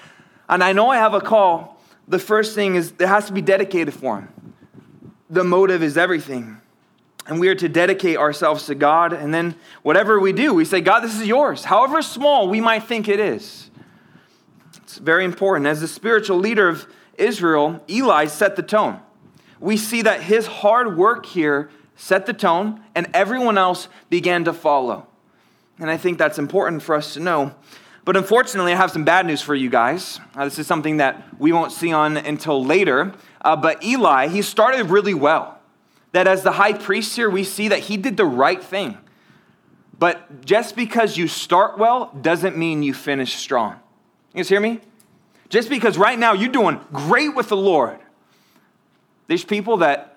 and 0.49 0.65
I 0.65 0.73
know 0.73 0.89
I 0.89 0.97
have 0.97 1.15
a 1.15 1.21
call. 1.21 1.81
The 2.09 2.19
first 2.19 2.55
thing 2.55 2.75
is 2.75 2.93
it 2.99 3.07
has 3.07 3.27
to 3.27 3.33
be 3.33 3.41
dedicated 3.41 3.95
for 3.95 4.21
Him. 4.21 4.55
The 5.31 5.45
motive 5.45 5.83
is 5.83 5.97
everything. 5.97 6.61
And 7.27 7.41
we 7.41 7.49
are 7.49 7.55
to 7.55 7.69
dedicate 7.69 8.19
ourselves 8.19 8.67
to 8.67 8.75
God. 8.75 9.13
And 9.13 9.33
then 9.33 9.55
whatever 9.83 10.21
we 10.21 10.33
do, 10.33 10.53
we 10.53 10.65
say, 10.65 10.81
God, 10.81 11.01
this 11.01 11.19
is 11.19 11.27
yours. 11.27 11.65
However 11.65 12.03
small 12.03 12.49
we 12.49 12.61
might 12.61 12.85
think 12.85 13.09
it 13.09 13.19
is. 13.19 13.63
Very 14.98 15.24
important. 15.24 15.66
As 15.66 15.80
the 15.80 15.88
spiritual 15.88 16.38
leader 16.38 16.68
of 16.68 16.87
Israel, 17.18 17.83
Eli 17.88 18.26
set 18.26 18.57
the 18.57 18.62
tone. 18.62 19.00
We 19.61 19.76
see 19.76 20.02
that 20.02 20.22
his 20.22 20.46
hard 20.46 20.96
work 20.96 21.26
here 21.26 21.70
set 21.96 22.26
the 22.26 22.33
tone, 22.33 22.83
and 22.94 23.09
everyone 23.14 23.57
else 23.57 23.88
began 24.11 24.44
to 24.44 24.52
follow. 24.52 25.07
And 25.78 25.90
I 25.90 25.96
think 25.96 26.18
that's 26.18 26.38
important 26.38 26.83
for 26.83 26.94
us 26.94 27.14
to 27.14 27.20
know. 27.20 27.54
But 28.04 28.16
unfortunately, 28.16 28.72
I 28.72 28.76
have 28.76 28.90
some 28.90 29.04
bad 29.04 29.26
news 29.26 29.40
for 29.40 29.54
you 29.54 29.70
guys. 29.70 30.20
Uh, 30.37 30.44
this 30.44 30.59
is 30.59 30.66
something 30.66 30.98
that 30.98 31.22
we 31.38 31.52
won't 31.52 31.72
see 31.72 31.92
on 31.92 32.16
until 32.16 32.62
later. 32.62 33.14
Uh, 33.40 33.57
but 33.57 33.83
Eli, 33.83 34.28
he 34.28 34.42
started 34.42 34.90
really 34.90 35.14
well. 35.14 35.59
That 36.12 36.28
as 36.28 36.42
the 36.42 36.52
high 36.52 36.74
priest 36.74 37.16
here, 37.16 37.30
we 37.30 37.44
see 37.44 37.68
that 37.68 37.80
he 37.80 37.96
did 37.96 38.16
the 38.16 38.26
right 38.26 38.62
thing. 38.62 38.98
But 39.98 40.44
just 40.44 40.76
because 40.76 41.16
you 41.16 41.28
start 41.28 41.78
well 41.78 42.12
doesn't 42.20 42.57
mean 42.57 42.83
you 42.83 42.92
finish 42.92 43.37
strong. 43.37 43.80
You 44.35 44.38
guys 44.38 44.49
hear 44.49 44.61
me? 44.61 44.81
Just 45.49 45.68
because 45.68 45.97
right 45.97 46.18
now 46.18 46.33
you're 46.33 46.51
doing 46.51 46.81
great 46.92 47.37
with 47.37 47.49
the 47.49 47.57
Lord. 47.57 48.01
There's 49.29 49.44
people 49.44 49.79
that 49.79 50.11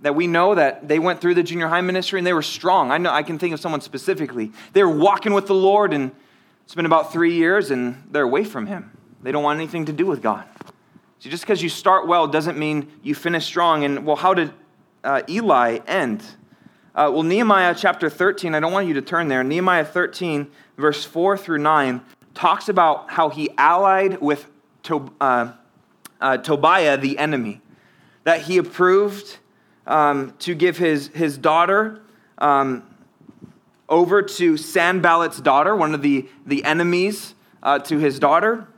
that 0.00 0.14
we 0.14 0.28
know 0.28 0.54
that 0.54 0.86
they 0.86 1.00
went 1.00 1.20
through 1.20 1.34
the 1.34 1.42
junior 1.42 1.66
high 1.66 1.80
ministry 1.80 2.20
and 2.20 2.26
they 2.26 2.32
were 2.32 2.40
strong. 2.40 2.92
I 2.92 2.98
know 2.98 3.10
I 3.10 3.24
can 3.24 3.36
think 3.36 3.52
of 3.52 3.58
someone 3.58 3.80
specifically. 3.80 4.52
They 4.72 4.84
were 4.84 4.96
walking 4.96 5.32
with 5.32 5.48
the 5.48 5.56
Lord 5.56 5.92
and 5.92 6.12
it's 6.64 6.76
been 6.76 6.86
about 6.86 7.12
three 7.12 7.34
years 7.34 7.72
and 7.72 8.04
they're 8.12 8.22
away 8.22 8.44
from 8.44 8.66
him. 8.66 8.96
They 9.24 9.32
don't 9.32 9.42
want 9.42 9.58
anything 9.58 9.86
to 9.86 9.92
do 9.92 10.06
with 10.06 10.22
God. 10.22 10.44
So 11.18 11.28
just 11.28 11.42
because 11.42 11.64
you 11.64 11.68
start 11.68 12.06
well 12.06 12.28
doesn't 12.28 12.56
mean 12.56 12.86
you 13.02 13.16
finish 13.16 13.44
strong. 13.44 13.82
And 13.82 14.06
well, 14.06 14.14
how 14.14 14.34
did 14.34 14.52
uh, 15.02 15.22
Eli 15.28 15.80
end? 15.88 16.22
Uh, 16.94 17.10
well, 17.12 17.24
Nehemiah 17.24 17.74
chapter 17.76 18.08
13, 18.08 18.54
I 18.54 18.60
don't 18.60 18.72
want 18.72 18.86
you 18.86 18.94
to 18.94 19.02
turn 19.02 19.26
there. 19.26 19.42
Nehemiah 19.42 19.84
13, 19.84 20.48
verse 20.76 21.04
4 21.04 21.36
through 21.36 21.58
9 21.58 22.00
talks 22.38 22.68
about 22.68 23.10
how 23.10 23.30
he 23.30 23.50
allied 23.58 24.20
with 24.20 24.46
Tob- 24.84 25.12
uh, 25.20 25.50
uh, 26.20 26.36
Tobiah, 26.36 26.96
the 26.96 27.18
enemy, 27.18 27.60
that 28.22 28.42
he 28.42 28.58
approved 28.58 29.38
um, 29.88 30.32
to 30.38 30.54
give 30.54 30.78
his, 30.78 31.08
his 31.08 31.36
daughter 31.36 32.00
um, 32.38 32.84
over 33.88 34.22
to 34.22 34.56
Sanballat's 34.56 35.40
daughter, 35.40 35.74
one 35.74 35.94
of 35.94 36.02
the, 36.02 36.28
the 36.46 36.62
enemies 36.64 37.34
uh, 37.64 37.80
to 37.80 37.98
his 37.98 38.20
daughter, 38.20 38.68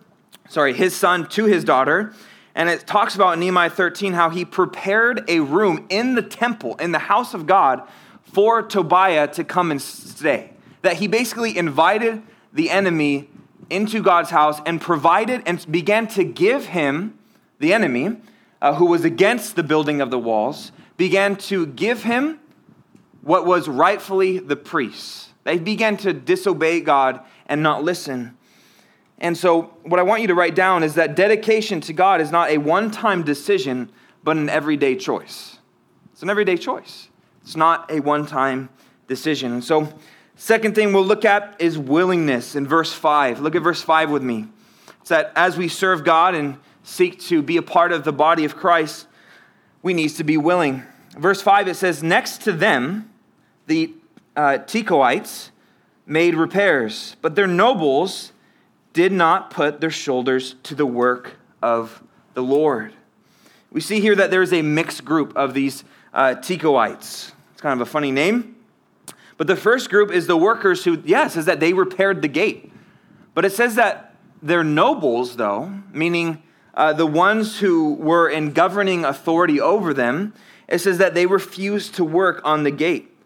sorry, 0.49 0.73
his 0.73 0.97
son 0.97 1.29
to 1.29 1.45
his 1.45 1.63
daughter. 1.63 2.15
And 2.55 2.71
it 2.71 2.87
talks 2.87 3.15
about 3.15 3.39
Nehemiah 3.39 3.69
13 3.69 4.15
how 4.15 4.31
he 4.31 4.47
prepared 4.47 5.29
a 5.29 5.41
room 5.41 5.85
in 5.91 6.15
the 6.15 6.23
temple, 6.23 6.77
in 6.77 6.93
the 6.93 6.99
house 6.99 7.35
of 7.35 7.47
God, 7.47 7.87
for 8.23 8.63
Tobiah 8.63 9.29
to 9.35 9.45
come 9.45 9.71
and 9.71 9.83
stay. 9.83 10.55
That 10.81 10.95
he 10.95 11.09
basically 11.09 11.59
invited 11.59 12.23
the 12.55 12.71
enemy 12.71 13.29
into 13.71 14.03
God's 14.03 14.31
house 14.31 14.61
and 14.67 14.81
provided 14.81 15.43
and 15.47 15.65
began 15.71 16.07
to 16.09 16.25
give 16.25 16.67
him, 16.67 17.19
the 17.59 17.73
enemy, 17.73 18.17
uh, 18.61 18.75
who 18.75 18.87
was 18.87 19.05
against 19.05 19.57
the 19.57 19.63
building 19.63 20.01
of 20.01 20.11
the 20.11 20.19
walls, 20.19 20.73
began 20.97 21.37
to 21.37 21.67
give 21.67 22.03
him 22.03 22.39
what 23.23 23.47
was 23.47 23.69
rightfully 23.69 24.39
the 24.39 24.57
priests. 24.57 25.29
They 25.45 25.59
began 25.59 25.97
to 25.99 26.13
disobey 26.13 26.81
God 26.81 27.21
and 27.47 27.63
not 27.63 27.83
listen. 27.83 28.37
And 29.19 29.37
so, 29.37 29.75
what 29.83 30.01
I 30.01 30.03
want 30.03 30.23
you 30.23 30.29
to 30.29 30.35
write 30.35 30.55
down 30.55 30.83
is 30.83 30.95
that 30.95 31.15
dedication 31.15 31.81
to 31.83 31.93
God 31.93 32.21
is 32.21 32.31
not 32.31 32.51
a 32.51 32.59
one 32.59 32.91
time 32.91 33.23
decision, 33.23 33.91
but 34.23 34.37
an 34.37 34.49
everyday 34.49 34.97
choice. 34.97 35.59
It's 36.13 36.23
an 36.23 36.31
everyday 36.31 36.57
choice. 36.57 37.09
It's 37.43 37.57
not 37.57 37.91
a 37.91 38.01
one 38.01 38.27
time 38.27 38.71
decision. 39.07 39.53
And 39.53 39.65
so, 39.65 39.93
Second 40.41 40.75
thing 40.75 40.95
we'll 40.95 41.05
look 41.05 41.27
at 41.27 41.55
is 41.59 41.77
willingness 41.77 42.57
in 42.57 42.67
verse 42.67 42.95
5. 42.95 43.41
Look 43.41 43.55
at 43.55 43.63
verse 43.63 43.83
5 43.83 44.11
with 44.11 44.23
me. 44.23 44.47
It's 45.03 45.11
that 45.11 45.33
as 45.37 45.59
we 45.59 45.69
serve 45.69 46.03
God 46.03 46.35
and 46.35 46.57
seek 46.83 47.21
to 47.25 47.43
be 47.43 47.59
a 47.59 47.63
part 47.63 47.93
of 47.93 48.05
the 48.05 48.13
body 48.13 48.47
of 48.47 48.57
Christ, 48.57 49.07
we 49.83 49.93
need 49.93 50.09
to 50.09 50.25
be 50.25 50.39
willing. 50.39 50.83
Verse 51.11 51.43
5 51.43 51.69
it 51.69 51.75
says, 51.75 52.03
Next 52.03 52.41
to 52.45 52.53
them, 52.53 53.11
the 53.67 53.93
uh, 54.35 54.61
Tekoites 54.65 55.51
made 56.07 56.35
repairs, 56.35 57.17
but 57.21 57.35
their 57.35 57.47
nobles 57.47 58.33
did 58.95 59.13
not 59.13 59.51
put 59.51 59.83
their 59.83 59.91
shoulders 59.91 60.55
to 60.63 60.75
the 60.75 60.87
work 60.87 61.35
of 61.61 62.03
the 62.33 62.43
Lord. 62.43 62.95
We 63.71 63.83
see 63.83 64.01
here 64.01 64.17
that 64.17 64.31
there 64.31 64.41
is 64.41 64.55
a 64.55 64.63
mixed 64.63 65.05
group 65.05 65.37
of 65.37 65.53
these 65.53 65.85
uh, 66.15 66.37
Tekoites. 66.37 67.33
It's 67.53 67.61
kind 67.61 67.79
of 67.79 67.87
a 67.87 67.91
funny 67.91 68.11
name. 68.11 68.57
But 69.41 69.47
the 69.47 69.57
first 69.57 69.89
group 69.89 70.13
is 70.13 70.27
the 70.27 70.37
workers 70.37 70.85
who, 70.85 71.03
yes, 71.03 71.35
is 71.35 71.47
that 71.47 71.61
they 71.61 71.73
repaired 71.73 72.21
the 72.21 72.29
gate. 72.29 72.71
But 73.33 73.47
it 73.47 73.53
says 73.53 73.77
that 73.77 74.15
they're 74.43 74.63
nobles, 74.63 75.37
though, 75.37 75.73
meaning 75.95 76.43
uh, 76.75 76.93
the 76.93 77.07
ones 77.07 77.59
who 77.59 77.95
were 77.95 78.29
in 78.29 78.53
governing 78.53 79.03
authority 79.03 79.59
over 79.59 79.95
them, 79.95 80.35
it 80.69 80.81
says 80.81 80.99
that 80.99 81.15
they 81.15 81.25
refused 81.25 81.95
to 81.95 82.05
work 82.05 82.43
on 82.45 82.65
the 82.65 82.71
gate. 82.71 83.17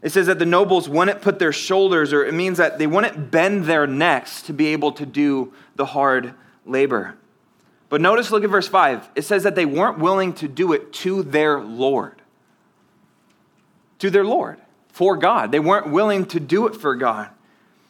It 0.00 0.08
says 0.08 0.26
that 0.28 0.38
the 0.38 0.46
nobles 0.46 0.88
wouldn't 0.88 1.20
put 1.20 1.38
their 1.38 1.52
shoulders, 1.52 2.14
or 2.14 2.24
it 2.24 2.32
means 2.32 2.56
that 2.56 2.78
they 2.78 2.86
wouldn't 2.86 3.30
bend 3.30 3.66
their 3.66 3.86
necks 3.86 4.40
to 4.44 4.54
be 4.54 4.68
able 4.68 4.92
to 4.92 5.04
do 5.04 5.52
the 5.76 5.84
hard 5.84 6.32
labor. 6.64 7.18
But 7.90 8.00
notice, 8.00 8.30
look 8.30 8.42
at 8.42 8.48
verse 8.48 8.68
5. 8.68 9.10
It 9.16 9.26
says 9.26 9.42
that 9.42 9.54
they 9.54 9.66
weren't 9.66 9.98
willing 9.98 10.32
to 10.36 10.48
do 10.48 10.72
it 10.72 10.94
to 10.94 11.22
their 11.24 11.60
Lord. 11.60 12.22
To 13.98 14.08
their 14.08 14.24
Lord, 14.24 14.62
for 14.98 15.16
God. 15.16 15.52
They 15.52 15.60
weren't 15.60 15.90
willing 15.90 16.26
to 16.26 16.40
do 16.40 16.66
it 16.66 16.74
for 16.74 16.96
God. 16.96 17.28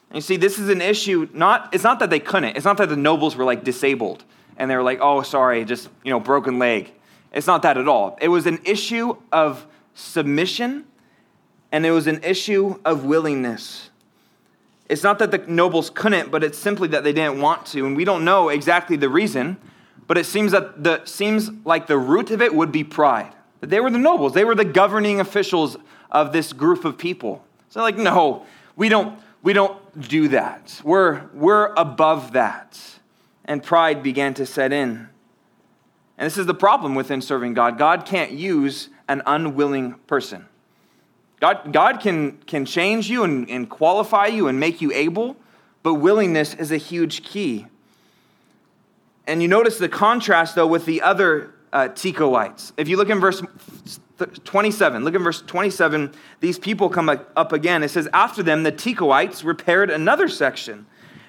And 0.09 0.17
you 0.17 0.21
see, 0.21 0.37
this 0.37 0.59
is 0.59 0.69
an 0.69 0.79
issue, 0.79 1.27
not, 1.33 1.73
it's 1.73 1.83
not 1.83 1.97
that 2.01 2.11
they 2.11 2.19
couldn't. 2.19 2.55
It's 2.55 2.65
not 2.65 2.77
that 2.77 2.89
the 2.89 2.95
nobles 2.95 3.35
were 3.35 3.45
like 3.45 3.63
disabled 3.63 4.23
and 4.57 4.69
they 4.69 4.75
were 4.75 4.83
like, 4.83 4.99
oh, 5.01 5.23
sorry, 5.23 5.65
just, 5.65 5.89
you 6.03 6.11
know, 6.11 6.19
broken 6.19 6.59
leg. 6.59 6.93
It's 7.33 7.47
not 7.47 7.63
that 7.63 7.79
at 7.79 7.87
all. 7.87 8.15
It 8.21 8.27
was 8.27 8.45
an 8.45 8.59
issue 8.63 9.17
of 9.31 9.65
submission 9.95 10.85
and 11.71 11.83
it 11.83 11.89
was 11.89 12.05
an 12.05 12.23
issue 12.23 12.79
of 12.85 13.05
willingness. 13.05 13.89
It's 14.87 15.01
not 15.01 15.17
that 15.17 15.31
the 15.31 15.39
nobles 15.39 15.89
couldn't, 15.89 16.29
but 16.29 16.43
it's 16.43 16.59
simply 16.59 16.89
that 16.89 17.03
they 17.03 17.13
didn't 17.13 17.41
want 17.41 17.65
to. 17.67 17.87
And 17.87 17.97
we 17.97 18.05
don't 18.05 18.23
know 18.23 18.49
exactly 18.49 18.97
the 18.97 19.09
reason, 19.09 19.57
but 20.05 20.15
it 20.15 20.27
seems 20.27 20.51
that 20.51 20.83
the 20.83 21.03
seems 21.05 21.49
like 21.65 21.87
the 21.87 21.97
root 21.97 22.29
of 22.29 22.39
it 22.43 22.53
would 22.53 22.71
be 22.71 22.83
pride. 22.83 23.33
They 23.61 23.79
were 23.79 23.89
the 23.89 23.99
nobles, 23.99 24.33
they 24.33 24.45
were 24.45 24.55
the 24.55 24.65
governing 24.65 25.19
officials 25.19 25.77
of 26.11 26.31
this 26.31 26.53
group 26.53 26.85
of 26.85 26.97
people. 26.97 27.43
So 27.69 27.81
like, 27.81 27.97
no, 27.97 28.45
we 28.75 28.89
don't 28.89 29.19
we 29.41 29.53
don't 29.53 29.77
do 29.99 30.29
that. 30.29 30.81
We're 30.83 31.27
we're 31.33 31.73
above 31.75 32.33
that. 32.33 32.79
And 33.45 33.63
pride 33.63 34.03
began 34.03 34.33
to 34.35 34.45
set 34.45 34.71
in. 34.71 35.09
And 36.19 36.25
this 36.25 36.37
is 36.37 36.45
the 36.45 36.53
problem 36.53 36.95
within 36.95 37.21
serving 37.21 37.53
God. 37.53 37.77
God 37.77 38.05
can't 38.05 38.31
use 38.31 38.89
an 39.07 39.23
unwilling 39.25 39.93
person. 40.05 40.45
God, 41.39 41.71
God 41.71 42.01
can, 42.01 42.37
can 42.45 42.65
change 42.65 43.09
you 43.09 43.23
and, 43.23 43.49
and 43.49 43.69
qualify 43.69 44.27
you 44.27 44.47
and 44.47 44.59
make 44.59 44.81
you 44.81 44.91
able, 44.91 45.37
but 45.83 45.95
willingness 45.95 46.53
is 46.53 46.71
a 46.71 46.77
huge 46.77 47.23
key. 47.23 47.67
And 49.25 49.41
you 49.41 49.47
notice 49.47 49.77
the 49.77 49.87
contrast, 49.87 50.55
though, 50.55 50.67
with 50.67 50.85
the 50.85 51.01
other 51.01 51.53
uh. 51.73 51.89
If 52.77 52.87
you 52.87 52.97
look 52.97 53.09
in 53.09 53.19
verse 53.19 53.41
27, 54.43 55.03
look 55.03 55.15
in 55.15 55.23
verse 55.23 55.41
27, 55.41 56.13
these 56.39 56.59
people 56.59 56.89
come 56.89 57.09
up 57.09 57.53
again. 57.53 57.83
It 57.83 57.89
says, 57.89 58.07
After 58.13 58.43
them, 58.43 58.63
the 58.63 58.71
Tekoites 58.71 59.43
repaired 59.43 59.89
another 59.89 60.27
section 60.27 60.85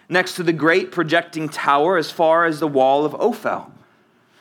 next 0.09 0.35
to 0.37 0.43
the 0.43 0.53
great 0.53 0.91
projecting 0.91 1.49
tower 1.49 1.97
as 1.97 2.11
far 2.11 2.45
as 2.45 2.61
the 2.61 2.67
wall 2.67 3.05
of 3.05 3.15
Ophel. 3.15 3.73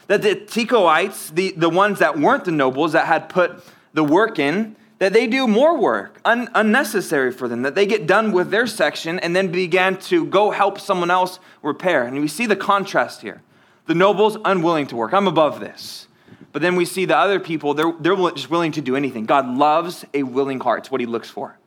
That 0.07 0.23
the 0.23 0.35
Tekoites, 0.35 1.33
the, 1.33 1.51
the 1.51 1.69
ones 1.69 1.99
that 1.99 2.17
weren't 2.17 2.45
the 2.45 2.51
nobles 2.51 2.93
that 2.93 3.05
had 3.05 3.29
put 3.29 3.63
the 3.93 4.03
work 4.03 4.39
in, 4.39 4.75
that 4.97 5.13
they 5.13 5.27
do 5.27 5.47
more 5.47 5.77
work, 5.77 6.19
un- 6.25 6.49
unnecessary 6.53 7.31
for 7.31 7.47
them, 7.47 7.61
that 7.61 7.75
they 7.75 7.85
get 7.85 8.05
done 8.05 8.31
with 8.31 8.51
their 8.51 8.67
section 8.67 9.19
and 9.19 9.35
then 9.35 9.51
began 9.51 9.97
to 9.97 10.25
go 10.25 10.51
help 10.51 10.79
someone 10.79 11.09
else 11.09 11.39
repair. 11.61 12.03
And 12.03 12.19
we 12.19 12.27
see 12.27 12.45
the 12.45 12.55
contrast 12.55 13.21
here. 13.21 13.41
The 13.89 13.95
nobles 13.95 14.37
unwilling 14.45 14.85
to 14.87 14.95
work. 14.95 15.13
I'm 15.13 15.25
above 15.25 15.59
this. 15.59 16.07
But 16.51 16.61
then 16.61 16.75
we 16.75 16.85
see 16.85 17.05
the 17.05 17.17
other 17.17 17.39
people, 17.39 17.73
they're, 17.73 17.91
they're 17.99 18.15
just 18.15 18.47
willing 18.47 18.71
to 18.73 18.81
do 18.81 18.95
anything. 18.95 19.25
God 19.25 19.47
loves 19.47 20.05
a 20.13 20.21
willing 20.21 20.59
heart. 20.59 20.81
It's 20.81 20.91
what 20.91 21.01
he 21.01 21.07
looks 21.07 21.27
for. 21.27 21.57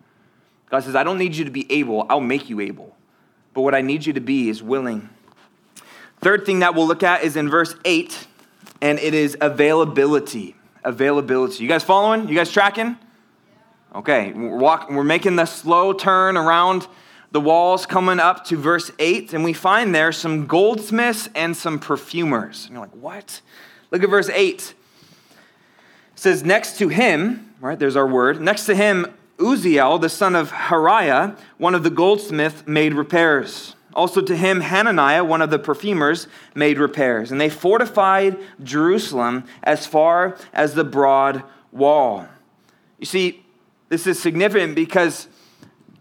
God 0.70 0.84
says, 0.84 0.94
I 0.94 1.02
don't 1.02 1.18
need 1.18 1.34
you 1.34 1.44
to 1.44 1.50
be 1.50 1.66
able, 1.72 2.06
I'll 2.08 2.20
make 2.20 2.48
you 2.48 2.60
able. 2.60 2.94
But 3.54 3.62
what 3.62 3.74
I 3.74 3.80
need 3.80 4.06
you 4.06 4.12
to 4.12 4.20
be 4.20 4.48
is 4.48 4.62
willing. 4.62 5.08
Third 6.20 6.46
thing 6.46 6.60
that 6.60 6.76
we'll 6.76 6.86
look 6.86 7.02
at 7.02 7.24
is 7.24 7.34
in 7.34 7.50
verse 7.50 7.74
8, 7.84 8.28
and 8.80 9.00
it 9.00 9.14
is 9.14 9.36
availability. 9.40 10.54
Availability. 10.84 11.64
You 11.64 11.68
guys 11.68 11.82
following? 11.82 12.28
You 12.28 12.36
guys 12.36 12.52
tracking? 12.52 12.96
Okay, 13.96 14.32
we're, 14.32 14.58
walking, 14.58 14.94
we're 14.94 15.02
making 15.02 15.34
the 15.34 15.46
slow 15.46 15.92
turn 15.92 16.36
around 16.36 16.86
the 17.32 17.40
walls 17.40 17.86
coming 17.86 18.20
up 18.20 18.44
to 18.46 18.56
verse 18.56 18.90
8, 18.98 19.32
and 19.32 19.42
we 19.42 19.54
find 19.54 19.94
there 19.94 20.12
some 20.12 20.46
goldsmiths 20.46 21.28
and 21.34 21.56
some 21.56 21.78
perfumers. 21.78 22.66
And 22.66 22.74
you're 22.74 22.82
like, 22.82 22.94
what? 22.94 23.40
Look 23.90 24.02
at 24.02 24.10
verse 24.10 24.28
8. 24.28 24.54
It 24.54 24.74
says, 26.14 26.44
Next 26.44 26.78
to 26.78 26.88
him, 26.88 27.54
right, 27.60 27.78
there's 27.78 27.96
our 27.96 28.06
word, 28.06 28.40
next 28.40 28.66
to 28.66 28.74
him, 28.74 29.06
Uzziel, 29.38 30.00
the 30.00 30.10
son 30.10 30.36
of 30.36 30.50
Hariah, 30.50 31.36
one 31.56 31.74
of 31.74 31.82
the 31.82 31.90
goldsmiths, 31.90 32.64
made 32.66 32.94
repairs. 32.94 33.74
Also 33.94 34.20
to 34.20 34.36
him, 34.36 34.60
Hananiah, 34.60 35.24
one 35.24 35.42
of 35.42 35.50
the 35.50 35.58
perfumers, 35.58 36.28
made 36.54 36.78
repairs. 36.78 37.32
And 37.32 37.40
they 37.40 37.50
fortified 37.50 38.38
Jerusalem 38.62 39.44
as 39.62 39.86
far 39.86 40.36
as 40.52 40.74
the 40.74 40.84
broad 40.84 41.42
wall. 41.72 42.26
You 42.98 43.06
see, 43.06 43.44
this 43.88 44.06
is 44.06 44.20
significant 44.20 44.74
because 44.74 45.28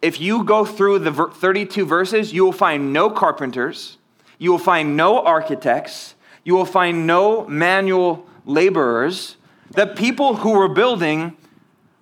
if 0.02 0.20
you 0.20 0.44
go 0.44 0.66
through 0.66 1.00
the 1.00 1.12
32 1.12 1.86
verses, 1.86 2.34
you 2.34 2.44
will 2.44 2.52
find 2.52 2.92
no 2.92 3.10
carpenters, 3.10 3.98
you 4.40 4.52
will 4.52 4.58
find 4.60 4.98
no 4.98 5.20
architects, 5.20 6.16
you 6.44 6.56
will 6.56 6.66
find 6.66 7.06
no 7.06 7.46
manual 7.48 8.26
laborers. 8.46 9.38
That 9.72 9.96
people 9.96 10.38
who 10.38 10.58
were 10.58 10.68
building 10.68 11.38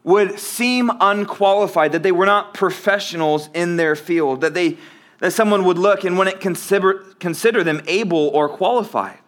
would 0.04 0.40
seem 0.40 0.90
unqualified, 1.02 1.92
that 1.92 2.04
they 2.04 2.12
were 2.12 2.26
not 2.26 2.54
professionals 2.54 3.50
in 3.54 3.76
their 3.76 3.96
field, 3.96 4.42
that, 4.42 4.54
they, 4.54 4.78
that 5.20 5.32
someone 5.32 5.66
would 5.66 5.78
look 5.78 6.04
and 6.04 6.18
wouldn't 6.18 6.40
consider, 6.40 6.94
consider 7.20 7.64
them 7.64 7.82
able 7.86 8.30
or 8.30 8.48
qualified. 8.48 9.20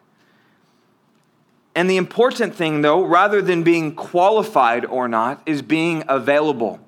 And 1.76 1.90
the 1.90 1.98
important 1.98 2.56
thing, 2.56 2.82
though, 2.82 3.04
rather 3.04 3.42
than 3.42 3.64
being 3.64 3.96
qualified 3.96 4.86
or 4.86 5.08
not, 5.08 5.42
is 5.46 5.62
being 5.62 6.04
available. 6.08 6.80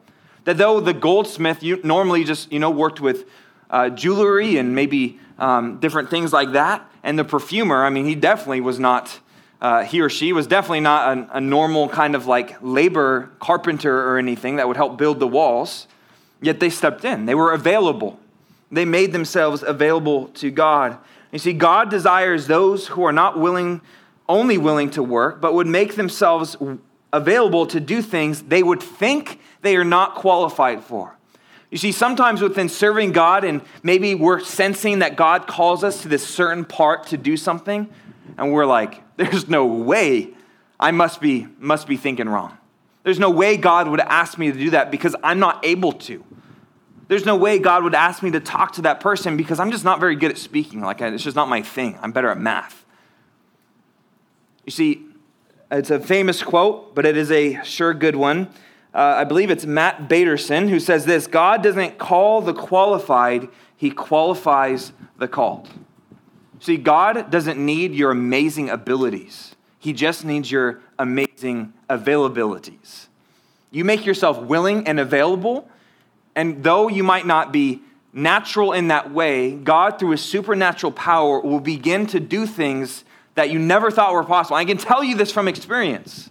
That 0.45 0.57
though 0.57 0.79
the 0.79 0.93
goldsmith 0.93 1.63
normally 1.83 2.23
just 2.23 2.51
you 2.51 2.59
know 2.59 2.69
worked 2.69 2.99
with 2.99 3.25
uh, 3.69 3.89
jewelry 3.89 4.57
and 4.57 4.75
maybe 4.75 5.19
um, 5.39 5.79
different 5.79 6.09
things 6.09 6.33
like 6.33 6.51
that, 6.51 6.89
and 7.03 7.17
the 7.17 7.23
perfumer, 7.23 7.83
I 7.83 7.89
mean, 7.89 8.05
he 8.05 8.15
definitely 8.15 8.61
was 8.61 8.79
not. 8.79 9.19
Uh, 9.61 9.83
he 9.85 10.01
or 10.01 10.09
she 10.09 10.33
was 10.33 10.45
definitely 10.45 10.81
not 10.81 11.17
a, 11.17 11.37
a 11.37 11.41
normal 11.41 11.87
kind 11.87 12.15
of 12.15 12.27
like 12.27 12.61
labor 12.61 13.31
carpenter 13.39 14.09
or 14.09 14.17
anything 14.17 14.57
that 14.57 14.67
would 14.67 14.75
help 14.75 14.97
build 14.97 15.21
the 15.21 15.27
walls. 15.27 15.87
Yet 16.41 16.59
they 16.59 16.69
stepped 16.69 17.05
in. 17.05 17.25
They 17.25 17.35
were 17.35 17.53
available. 17.53 18.19
They 18.69 18.83
made 18.83 19.13
themselves 19.13 19.63
available 19.63 20.27
to 20.29 20.51
God. 20.51 20.97
You 21.31 21.39
see, 21.39 21.53
God 21.53 21.89
desires 21.89 22.47
those 22.47 22.87
who 22.87 23.05
are 23.05 23.13
not 23.13 23.39
willing 23.39 23.81
only 24.27 24.57
willing 24.57 24.89
to 24.91 25.03
work, 25.03 25.41
but 25.41 25.53
would 25.53 25.67
make 25.67 25.95
themselves 25.95 26.55
available 27.11 27.65
to 27.67 27.79
do 27.79 28.01
things 28.01 28.43
they 28.43 28.63
would 28.63 28.81
think 28.81 29.39
they 29.64 29.76
are 29.76 29.84
not 29.84 30.16
qualified 30.16 30.84
for. 30.84 31.18
You 31.72 31.80
see, 31.80 31.91
sometimes 31.91 32.41
within 32.41 32.70
serving 32.70 33.14
God, 33.14 33.43
and 33.43 33.61
maybe 33.82 34.14
we're 34.14 34.39
sensing 34.39 34.99
that 34.99 35.16
God 35.16 35.47
calls 35.47 35.84
us 35.84 36.03
to 36.03 36.07
this 36.07 36.28
certain 36.28 36.66
part 36.66 37.07
to 37.07 37.18
do 37.18 37.36
something, 37.36 37.89
and 38.38 38.53
we're 38.53 38.68
like, 38.68 39.01
there's 39.18 39.49
no 39.49 39.66
way 39.66 40.30
I 40.80 40.91
must 40.91 41.20
be, 41.20 41.47
must 41.57 41.88
be 41.88 41.97
thinking 41.97 42.30
wrong. 42.30 42.57
There's 43.03 43.20
no 43.20 43.32
way 43.32 43.57
God 43.57 43.88
would 43.88 43.99
ask 43.99 44.38
me 44.38 44.51
to 44.51 44.57
do 44.57 44.70
that 44.70 44.91
because 44.91 45.16
I'm 45.24 45.39
not 45.39 45.66
able 45.66 45.93
to. 45.93 46.24
There's 47.07 47.26
no 47.26 47.36
way 47.36 47.59
God 47.59 47.84
would 47.84 47.95
ask 47.95 48.24
me 48.24 48.32
to 48.32 48.39
talk 48.39 48.74
to 48.74 48.84
that 48.84 48.99
person 48.99 49.36
because 49.36 49.59
I'm 49.59 49.72
just 49.72 49.84
not 49.84 49.99
very 49.99 50.16
good 50.16 50.32
at 50.32 50.38
speaking. 50.38 50.82
Like, 50.82 51.01
it's 51.01 51.24
just 51.24 51.36
not 51.36 51.49
my 51.49 51.61
thing. 51.61 51.97
I'm 52.01 52.11
better 52.11 52.30
at 52.30 52.38
math. 52.38 52.86
You 54.66 54.72
see, 54.72 55.05
it's 55.72 55.89
a 55.89 55.99
famous 55.99 56.41
quote, 56.43 56.95
but 56.95 57.05
it 57.05 57.18
is 57.18 57.32
a 57.32 57.61
sure 57.64 57.93
good 57.93 58.16
one. 58.16 58.49
Uh, 58.93 59.15
I 59.17 59.23
believe 59.23 59.49
it's 59.49 59.65
Matt 59.65 60.07
Batterson 60.07 60.69
who 60.69 60.79
says 60.79 61.05
this 61.05 61.25
God 61.25 61.63
doesn't 61.63 61.97
call 61.97 62.41
the 62.41 62.53
qualified, 62.53 63.49
He 63.75 63.89
qualifies 63.89 64.93
the 65.17 65.27
called. 65.27 65.69
See, 66.59 66.77
God 66.77 67.31
doesn't 67.31 67.63
need 67.63 67.93
your 67.93 68.11
amazing 68.11 68.69
abilities, 68.69 69.55
He 69.79 69.93
just 69.93 70.23
needs 70.23 70.51
your 70.51 70.81
amazing 70.99 71.73
availabilities. 71.89 73.07
You 73.71 73.83
make 73.83 74.05
yourself 74.05 74.39
willing 74.39 74.87
and 74.87 74.99
available, 74.99 75.67
and 76.35 76.63
though 76.63 76.87
you 76.87 77.03
might 77.03 77.25
not 77.25 77.51
be 77.51 77.81
natural 78.13 78.71
in 78.71 78.89
that 78.89 79.11
way, 79.11 79.55
God, 79.55 79.97
through 79.97 80.11
His 80.11 80.21
supernatural 80.21 80.91
power, 80.91 81.39
will 81.39 81.59
begin 81.59 82.05
to 82.07 82.19
do 82.19 82.45
things 82.45 83.03
that 83.33 83.49
you 83.49 83.57
never 83.57 83.89
thought 83.89 84.13
were 84.13 84.23
possible. 84.23 84.57
I 84.57 84.65
can 84.65 84.77
tell 84.77 85.03
you 85.03 85.15
this 85.15 85.31
from 85.31 85.47
experience. 85.47 86.29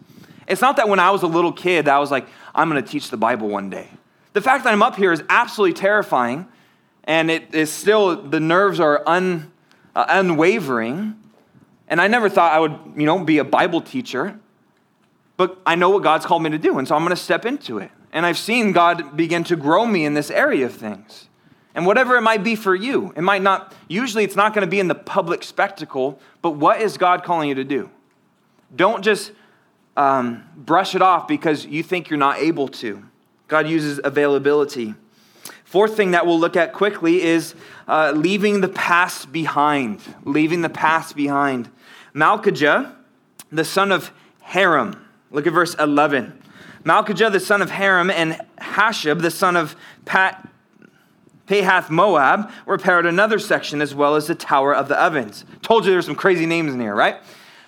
It's 0.52 0.60
not 0.60 0.76
that 0.76 0.88
when 0.88 1.00
I 1.00 1.10
was 1.10 1.22
a 1.22 1.26
little 1.26 1.52
kid 1.52 1.86
that 1.86 1.94
I 1.94 1.98
was 1.98 2.10
like, 2.10 2.26
I'm 2.54 2.68
going 2.68 2.82
to 2.82 2.88
teach 2.88 3.10
the 3.10 3.16
Bible 3.16 3.48
one 3.48 3.70
day. 3.70 3.88
The 4.34 4.42
fact 4.42 4.64
that 4.64 4.72
I'm 4.72 4.82
up 4.82 4.96
here 4.96 5.10
is 5.10 5.22
absolutely 5.28 5.74
terrifying, 5.74 6.46
and 7.04 7.30
it 7.30 7.54
is 7.54 7.72
still, 7.72 8.22
the 8.22 8.38
nerves 8.38 8.78
are 8.78 9.02
un, 9.06 9.50
uh, 9.96 10.04
unwavering. 10.08 11.18
And 11.88 12.00
I 12.00 12.06
never 12.06 12.28
thought 12.28 12.52
I 12.52 12.60
would, 12.60 12.78
you 12.96 13.06
know, 13.06 13.24
be 13.24 13.38
a 13.38 13.44
Bible 13.44 13.80
teacher, 13.80 14.38
but 15.36 15.58
I 15.64 15.74
know 15.74 15.90
what 15.90 16.02
God's 16.02 16.26
called 16.26 16.42
me 16.42 16.50
to 16.50 16.58
do, 16.58 16.78
and 16.78 16.86
so 16.86 16.94
I'm 16.94 17.02
going 17.02 17.16
to 17.16 17.22
step 17.22 17.46
into 17.46 17.78
it. 17.78 17.90
And 18.12 18.26
I've 18.26 18.38
seen 18.38 18.72
God 18.72 19.16
begin 19.16 19.44
to 19.44 19.56
grow 19.56 19.86
me 19.86 20.04
in 20.04 20.12
this 20.12 20.30
area 20.30 20.66
of 20.66 20.74
things. 20.74 21.28
And 21.74 21.86
whatever 21.86 22.16
it 22.16 22.20
might 22.20 22.44
be 22.44 22.56
for 22.56 22.74
you, 22.74 23.14
it 23.16 23.22
might 23.22 23.40
not, 23.40 23.74
usually 23.88 24.22
it's 24.22 24.36
not 24.36 24.52
going 24.54 24.66
to 24.66 24.70
be 24.70 24.80
in 24.80 24.88
the 24.88 24.94
public 24.94 25.42
spectacle, 25.42 26.20
but 26.42 26.50
what 26.50 26.82
is 26.82 26.98
God 26.98 27.24
calling 27.24 27.48
you 27.48 27.54
to 27.54 27.64
do? 27.64 27.90
Don't 28.76 29.02
just 29.02 29.32
um, 29.96 30.44
brush 30.56 30.94
it 30.94 31.02
off 31.02 31.28
because 31.28 31.66
you 31.66 31.82
think 31.82 32.10
you're 32.10 32.18
not 32.18 32.38
able 32.38 32.68
to. 32.68 33.02
God 33.48 33.68
uses 33.68 34.00
availability. 34.02 34.94
Fourth 35.64 35.96
thing 35.96 36.12
that 36.12 36.26
we'll 36.26 36.38
look 36.38 36.56
at 36.56 36.72
quickly 36.72 37.22
is 37.22 37.54
uh, 37.88 38.12
leaving 38.14 38.60
the 38.60 38.68
past 38.68 39.32
behind. 39.32 40.00
Leaving 40.24 40.62
the 40.62 40.70
past 40.70 41.16
behind. 41.16 41.70
Malchijah, 42.14 42.94
the 43.50 43.64
son 43.64 43.92
of 43.92 44.12
Haram. 44.40 45.06
Look 45.30 45.46
at 45.46 45.52
verse 45.52 45.74
11. 45.78 46.42
Malchijah, 46.84 47.30
the 47.32 47.40
son 47.40 47.62
of 47.62 47.70
Haram, 47.70 48.10
and 48.10 48.38
Hashab, 48.58 49.22
the 49.22 49.30
son 49.30 49.56
of 49.56 49.76
Pat, 50.04 50.48
Pahath 51.46 51.90
Moab, 51.90 52.50
repaired 52.66 53.06
another 53.06 53.38
section 53.38 53.80
as 53.80 53.94
well 53.94 54.16
as 54.16 54.26
the 54.26 54.34
Tower 54.34 54.74
of 54.74 54.88
the 54.88 55.02
Ovens. 55.02 55.44
Told 55.62 55.84
you 55.84 55.92
there's 55.92 56.06
some 56.06 56.14
crazy 56.14 56.44
names 56.44 56.74
in 56.74 56.80
here, 56.80 56.94
right? 56.94 57.16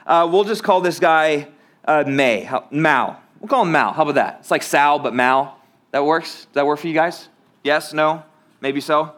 Uh, 0.07 0.29
we'll 0.31 0.45
just 0.45 0.62
call 0.62 0.81
this 0.81 0.99
guy 0.99 1.49
uh, 1.85 2.05
May, 2.07 2.49
Mal. 2.70 3.20
We'll 3.41 3.49
call 3.49 3.62
him 3.62 3.72
Mal. 3.72 3.93
How 3.93 4.03
about 4.03 4.14
that? 4.14 4.39
It's 4.41 4.51
like 4.51 4.62
Sal, 4.62 4.99
but 4.99 5.14
Mal. 5.14 5.59
That 5.91 6.05
works? 6.05 6.47
Does 6.47 6.55
that 6.55 6.66
work 6.66 6.78
for 6.78 6.89
you 6.89 6.95
guys? 6.95 7.28
Yes? 7.62 7.93
No? 7.93 8.22
Maybe 8.61 8.80
so? 8.80 9.14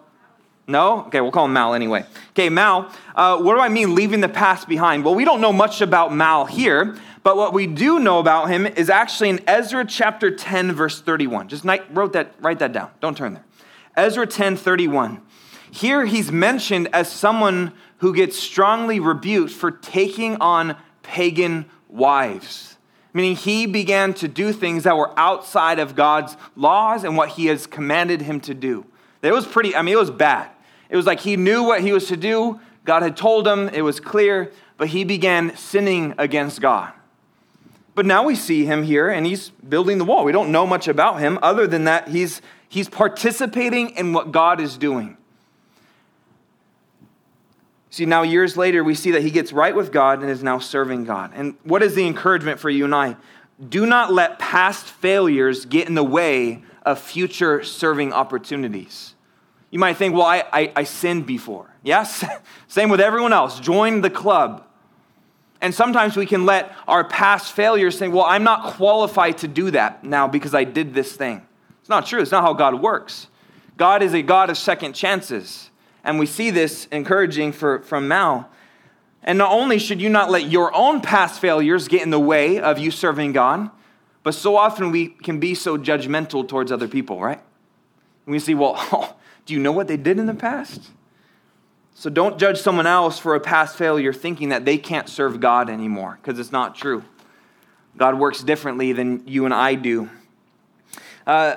No? 0.66 1.04
Okay, 1.04 1.20
we'll 1.20 1.30
call 1.30 1.46
him 1.46 1.52
Mal 1.52 1.74
anyway. 1.74 2.04
Okay, 2.30 2.48
Mal, 2.48 2.90
uh, 3.14 3.38
what 3.38 3.54
do 3.54 3.60
I 3.60 3.68
mean 3.68 3.94
leaving 3.94 4.20
the 4.20 4.28
past 4.28 4.68
behind? 4.68 5.04
Well, 5.04 5.14
we 5.14 5.24
don't 5.24 5.40
know 5.40 5.52
much 5.52 5.80
about 5.80 6.14
Mal 6.14 6.44
here, 6.44 6.96
but 7.22 7.36
what 7.36 7.52
we 7.52 7.66
do 7.66 7.98
know 7.98 8.18
about 8.18 8.50
him 8.50 8.66
is 8.66 8.90
actually 8.90 9.30
in 9.30 9.40
Ezra 9.48 9.84
chapter 9.84 10.30
10, 10.30 10.72
verse 10.72 11.00
31. 11.00 11.48
Just 11.48 11.64
wrote 11.90 12.12
that, 12.14 12.34
write 12.40 12.58
that 12.58 12.72
down. 12.72 12.90
Don't 13.00 13.16
turn 13.16 13.34
there. 13.34 13.44
Ezra 13.96 14.26
10, 14.26 14.56
31. 14.56 15.22
Here 15.70 16.04
he's 16.04 16.30
mentioned 16.32 16.88
as 16.92 17.10
someone 17.10 17.72
who 17.98 18.14
gets 18.14 18.38
strongly 18.38 19.00
rebuked 19.00 19.52
for 19.52 19.70
taking 19.70 20.36
on 20.36 20.76
pagan 21.02 21.66
wives 21.88 22.76
meaning 23.16 23.34
he 23.34 23.64
began 23.64 24.12
to 24.12 24.28
do 24.28 24.52
things 24.52 24.84
that 24.84 24.94
were 24.94 25.10
outside 25.18 25.78
of 25.78 25.96
God's 25.96 26.36
laws 26.54 27.02
and 27.02 27.16
what 27.16 27.30
he 27.30 27.46
has 27.46 27.66
commanded 27.66 28.20
him 28.20 28.40
to 28.40 28.52
do. 28.52 28.84
It 29.22 29.32
was 29.32 29.46
pretty, 29.46 29.74
I 29.74 29.80
mean, 29.80 29.94
it 29.94 29.98
was 29.98 30.10
bad. 30.10 30.50
It 30.90 30.96
was 30.96 31.06
like 31.06 31.20
he 31.20 31.38
knew 31.38 31.62
what 31.62 31.80
he 31.80 31.94
was 31.94 32.08
to 32.08 32.16
do, 32.18 32.60
God 32.84 33.02
had 33.02 33.16
told 33.16 33.48
him, 33.48 33.70
it 33.70 33.80
was 33.80 34.00
clear, 34.00 34.52
but 34.76 34.88
he 34.88 35.02
began 35.02 35.56
sinning 35.56 36.14
against 36.18 36.60
God. 36.60 36.92
But 37.94 38.04
now 38.04 38.22
we 38.22 38.34
see 38.36 38.66
him 38.66 38.82
here 38.82 39.08
and 39.08 39.24
he's 39.24 39.48
building 39.48 39.96
the 39.96 40.04
wall. 40.04 40.22
We 40.22 40.32
don't 40.32 40.52
know 40.52 40.66
much 40.66 40.86
about 40.86 41.18
him 41.18 41.38
other 41.42 41.66
than 41.66 41.84
that 41.84 42.08
he's, 42.08 42.42
he's 42.68 42.90
participating 42.90 43.90
in 43.96 44.12
what 44.12 44.30
God 44.30 44.60
is 44.60 44.76
doing. 44.76 45.16
See, 47.96 48.04
now 48.04 48.24
years 48.24 48.58
later, 48.58 48.84
we 48.84 48.94
see 48.94 49.12
that 49.12 49.22
he 49.22 49.30
gets 49.30 49.54
right 49.54 49.74
with 49.74 49.90
God 49.90 50.20
and 50.20 50.28
is 50.28 50.42
now 50.42 50.58
serving 50.58 51.04
God. 51.04 51.30
And 51.34 51.54
what 51.62 51.82
is 51.82 51.94
the 51.94 52.06
encouragement 52.06 52.60
for 52.60 52.68
you 52.68 52.84
and 52.84 52.94
I? 52.94 53.16
Do 53.70 53.86
not 53.86 54.12
let 54.12 54.38
past 54.38 54.84
failures 54.84 55.64
get 55.64 55.88
in 55.88 55.94
the 55.94 56.04
way 56.04 56.62
of 56.82 57.00
future 57.00 57.62
serving 57.62 58.12
opportunities. 58.12 59.14
You 59.70 59.78
might 59.78 59.96
think, 59.96 60.14
well, 60.14 60.26
I, 60.26 60.44
I, 60.52 60.72
I 60.76 60.84
sinned 60.84 61.24
before. 61.24 61.70
Yes? 61.82 62.22
Same 62.68 62.90
with 62.90 63.00
everyone 63.00 63.32
else. 63.32 63.60
Join 63.60 64.02
the 64.02 64.10
club. 64.10 64.66
And 65.62 65.74
sometimes 65.74 66.18
we 66.18 66.26
can 66.26 66.44
let 66.44 66.76
our 66.86 67.02
past 67.02 67.54
failures 67.54 67.96
say, 67.96 68.08
well, 68.08 68.26
I'm 68.26 68.44
not 68.44 68.74
qualified 68.74 69.38
to 69.38 69.48
do 69.48 69.70
that 69.70 70.04
now 70.04 70.28
because 70.28 70.54
I 70.54 70.64
did 70.64 70.92
this 70.92 71.16
thing. 71.16 71.40
It's 71.80 71.88
not 71.88 72.04
true. 72.04 72.20
It's 72.20 72.30
not 72.30 72.42
how 72.42 72.52
God 72.52 72.74
works. 72.74 73.28
God 73.78 74.02
is 74.02 74.12
a 74.12 74.20
God 74.20 74.50
of 74.50 74.58
second 74.58 74.92
chances. 74.92 75.70
And 76.06 76.18
we 76.18 76.26
see 76.26 76.50
this 76.50 76.86
encouraging 76.92 77.52
for, 77.52 77.80
from 77.80 78.06
Mal. 78.08 78.48
And 79.24 79.36
not 79.38 79.50
only 79.50 79.78
should 79.78 80.00
you 80.00 80.08
not 80.08 80.30
let 80.30 80.48
your 80.48 80.74
own 80.74 81.00
past 81.00 81.40
failures 81.40 81.88
get 81.88 82.02
in 82.02 82.10
the 82.10 82.20
way 82.20 82.60
of 82.60 82.78
you 82.78 82.92
serving 82.92 83.32
God, 83.32 83.70
but 84.22 84.32
so 84.32 84.56
often 84.56 84.92
we 84.92 85.08
can 85.08 85.40
be 85.40 85.54
so 85.54 85.76
judgmental 85.76 86.46
towards 86.46 86.70
other 86.70 86.86
people, 86.86 87.20
right? 87.20 87.40
And 88.24 88.32
we 88.32 88.38
see, 88.38 88.54
well, 88.54 89.18
do 89.46 89.54
you 89.54 89.60
know 89.60 89.72
what 89.72 89.88
they 89.88 89.96
did 89.96 90.18
in 90.18 90.26
the 90.26 90.34
past? 90.34 90.90
So 91.94 92.08
don't 92.08 92.38
judge 92.38 92.58
someone 92.60 92.86
else 92.86 93.18
for 93.18 93.34
a 93.34 93.40
past 93.40 93.76
failure 93.76 94.12
thinking 94.12 94.50
that 94.50 94.64
they 94.64 94.78
can't 94.78 95.08
serve 95.08 95.40
God 95.40 95.68
anymore, 95.68 96.18
because 96.22 96.38
it's 96.38 96.52
not 96.52 96.76
true. 96.76 97.02
God 97.96 98.18
works 98.18 98.42
differently 98.42 98.92
than 98.92 99.26
you 99.26 99.44
and 99.44 99.54
I 99.54 99.74
do. 99.74 100.08
Uh, 101.26 101.56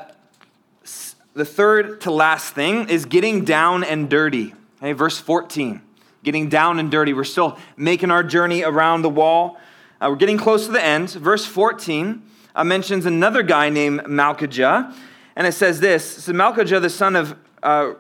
the 1.40 1.46
third 1.46 2.02
to 2.02 2.12
last 2.12 2.54
thing 2.54 2.90
is 2.90 3.06
getting 3.06 3.46
down 3.46 3.86
and 3.86 4.10
dirty. 4.10 4.54
Okay, 4.80 4.92
verse 4.92 5.18
14. 5.18 5.82
Getting 6.22 6.50
down 6.50 6.80
and 6.80 6.92
dirty. 6.92 7.14
We're 7.14 7.24
still 7.24 7.58
making 7.78 8.12
our 8.12 8.24
journey 8.24 8.62
around 8.62 9.04
the 9.04 9.10
wall. 9.10 9.58
Uh, 10.02 10.08
we're 10.10 10.18
getting 10.18 10.38
close 10.38 10.66
to 10.66 10.74
the 10.74 10.84
end. 10.84 11.12
Verse 11.12 11.46
14 11.46 12.22
uh, 12.56 12.64
mentions 12.66 13.06
another 13.06 13.42
guy 13.42 13.70
named 13.70 14.02
Malchijah. 14.02 14.94
And 15.38 15.48
it 15.48 15.54
says 15.54 15.80
this 15.80 16.24
so 16.26 16.34
Malchijah, 16.34 16.82
the 16.82 16.90
son 16.90 17.16
of 17.16 17.38
uh, 17.64 17.94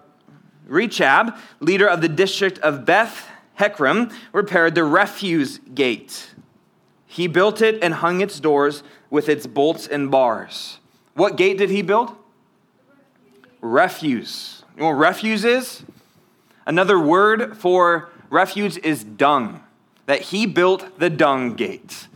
Rechab, 0.67 1.37
leader 1.61 1.87
of 1.87 2.01
the 2.01 2.09
district 2.09 2.59
of 2.59 2.83
Beth 2.83 3.25
Haccherem, 3.57 4.13
repaired 4.33 4.75
the 4.75 4.83
refuse 4.83 5.59
gate. 5.73 6.31
He 7.05 7.27
built 7.27 7.61
it 7.61 7.81
and 7.81 7.93
hung 7.93 8.19
its 8.19 8.37
doors 8.41 8.83
with 9.09 9.29
its 9.29 9.47
bolts 9.47 9.87
and 9.87 10.11
bars. 10.11 10.79
What 11.13 11.37
gate 11.37 11.57
did 11.57 11.69
he 11.69 11.81
build? 11.81 12.17
Refuse. 13.61 14.63
You 14.75 14.81
know 14.81 14.89
what 14.89 14.97
refuse 14.97 15.43
is? 15.43 15.83
Another 16.65 16.99
word 16.99 17.57
for 17.57 18.09
refuse 18.29 18.77
is 18.77 19.03
dung, 19.03 19.63
that 20.05 20.21
he 20.21 20.45
built 20.45 20.99
the 20.99 21.09
dung 21.09 21.55
gate. 21.55 22.07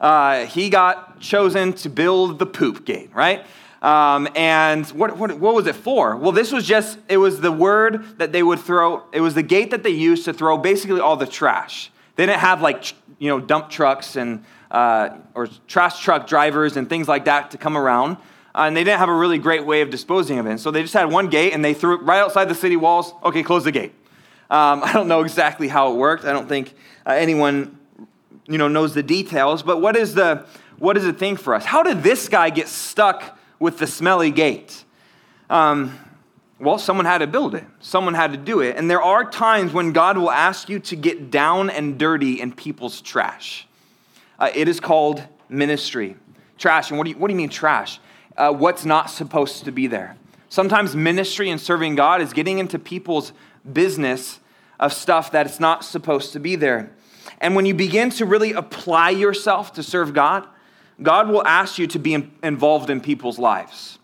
Uh, 0.00 0.44
he 0.46 0.68
got 0.68 1.20
chosen 1.20 1.72
to 1.72 1.88
build 1.88 2.38
the 2.38 2.46
poop 2.46 2.84
gate, 2.84 3.10
right? 3.14 3.44
Um, 3.80 4.28
and 4.34 4.86
what, 4.88 5.16
what, 5.16 5.38
what 5.38 5.54
was 5.54 5.66
it 5.66 5.74
for? 5.74 6.16
Well, 6.16 6.32
this 6.32 6.52
was 6.52 6.66
just, 6.66 6.98
it 7.08 7.18
was 7.18 7.40
the 7.40 7.52
word 7.52 8.18
that 8.18 8.32
they 8.32 8.42
would 8.42 8.58
throw, 8.58 9.02
it 9.12 9.20
was 9.20 9.34
the 9.34 9.42
gate 9.42 9.70
that 9.70 9.82
they 9.82 9.90
used 9.90 10.24
to 10.24 10.32
throw 10.32 10.56
basically 10.56 11.00
all 11.00 11.16
the 11.16 11.26
trash. 11.26 11.90
They 12.16 12.26
didn't 12.26 12.40
have 12.40 12.62
like, 12.62 12.94
you 13.18 13.28
know, 13.28 13.40
dump 13.40 13.70
trucks 13.70 14.16
and, 14.16 14.44
uh, 14.70 15.10
or 15.34 15.48
trash 15.68 16.02
truck 16.02 16.26
drivers 16.26 16.76
and 16.76 16.88
things 16.88 17.08
like 17.08 17.26
that 17.26 17.50
to 17.50 17.58
come 17.58 17.76
around 17.76 18.16
uh, 18.54 18.62
and 18.62 18.76
they 18.76 18.84
didn't 18.84 19.00
have 19.00 19.08
a 19.08 19.14
really 19.14 19.38
great 19.38 19.66
way 19.66 19.80
of 19.80 19.90
disposing 19.90 20.38
of 20.38 20.46
it. 20.46 20.60
So 20.60 20.70
they 20.70 20.82
just 20.82 20.94
had 20.94 21.10
one 21.10 21.28
gate 21.28 21.52
and 21.52 21.64
they 21.64 21.74
threw 21.74 21.94
it 21.96 22.02
right 22.02 22.20
outside 22.20 22.48
the 22.48 22.54
city 22.54 22.76
walls. 22.76 23.12
Okay, 23.24 23.42
close 23.42 23.64
the 23.64 23.72
gate. 23.72 23.92
Um, 24.50 24.82
I 24.84 24.92
don't 24.92 25.08
know 25.08 25.22
exactly 25.22 25.68
how 25.68 25.92
it 25.92 25.96
worked. 25.96 26.24
I 26.24 26.32
don't 26.32 26.48
think 26.48 26.74
uh, 27.06 27.12
anyone 27.12 27.78
you 28.46 28.58
know, 28.58 28.68
knows 28.68 28.94
the 28.94 29.02
details. 29.02 29.62
But 29.62 29.80
what 29.80 29.96
is, 29.96 30.14
the, 30.14 30.46
what 30.78 30.96
is 30.96 31.04
the 31.04 31.12
thing 31.12 31.36
for 31.36 31.54
us? 31.54 31.64
How 31.64 31.82
did 31.82 32.02
this 32.02 32.28
guy 32.28 32.50
get 32.50 32.68
stuck 32.68 33.38
with 33.58 33.78
the 33.78 33.86
smelly 33.86 34.30
gate? 34.30 34.84
Um, 35.50 35.98
well, 36.60 36.78
someone 36.78 37.06
had 37.06 37.18
to 37.18 37.26
build 37.26 37.54
it, 37.54 37.64
someone 37.80 38.14
had 38.14 38.32
to 38.32 38.38
do 38.38 38.60
it. 38.60 38.76
And 38.76 38.88
there 38.88 39.02
are 39.02 39.28
times 39.28 39.72
when 39.72 39.92
God 39.92 40.16
will 40.16 40.30
ask 40.30 40.68
you 40.68 40.78
to 40.80 40.96
get 40.96 41.30
down 41.30 41.68
and 41.68 41.98
dirty 41.98 42.40
in 42.40 42.52
people's 42.52 43.00
trash. 43.00 43.66
Uh, 44.38 44.50
it 44.54 44.68
is 44.68 44.80
called 44.80 45.22
ministry. 45.48 46.16
Trash. 46.56 46.90
And 46.90 46.98
what 46.98 47.04
do 47.04 47.10
you, 47.10 47.18
what 47.18 47.28
do 47.28 47.32
you 47.32 47.36
mean, 47.38 47.48
trash? 47.48 47.98
Uh, 48.36 48.52
what's 48.52 48.84
not 48.84 49.10
supposed 49.10 49.64
to 49.64 49.72
be 49.72 49.86
there. 49.86 50.16
Sometimes 50.48 50.94
ministry 50.94 51.50
and 51.50 51.60
serving 51.60 51.94
God 51.94 52.20
is 52.20 52.32
getting 52.32 52.58
into 52.58 52.78
people's 52.78 53.32
business 53.72 54.40
of 54.78 54.92
stuff 54.92 55.32
that's 55.32 55.58
not 55.58 55.84
supposed 55.84 56.32
to 56.32 56.40
be 56.40 56.56
there. 56.56 56.92
And 57.40 57.56
when 57.56 57.66
you 57.66 57.74
begin 57.74 58.10
to 58.10 58.26
really 58.26 58.52
apply 58.52 59.10
yourself 59.10 59.72
to 59.74 59.82
serve 59.82 60.14
God, 60.14 60.46
God 61.02 61.28
will 61.28 61.44
ask 61.46 61.78
you 61.78 61.86
to 61.88 61.98
be 61.98 62.30
involved 62.42 62.90
in 62.90 63.00
people's 63.00 63.38
lives. 63.38 63.98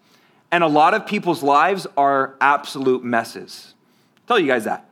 And 0.50 0.64
a 0.64 0.68
lot 0.68 0.94
of 0.94 1.06
people's 1.06 1.42
lives 1.42 1.86
are 1.96 2.34
absolute 2.40 3.04
messes. 3.04 3.74
I'll 4.16 4.36
tell 4.36 4.38
you 4.40 4.48
guys 4.48 4.64
that. 4.64 4.88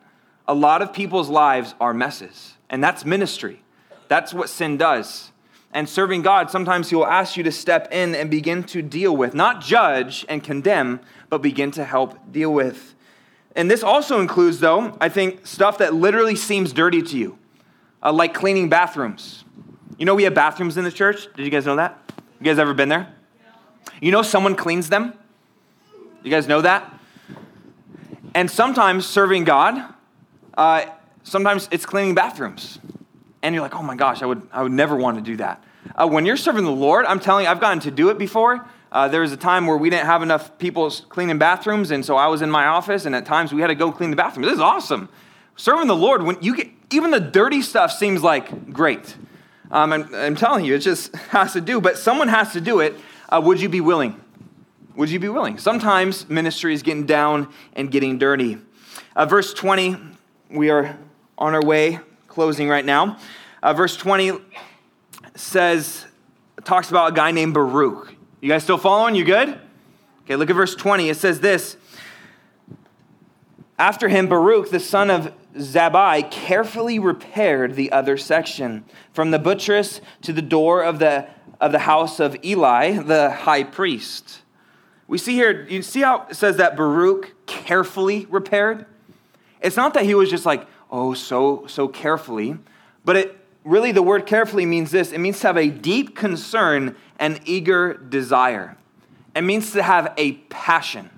A 0.47 0.55
lot 0.55 0.83
of 0.83 0.93
people's 0.93 1.29
lives 1.29 1.75
are 1.81 1.93
messes. 1.93 2.55
And 2.71 2.83
that's 2.83 3.05
ministry. 3.05 3.63
That's 4.07 4.33
what 4.33 4.49
sin 4.49 4.77
does 4.77 5.33
and 5.73 5.89
serving 5.89 6.23
God, 6.23 6.51
sometimes 6.51 6.91
He 6.91 6.97
will 6.97 7.07
ask 7.07 7.37
you 7.37 7.43
to 7.43 7.53
step 7.53 7.89
in 7.93 8.15
and 8.15 8.31
begin 8.31 8.65
to 8.65 8.83
deal 8.83 9.17
with, 9.17 9.35
not 9.35 9.61
judge 9.61 10.25
and 10.29 10.43
condemn, 10.43 11.01
but 11.29 11.43
begin 11.43 11.71
to 11.73 11.85
help 11.85 12.33
deal 12.33 12.53
with. 12.53 12.95
And 13.55 13.71
this 13.71 13.83
also 13.83 14.21
includes, 14.21 14.61
though, 14.61 14.97
I 15.01 15.09
think, 15.09 15.47
stuff 15.47 15.79
that 15.79 15.95
literally 15.95 16.37
seems 16.37 16.73
dirty 16.73 17.03
to 17.03 17.19
you, 17.19 17.39
uh, 18.03 18.13
like 18.13 18.35
cleaning 18.35 18.69
bathrooms. 18.69 19.45
You 19.99 20.07
know, 20.07 20.15
we 20.15 20.23
have 20.25 20.35
bathrooms 20.35 20.77
in 20.77 20.85
the 20.85 20.93
church. 20.93 21.29
Did 21.35 21.45
you 21.45 21.51
guys 21.51 21.67
know 21.67 21.77
that? 21.77 22.13
You 22.41 22.45
guys 22.45 22.59
ever 22.59 22.73
been 22.73 22.89
there? 22.89 23.13
You 24.01 24.13
know, 24.13 24.23
someone 24.23 24.55
cleans 24.55 24.89
them. 24.89 25.13
You 26.23 26.31
guys 26.31 26.47
know 26.47 26.61
that? 26.61 26.95
And 28.35 28.51
sometimes 28.51 29.07
serving 29.07 29.45
God, 29.45 29.95
uh, 30.57 30.87
sometimes 31.25 31.69
it's 31.73 31.85
cleaning 31.85 32.15
bathrooms 32.15 32.79
and 33.43 33.55
you're 33.55 33.63
like, 33.63 33.75
oh 33.75 33.83
my 33.83 33.97
gosh, 33.97 34.23
I 34.23 34.27
would, 34.27 34.47
I 34.53 34.63
would 34.63 34.73
never 34.73 34.97
want 34.97 35.17
to 35.19 35.23
do 35.23 35.37
that. 35.37 35.63
Uh, 35.95 36.07
when 36.09 36.27
you're 36.27 36.37
serving 36.37 36.65
the 36.65 36.71
Lord, 36.71 37.07
I'm 37.07 37.21
telling 37.21 37.45
you, 37.45 37.51
I've 37.51 37.61
gotten 37.61 37.81
to 37.81 37.91
do 37.91 38.11
it 38.11 38.19
before. 38.19 38.67
Uh, 38.91 39.09
there 39.09 39.21
was 39.21 39.33
a 39.33 39.37
time 39.37 39.67
where 39.67 39.77
we 39.77 39.91
didn't 39.91 40.07
have 40.07 40.23
enough 40.23 40.59
people 40.59 40.91
cleaning 40.91 41.39
bathrooms, 41.39 41.91
and 41.91 42.05
so 42.05 42.17
I 42.17 42.27
was 42.27 42.43
in 42.43 42.51
my 42.51 42.67
office, 42.67 43.05
and 43.05 43.15
at 43.15 43.27
times 43.27 43.53
we 43.53 43.61
had 43.61 43.69
to 43.69 43.75
go 43.75 43.93
clean 43.93 44.11
the 44.11 44.17
bathroom. 44.17 44.45
This 44.45 44.55
is 44.55 44.61
awesome. 44.61 45.09
Serving 45.57 45.89
the 45.89 45.97
Lord, 45.97 46.23
when 46.23 46.39
you 46.41 46.57
get 46.57 46.69
even 46.93 47.11
the 47.11 47.21
dirty 47.21 47.61
stuff 47.63 47.93
seems 47.93 48.23
like 48.23 48.73
great. 48.73 49.17
Um, 49.71 49.93
I'm, 49.93 50.15
I'm, 50.15 50.37
telling 50.37 50.65
you, 50.65 50.75
it 50.75 50.79
just 50.79 51.15
has 51.31 51.53
to 51.53 51.61
do, 51.61 51.81
but 51.81 51.99
someone 51.99 52.29
has 52.29 52.53
to 52.55 52.61
do 52.61 52.81
it. 52.81 52.95
Uh, 53.29 53.43
would 53.45 53.61
you 53.61 53.69
be 53.69 53.81
willing? 53.81 54.19
Would 54.97 55.11
you 55.11 55.21
be 55.21 55.29
willing? 55.29 55.59
Sometimes 55.59 56.29
ministry 56.29 56.73
is 56.73 56.83
getting 56.83 57.05
down 57.05 57.53
and 57.75 57.91
getting 57.91 58.19
dirty. 58.19 58.59
Uh, 59.15 59.27
verse 59.27 59.53
20, 59.53 59.97
we 60.51 60.71
are 60.71 60.99
on 61.37 61.55
our 61.55 61.63
way, 61.63 62.01
closing 62.39 62.69
right 62.69 62.85
now. 62.85 63.19
Uh, 63.65 63.75
verse 63.75 63.97
20 63.97 64.31
says, 65.35 66.07
talks 66.63 66.89
about 66.89 67.11
a 67.11 67.13
guy 67.13 67.33
named 67.33 67.53
Baruch. 67.53 68.15
You 68.41 68.49
guys 68.49 68.63
still 68.63 68.79
following? 68.79 69.17
You 69.17 69.25
good? 69.25 69.59
Okay, 70.23 70.37
look 70.37 70.49
at 70.49 70.55
verse 70.55 70.77
20. 70.77 71.09
It 71.09 71.17
says 71.17 71.41
this 71.41 71.77
After 73.77 74.09
him, 74.09 74.29
Baruch, 74.29 74.71
the 74.71 74.79
son 74.79 75.11
of 75.11 75.35
Zabbai, 75.57 76.31
carefully 76.31 77.01
repaired 77.01 77.75
the 77.75 77.91
other 77.91 78.17
section, 78.17 78.85
from 79.13 79.33
the 79.33 79.41
buttress 79.41 80.01
to 80.23 80.33
the 80.33 80.41
door 80.41 80.85
of 80.85 81.01
the, 81.01 81.27
of 81.61 81.73
the 81.73 81.81
house 81.81 82.21
of 82.21 82.37
Eli, 82.45 83.03
the 83.03 83.33
high 83.33 83.65
priest. 83.65 84.43
We 85.09 85.19
see 85.19 85.35
here, 85.35 85.67
you 85.69 85.83
see 85.83 86.03
how 86.03 86.29
it 86.31 86.37
says 86.37 86.59
that 86.59 86.77
Baruch 86.77 87.35
carefully 87.47 88.27
repaired? 88.31 88.87
It's 89.61 89.77
not 89.77 89.93
that 89.95 90.05
he 90.05 90.15
was 90.15 90.31
just 90.31 90.47
like, 90.47 90.69
oh, 90.91 91.15
so, 91.15 91.67
so 91.67 91.89
carefully, 91.89 92.57
but 93.05 93.17
it 93.17 93.39
really, 93.65 93.93
the 93.93 94.03
word 94.03 94.27
carefully 94.27 94.67
means 94.67 94.91
this 94.91 95.13
it 95.13 95.19
means 95.19 95.41
to 95.41 95.47
have 95.47 95.57
a 95.57 95.69
deep 95.69 96.17
concern 96.17 96.97
and 97.19 97.41
eager 97.45 97.95
desire. 97.95 98.77
It 99.35 99.43
means 99.43 99.73
to 99.73 99.83
have 99.83 100.15
a 100.17 100.33
passion. 100.33 101.11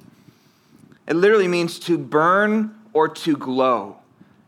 It 1.07 1.15
literally 1.15 1.49
means 1.49 1.79
to 1.81 1.99
burn 1.99 2.75
or 2.93 3.09
to 3.09 3.37
glow. 3.37 3.97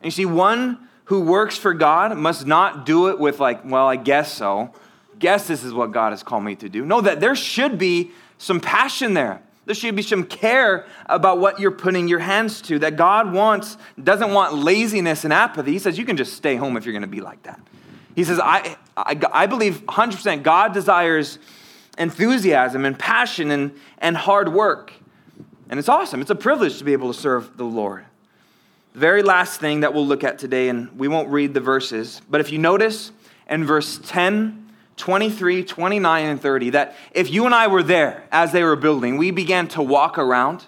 And 0.01 0.07
you 0.07 0.11
see, 0.11 0.27
one 0.27 0.89
who 1.07 1.21
works 1.21 1.57
for 1.57 1.75
God 1.75 2.17
must 2.17 2.47
not 2.47 2.87
do 2.87 3.09
it 3.09 3.19
with, 3.19 3.41
like, 3.41 3.65
well, 3.65 3.87
I 3.87 3.97
guess 3.97 4.33
so. 4.33 4.73
Guess 5.19 5.49
this 5.49 5.65
is 5.65 5.73
what 5.73 5.93
God 5.93 6.11
has 6.11 6.23
called 6.23 6.45
me 6.45 6.57
to 6.57 6.69
do. 6.69 6.85
No, 6.85 7.01
that 7.01 7.21
there 7.21 7.35
should 7.35 7.79
be 7.79 8.11
some 8.39 8.61
passion 8.61 9.15
there. 9.15 9.43
There 9.65 9.75
should 9.75 9.95
be 9.95 10.03
some 10.03 10.25
care 10.25 10.87
about 11.07 11.39
what 11.39 11.61
you're 11.61 11.71
putting 11.71 12.09
your 12.09 12.19
hands 12.19 12.61
to. 12.63 12.81
That 12.81 12.97
God 12.97 13.33
wants, 13.33 13.77
doesn't 14.03 14.33
want 14.33 14.55
laziness 14.55 15.25
and 15.25 15.33
apathy. 15.33 15.73
He 15.73 15.79
says 15.79 15.99
you 15.99 16.05
can 16.05 16.17
just 16.17 16.33
stay 16.35 16.57
home 16.57 16.77
if 16.77 16.85
you're 16.85 16.93
going 16.93 17.03
to 17.03 17.09
be 17.09 17.21
like 17.21 17.43
that. 17.45 17.61
He 18.17 18.25
says, 18.25 18.41
I, 18.41 18.77
I, 18.97 19.19
I 19.33 19.47
believe 19.47 19.83
100% 19.87 20.43
God 20.43 20.75
desires 20.75 21.39
enthusiasm 21.97 22.85
and 22.85 22.99
passion 22.99 23.51
and, 23.51 23.73
and 23.99 24.17
hard 24.17 24.53
work. 24.53 24.93
And 25.69 25.79
it's 25.79 25.89
awesome. 25.89 26.21
It's 26.21 26.31
a 26.31 26.35
privilege 26.35 26.79
to 26.79 26.85
be 26.85 26.93
able 26.93 27.13
to 27.13 27.19
serve 27.19 27.57
the 27.57 27.65
Lord. 27.65 28.05
The 28.95 28.99
very 28.99 29.23
last 29.23 29.61
thing 29.61 29.81
that 29.81 29.95
we'll 29.95 30.07
look 30.07 30.25
at 30.25 30.39
today, 30.39 30.69
and 30.69 30.99
we 30.99 31.09
won't 31.09 31.29
read 31.29 31.55
the 31.55 31.61
verses, 31.61 32.21
but 32.29 32.41
if 32.41 32.53
you 32.53 32.59
notice 32.59 33.13
in 33.49 33.65
verse 33.65 33.99
10, 34.05 34.62
23, 35.03 35.65
29, 35.65 36.27
and 36.27 36.41
30, 36.41 36.71
that 36.71 36.95
if 37.11 37.29
you 37.29 37.45
and 37.45 37.53
I 37.53 37.67
were 37.67 37.83
there 37.83 38.23
as 38.31 38.53
they 38.53 38.63
were 38.63 38.77
building, 38.77 39.17
we 39.17 39.33
began 39.33 39.67
to 39.69 39.83
walk 39.83 40.17
around, 40.17 40.65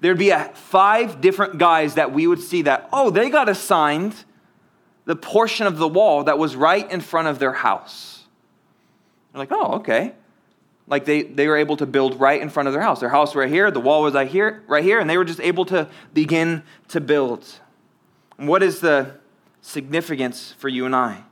there'd 0.00 0.18
be 0.18 0.30
a, 0.30 0.46
five 0.54 1.20
different 1.20 1.56
guys 1.56 1.94
that 1.94 2.12
we 2.12 2.26
would 2.26 2.40
see 2.40 2.62
that, 2.62 2.88
oh, 2.92 3.10
they 3.10 3.30
got 3.30 3.48
assigned 3.48 4.24
the 5.04 5.14
portion 5.14 5.68
of 5.68 5.78
the 5.78 5.86
wall 5.86 6.24
that 6.24 6.36
was 6.36 6.56
right 6.56 6.90
in 6.90 7.00
front 7.00 7.28
of 7.28 7.38
their 7.38 7.52
house. 7.52 8.24
They're 9.32 9.38
like, 9.38 9.52
oh, 9.52 9.74
okay. 9.74 10.14
Like 10.88 11.04
they, 11.04 11.22
they 11.22 11.46
were 11.46 11.56
able 11.56 11.76
to 11.76 11.86
build 11.86 12.18
right 12.18 12.42
in 12.42 12.50
front 12.50 12.66
of 12.66 12.72
their 12.72 12.82
house. 12.82 12.98
Their 12.98 13.08
house 13.08 13.36
right 13.36 13.48
here, 13.48 13.70
the 13.70 13.78
wall 13.78 14.02
was 14.02 14.14
right 14.14 14.26
here, 14.26 14.64
right 14.66 14.82
here, 14.82 14.98
and 14.98 15.08
they 15.08 15.16
were 15.16 15.24
just 15.24 15.38
able 15.38 15.64
to 15.66 15.88
begin 16.12 16.64
to 16.88 17.00
build. 17.00 17.46
And 18.36 18.48
what 18.48 18.64
is 18.64 18.80
the 18.80 19.14
significance 19.60 20.56
for 20.58 20.68
you 20.68 20.86
and 20.86 20.96
I? 20.96 21.22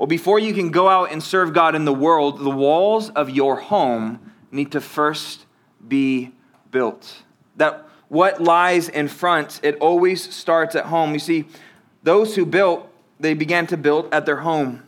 Well, 0.00 0.06
before 0.06 0.38
you 0.38 0.54
can 0.54 0.70
go 0.70 0.88
out 0.88 1.12
and 1.12 1.22
serve 1.22 1.52
God 1.52 1.74
in 1.74 1.84
the 1.84 1.92
world, 1.92 2.38
the 2.38 2.48
walls 2.48 3.10
of 3.10 3.28
your 3.28 3.56
home 3.56 4.32
need 4.50 4.72
to 4.72 4.80
first 4.80 5.44
be 5.86 6.32
built. 6.70 7.22
That 7.56 7.86
what 8.08 8.42
lies 8.42 8.88
in 8.88 9.08
front, 9.08 9.60
it 9.62 9.76
always 9.76 10.34
starts 10.34 10.74
at 10.74 10.86
home. 10.86 11.12
You 11.12 11.18
see, 11.18 11.44
those 12.02 12.34
who 12.34 12.46
built 12.46 12.90
they 13.18 13.34
began 13.34 13.66
to 13.66 13.76
build 13.76 14.08
at 14.10 14.24
their 14.24 14.38
home. 14.38 14.84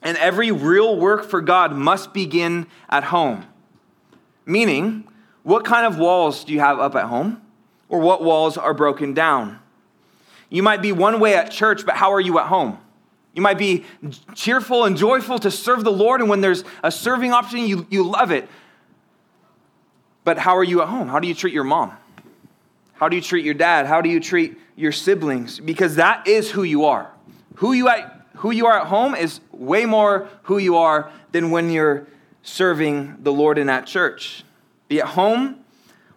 And 0.00 0.16
every 0.16 0.50
real 0.50 0.98
work 0.98 1.26
for 1.26 1.42
God 1.42 1.74
must 1.74 2.14
begin 2.14 2.66
at 2.88 3.04
home. 3.04 3.44
Meaning, 4.46 5.06
what 5.42 5.66
kind 5.66 5.84
of 5.84 5.98
walls 5.98 6.44
do 6.44 6.54
you 6.54 6.60
have 6.60 6.80
up 6.80 6.94
at 6.94 7.04
home? 7.04 7.42
Or 7.90 8.00
what 8.00 8.24
walls 8.24 8.56
are 8.56 8.72
broken 8.72 9.12
down? 9.12 9.58
You 10.48 10.62
might 10.62 10.80
be 10.80 10.92
one 10.92 11.20
way 11.20 11.34
at 11.34 11.50
church, 11.50 11.84
but 11.84 11.96
how 11.96 12.14
are 12.14 12.22
you 12.22 12.38
at 12.38 12.46
home? 12.46 12.78
You 13.36 13.42
might 13.42 13.58
be 13.58 13.84
cheerful 14.34 14.84
and 14.84 14.96
joyful 14.96 15.38
to 15.40 15.50
serve 15.50 15.84
the 15.84 15.92
Lord, 15.92 16.22
and 16.22 16.30
when 16.30 16.40
there's 16.40 16.64
a 16.82 16.90
serving 16.90 17.32
opportunity, 17.34 17.68
you, 17.68 17.86
you 17.90 18.02
love 18.02 18.32
it. 18.32 18.48
But 20.24 20.38
how 20.38 20.56
are 20.56 20.64
you 20.64 20.80
at 20.80 20.88
home? 20.88 21.06
How 21.08 21.20
do 21.20 21.28
you 21.28 21.34
treat 21.34 21.52
your 21.52 21.62
mom? 21.62 21.92
How 22.94 23.10
do 23.10 23.14
you 23.14 23.20
treat 23.20 23.44
your 23.44 23.52
dad? 23.52 23.84
How 23.84 24.00
do 24.00 24.08
you 24.08 24.20
treat 24.20 24.58
your 24.74 24.90
siblings? 24.90 25.60
Because 25.60 25.96
that 25.96 26.26
is 26.26 26.50
who 26.50 26.62
you 26.62 26.86
are. 26.86 27.12
Who 27.56 27.74
you, 27.74 27.88
at, 27.90 28.26
who 28.36 28.52
you 28.52 28.66
are 28.66 28.80
at 28.80 28.86
home 28.86 29.14
is 29.14 29.40
way 29.52 29.84
more 29.84 30.28
who 30.44 30.56
you 30.56 30.78
are 30.78 31.12
than 31.32 31.50
when 31.50 31.68
you're 31.68 32.06
serving 32.42 33.18
the 33.20 33.32
Lord 33.32 33.58
in 33.58 33.66
that 33.66 33.86
church. 33.86 34.44
Be 34.88 35.00
at 35.02 35.08
home 35.08 35.62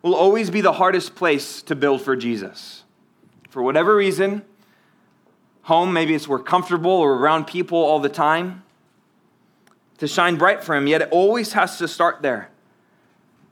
will 0.02 0.16
always 0.16 0.50
be 0.50 0.62
the 0.62 0.72
hardest 0.72 1.16
place 1.16 1.62
to 1.64 1.76
build 1.76 2.02
for 2.02 2.16
Jesus. 2.16 2.86
For 3.50 3.62
whatever 3.62 3.94
reason, 3.94 4.44
home, 5.70 5.94
maybe 5.94 6.14
it's 6.14 6.28
we're 6.28 6.40
comfortable 6.40 6.92
or 6.92 7.14
around 7.14 7.46
people 7.46 7.78
all 7.78 8.00
the 8.00 8.10
time, 8.10 8.64
to 10.00 10.08
shine 10.08 10.36
bright 10.36 10.64
for 10.64 10.76
Him, 10.76 10.88
yet 10.88 11.02
it 11.02 11.10
always 11.12 11.54
has 11.54 11.78
to 11.78 11.88
start 11.88 12.22
there. 12.22 12.50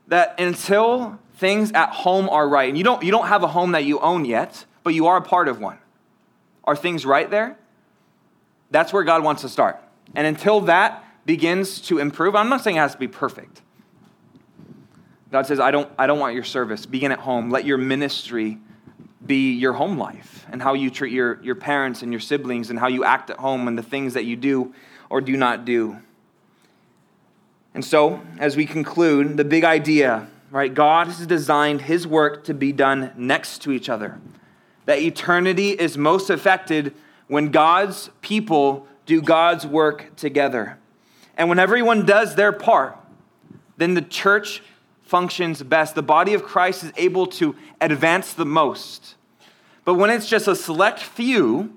That 0.08 0.38
until 0.38 1.18
things 1.36 1.72
at 1.72 1.90
home 1.90 2.28
are 2.28 2.46
right, 2.48 2.68
and 2.68 2.76
you 2.76 2.84
don't, 2.84 3.02
you 3.02 3.10
don't 3.10 3.28
have 3.28 3.42
a 3.42 3.46
home 3.46 3.72
that 3.72 3.84
you 3.84 4.00
own 4.00 4.24
yet, 4.24 4.66
but 4.82 4.94
you 4.94 5.06
are 5.06 5.16
a 5.16 5.22
part 5.22 5.48
of 5.48 5.60
one. 5.60 5.78
Are 6.64 6.76
things 6.76 7.06
right 7.06 7.30
there? 7.30 7.56
That's 8.70 8.92
where 8.92 9.04
God 9.04 9.22
wants 9.22 9.42
to 9.42 9.48
start. 9.48 9.80
And 10.14 10.26
until 10.26 10.60
that 10.62 11.04
begins 11.24 11.80
to 11.82 11.98
improve, 11.98 12.34
I'm 12.34 12.48
not 12.48 12.62
saying 12.62 12.76
it 12.76 12.80
has 12.80 12.92
to 12.92 12.98
be 12.98 13.08
perfect. 13.08 13.62
God 15.30 15.46
says, 15.46 15.60
I 15.60 15.70
don't, 15.70 15.90
I 15.98 16.06
don't 16.06 16.18
want 16.18 16.34
your 16.34 16.44
service. 16.44 16.84
Begin 16.86 17.12
at 17.12 17.20
home. 17.20 17.50
Let 17.50 17.64
your 17.64 17.78
ministry 17.78 18.58
be 19.24 19.52
your 19.52 19.72
home 19.72 19.98
life 19.98 20.46
and 20.50 20.62
how 20.62 20.74
you 20.74 20.90
treat 20.90 21.12
your, 21.12 21.42
your 21.42 21.54
parents 21.54 22.02
and 22.02 22.12
your 22.12 22.20
siblings 22.20 22.70
and 22.70 22.78
how 22.78 22.88
you 22.88 23.04
act 23.04 23.30
at 23.30 23.38
home 23.38 23.66
and 23.66 23.76
the 23.76 23.82
things 23.82 24.14
that 24.14 24.24
you 24.24 24.36
do 24.36 24.72
or 25.10 25.20
do 25.20 25.36
not 25.36 25.64
do. 25.64 25.98
And 27.74 27.84
so, 27.84 28.20
as 28.38 28.56
we 28.56 28.66
conclude, 28.66 29.36
the 29.36 29.44
big 29.44 29.64
idea, 29.64 30.28
right? 30.50 30.72
God 30.72 31.08
has 31.08 31.26
designed 31.26 31.82
his 31.82 32.06
work 32.06 32.44
to 32.44 32.54
be 32.54 32.72
done 32.72 33.12
next 33.16 33.62
to 33.62 33.72
each 33.72 33.88
other. 33.88 34.18
That 34.86 34.98
eternity 34.98 35.70
is 35.70 35.98
most 35.98 36.30
affected 36.30 36.94
when 37.26 37.50
God's 37.50 38.10
people 38.22 38.86
do 39.04 39.20
God's 39.20 39.66
work 39.66 40.16
together. 40.16 40.78
And 41.36 41.48
when 41.48 41.58
everyone 41.58 42.06
does 42.06 42.34
their 42.34 42.52
part, 42.52 42.96
then 43.76 43.94
the 43.94 44.02
church 44.02 44.62
functions 45.08 45.62
best. 45.62 45.94
The 45.94 46.02
body 46.02 46.34
of 46.34 46.42
Christ 46.42 46.84
is 46.84 46.92
able 46.96 47.26
to 47.28 47.56
advance 47.80 48.34
the 48.34 48.44
most. 48.44 49.14
But 49.84 49.94
when 49.94 50.10
it's 50.10 50.28
just 50.28 50.46
a 50.46 50.54
select 50.54 51.00
few, 51.00 51.74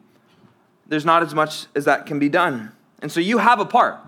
there's 0.88 1.06
not 1.06 1.24
as 1.24 1.34
much 1.34 1.68
as 1.74 1.86
that 1.86 2.06
can 2.06 2.20
be 2.20 2.28
done. 2.28 2.74
And 3.02 3.10
so 3.10 3.22
you 3.22 3.38
have 3.38 3.62
a 3.62 3.66
part. 3.66 4.00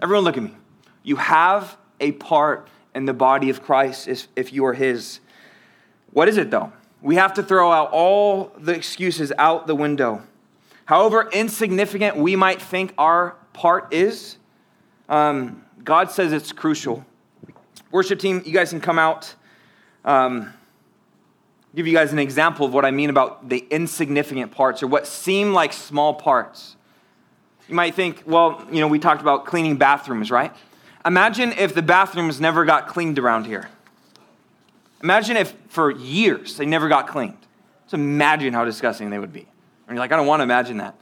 Everyone, 0.00 0.24
look 0.24 0.38
at 0.38 0.42
me. 0.42 0.54
You 1.02 1.16
have 1.16 1.76
a 2.00 2.12
part 2.12 2.68
in 2.94 3.04
the 3.04 3.12
body 3.12 3.50
of 3.50 3.62
Christ 3.62 4.08
if 4.08 4.26
if 4.34 4.52
you 4.54 4.64
are 4.64 4.72
His. 4.72 5.20
What 6.12 6.28
is 6.28 6.38
it, 6.38 6.50
though? 6.50 6.72
We 7.02 7.16
have 7.16 7.34
to 7.34 7.42
throw 7.42 7.70
out 7.70 7.90
all 7.92 8.52
the 8.58 8.72
excuses 8.74 9.32
out 9.38 9.66
the 9.66 9.74
window. 9.74 10.22
However 10.86 11.28
insignificant 11.30 12.16
we 12.16 12.36
might 12.36 12.62
think 12.62 12.94
our 12.96 13.36
part 13.52 13.92
is, 13.92 14.38
um, 15.10 15.62
God 15.84 16.10
says 16.10 16.32
it's 16.32 16.52
crucial. 16.52 17.04
Worship 17.96 18.18
team, 18.18 18.42
you 18.44 18.52
guys 18.52 18.68
can 18.68 18.82
come 18.82 18.98
out. 18.98 19.34
Um, 20.04 20.52
give 21.74 21.86
you 21.86 21.94
guys 21.94 22.12
an 22.12 22.18
example 22.18 22.66
of 22.66 22.74
what 22.74 22.84
I 22.84 22.90
mean 22.90 23.08
about 23.08 23.48
the 23.48 23.64
insignificant 23.70 24.52
parts 24.52 24.82
or 24.82 24.86
what 24.86 25.06
seem 25.06 25.54
like 25.54 25.72
small 25.72 26.12
parts. 26.12 26.76
You 27.70 27.74
might 27.74 27.94
think, 27.94 28.22
well, 28.26 28.62
you 28.70 28.82
know, 28.82 28.86
we 28.86 28.98
talked 28.98 29.22
about 29.22 29.46
cleaning 29.46 29.78
bathrooms, 29.78 30.30
right? 30.30 30.54
Imagine 31.06 31.52
if 31.52 31.72
the 31.72 31.80
bathrooms 31.80 32.38
never 32.38 32.66
got 32.66 32.86
cleaned 32.86 33.18
around 33.18 33.46
here. 33.46 33.70
Imagine 35.02 35.38
if 35.38 35.54
for 35.68 35.90
years 35.90 36.58
they 36.58 36.66
never 36.66 36.90
got 36.90 37.08
cleaned. 37.08 37.38
Just 37.84 37.94
imagine 37.94 38.52
how 38.52 38.66
disgusting 38.66 39.08
they 39.08 39.18
would 39.18 39.32
be. 39.32 39.40
And 39.88 39.96
you're 39.96 40.00
like, 40.00 40.12
I 40.12 40.16
don't 40.16 40.26
want 40.26 40.40
to 40.40 40.44
imagine 40.44 40.76
that. 40.76 40.96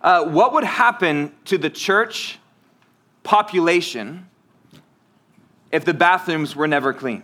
Uh, 0.00 0.24
what 0.24 0.52
would 0.54 0.64
happen 0.64 1.32
to 1.44 1.56
the 1.56 1.70
church 1.70 2.40
population 3.22 4.26
if 5.72 5.84
the 5.84 5.94
bathrooms 5.94 6.54
were 6.54 6.68
never 6.68 6.92
cleaned? 6.92 7.22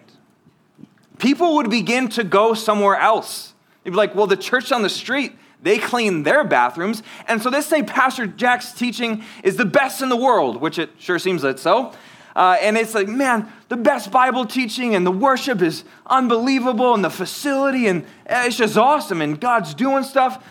People 1.18 1.57
would 1.57 1.70
begin 1.70 2.09
to 2.11 2.24
go 2.24 2.55
somewhere 2.55 2.97
else. 2.97 3.55
They'd 3.84 3.90
be 3.90 3.97
like, 3.97 4.14
well, 4.14 4.26
the 4.26 4.36
church 4.36 4.72
on 4.72 4.82
the 4.82 4.88
street, 4.88 5.32
they 5.62 5.78
clean 5.78 6.24
their 6.24 6.45
bathrooms. 6.45 7.03
And 7.28 7.40
so 7.40 7.51
they 7.51 7.61
say 7.61 7.82
Pastor 7.82 8.26
Jack's 8.26 8.72
teaching 8.72 9.24
is 9.45 9.57
the 9.57 9.64
best 9.64 10.03
in 10.03 10.09
the 10.09 10.16
world, 10.16 10.61
which 10.61 10.78
it 10.78 10.90
sure 10.99 11.18
seems 11.18 11.43
that 11.43 11.59
so. 11.59 11.93
Uh, 12.34 12.57
and 12.61 12.76
it's 12.76 12.95
like, 12.95 13.09
man, 13.09 13.51
the 13.68 13.76
best 13.76 14.11
Bible 14.11 14.47
teaching 14.47 14.95
and 14.95 15.07
the 15.07 15.11
worship 15.11 15.61
is 15.61 15.84
unbelievable 16.07 16.95
and 16.95 17.05
the 17.05 17.11
facility 17.11 17.88
and 17.88 18.05
eh, 18.26 18.47
it's 18.47 18.57
just 18.57 18.76
awesome 18.76 19.20
and 19.20 19.38
God's 19.38 19.74
doing 19.74 20.03
stuff. 20.03 20.45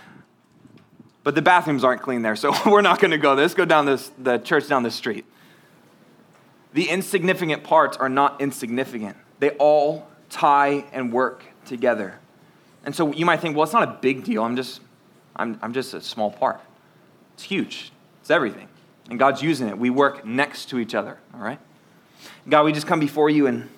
But 1.23 1.35
the 1.35 1.41
bathrooms 1.41 1.83
aren't 1.83 2.01
clean 2.01 2.21
there, 2.21 2.35
so 2.35 2.53
we're 2.65 2.81
not 2.81 2.99
going 2.99 3.11
to 3.11 3.17
go. 3.17 3.33
Let's 3.33 3.53
go 3.53 3.65
down 3.65 3.85
this, 3.85 4.11
the 4.17 4.37
church 4.37 4.67
down 4.67 4.83
the 4.83 4.91
street. 4.91 5.25
The 6.73 6.89
insignificant 6.89 7.63
parts 7.63 7.97
are 7.97 8.09
not 8.09 8.41
insignificant. 8.41 9.17
They 9.39 9.51
all 9.51 10.07
tie 10.29 10.85
and 10.93 11.11
work 11.11 11.43
together. 11.65 12.19
And 12.85 12.95
so 12.95 13.11
you 13.13 13.25
might 13.25 13.41
think, 13.41 13.55
well, 13.55 13.63
it's 13.63 13.73
not 13.73 13.83
a 13.83 13.97
big 14.01 14.23
deal. 14.23 14.43
I'm 14.43 14.55
just, 14.55 14.81
I'm, 15.35 15.59
I'm 15.61 15.73
just 15.73 15.93
a 15.93 16.01
small 16.01 16.31
part. 16.31 16.61
It's 17.33 17.43
huge. 17.43 17.91
It's 18.21 18.31
everything. 18.31 18.67
And 19.09 19.19
God's 19.19 19.41
using 19.41 19.67
it. 19.67 19.77
We 19.77 19.89
work 19.89 20.25
next 20.25 20.69
to 20.69 20.79
each 20.79 20.95
other, 20.95 21.17
all 21.33 21.41
right? 21.41 21.59
God, 22.47 22.63
we 22.63 22.71
just 22.71 22.87
come 22.87 22.99
before 22.99 23.29
you 23.29 23.47
and 23.47 23.69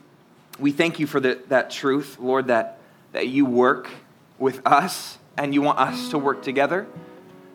we 0.60 0.72
thank 0.72 1.00
you 1.00 1.08
for 1.08 1.20
the, 1.20 1.42
that 1.48 1.72
truth, 1.72 2.18
Lord, 2.20 2.48
that, 2.48 2.78
that 3.12 3.28
you 3.28 3.46
work 3.46 3.90
with 4.38 4.62
us 4.66 5.18
and 5.38 5.54
you 5.54 5.62
want 5.62 5.80
us 5.80 6.10
to 6.10 6.18
work 6.18 6.44
together. 6.44 6.86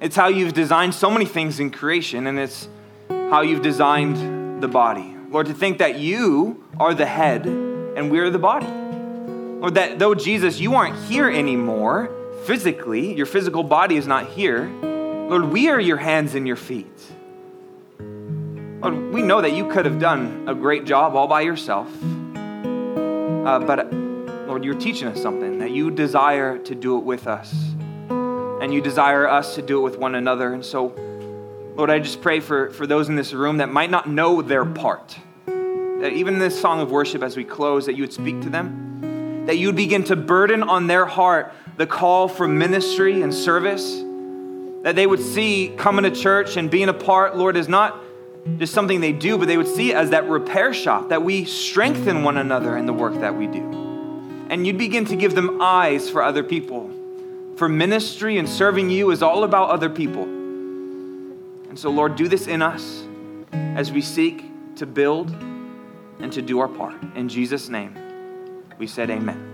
It's 0.01 0.17
how 0.17 0.29
you've 0.29 0.53
designed 0.53 0.95
so 0.95 1.11
many 1.11 1.25
things 1.25 1.61
in 1.61 1.71
creation, 1.71 2.27
and 2.27 2.39
it's 2.39 2.69
how 3.09 3.43
you've 3.43 3.63
designed 3.63 4.63
the 4.63 4.69
body. 4.69 5.18
Lord, 5.31 5.47
to 5.47 5.55
think 5.55 5.79
that 5.79 5.99
you 5.99 6.65
are 6.81 6.95
the 6.95 7.07
head 7.07 7.47
and 7.47 8.11
we're 8.11 8.31
the 8.31 8.39
body. 8.39 8.67
Lord, 8.67 9.75
that 9.75 9.99
though 9.99 10.15
Jesus, 10.15 10.59
you 10.59 10.75
aren't 10.75 10.97
here 11.05 11.29
anymore 11.29 12.11
physically, 12.45 13.15
your 13.15 13.27
physical 13.27 13.63
body 13.63 13.97
is 13.97 14.07
not 14.07 14.29
here. 14.29 14.67
Lord, 14.67 15.45
we 15.45 15.69
are 15.69 15.79
your 15.79 15.99
hands 15.99 16.35
and 16.35 16.47
your 16.47 16.57
feet. 16.57 16.87
Lord, 18.81 19.13
we 19.13 19.21
know 19.21 19.43
that 19.43 19.53
you 19.53 19.69
could 19.69 19.85
have 19.85 19.99
done 19.99 20.49
a 20.49 20.55
great 20.55 20.87
job 20.87 21.15
all 21.15 21.27
by 21.27 21.43
yourself. 21.43 21.89
Uh, 22.35 23.59
but, 23.59 23.93
Lord, 24.47 24.65
you're 24.65 24.79
teaching 24.79 25.09
us 25.09 25.21
something 25.21 25.59
that 25.59 25.73
you 25.73 25.91
desire 25.91 26.57
to 26.59 26.75
do 26.75 26.97
it 26.97 27.05
with 27.05 27.27
us. 27.27 27.55
And 28.09 28.73
you 28.73 28.81
desire 28.81 29.29
us 29.29 29.57
to 29.57 29.63
do 29.63 29.79
it 29.79 29.83
with 29.83 29.99
one 29.99 30.15
another. 30.15 30.55
And 30.55 30.65
so, 30.65 30.95
Lord, 31.79 31.91
I 31.91 32.01
just 32.01 32.21
pray 32.21 32.41
for, 32.41 32.71
for 32.71 32.89
those 32.89 33.09
in 33.09 33.15
this 33.15 33.33
room 33.33 33.59
that 33.59 33.69
might 33.69 33.89
not 33.89 34.09
know 34.09 34.43
their 34.43 34.65
part. 34.65 35.17
That 35.47 36.11
even 36.13 36.35
in 36.35 36.41
this 36.41 36.61
song 36.61 36.81
of 36.81 36.91
worship, 36.91 37.23
as 37.23 37.37
we 37.37 37.45
close, 37.45 37.87
that 37.87 37.95
you 37.95 38.03
would 38.03 38.13
speak 38.13 38.41
to 38.43 38.51
them. 38.51 39.45
That 39.47 39.59
you 39.59 39.69
would 39.69 39.77
begin 39.77 40.03
to 40.05 40.17
burden 40.17 40.65
on 40.65 40.89
their 40.89 41.07
heart 41.07 41.55
the 41.77 41.87
call 41.87 42.27
for 42.27 42.49
ministry 42.49 43.23
and 43.23 43.33
service. 43.33 44.03
That 44.83 44.97
they 44.97 45.07
would 45.07 45.21
see 45.21 45.73
coming 45.77 46.03
to 46.03 46.11
church 46.11 46.57
and 46.57 46.69
being 46.69 46.89
a 46.89 46.93
part, 46.93 47.37
Lord, 47.37 47.57
is 47.57 47.69
not 47.69 47.97
just 48.57 48.75
something 48.75 49.01
they 49.01 49.13
do, 49.13 49.39
but 49.39 49.47
they 49.47 49.57
would 49.57 49.69
see 49.69 49.93
it 49.93 49.95
as 49.95 50.11
that 50.11 50.29
repair 50.29 50.75
shop, 50.75 51.11
that 51.11 51.23
we 51.23 51.45
strengthen 51.45 52.25
one 52.25 52.39
another 52.39 52.77
in 52.77 52.87
the 52.87 52.93
work 52.93 53.15
that 53.21 53.37
we 53.37 53.47
do. 53.47 53.63
And 54.51 54.67
you'd 54.67 54.79
begin 54.79 55.05
to 55.05 55.15
give 55.15 55.37
them 55.37 55.63
eyes 55.63 56.11
for 56.11 56.25
other 56.25 56.43
people. 56.43 56.91
For 57.55 57.69
ministry 57.69 58.37
and 58.37 58.49
serving 58.49 58.91
you 58.91 59.13
is 59.13 59.23
all 59.23 59.45
about 59.45 59.71
other 59.71 59.89
people. 59.89 60.38
And 61.69 61.79
so, 61.79 61.91
Lord, 61.91 62.17
do 62.17 62.29
this 62.29 62.47
in 62.47 62.63
us 62.63 63.07
as 63.53 63.93
we 63.93 64.01
seek 64.01 64.45
to 64.77 64.87
build 64.87 65.31
and 66.19 66.33
to 66.33 66.43
do 66.43 66.61
our 66.61 66.69
part. 66.69 66.97
In 67.15 67.29
Jesus' 67.29 67.69
name, 67.69 67.97
we 68.79 68.87
said, 68.87 69.11
Amen. 69.11 69.48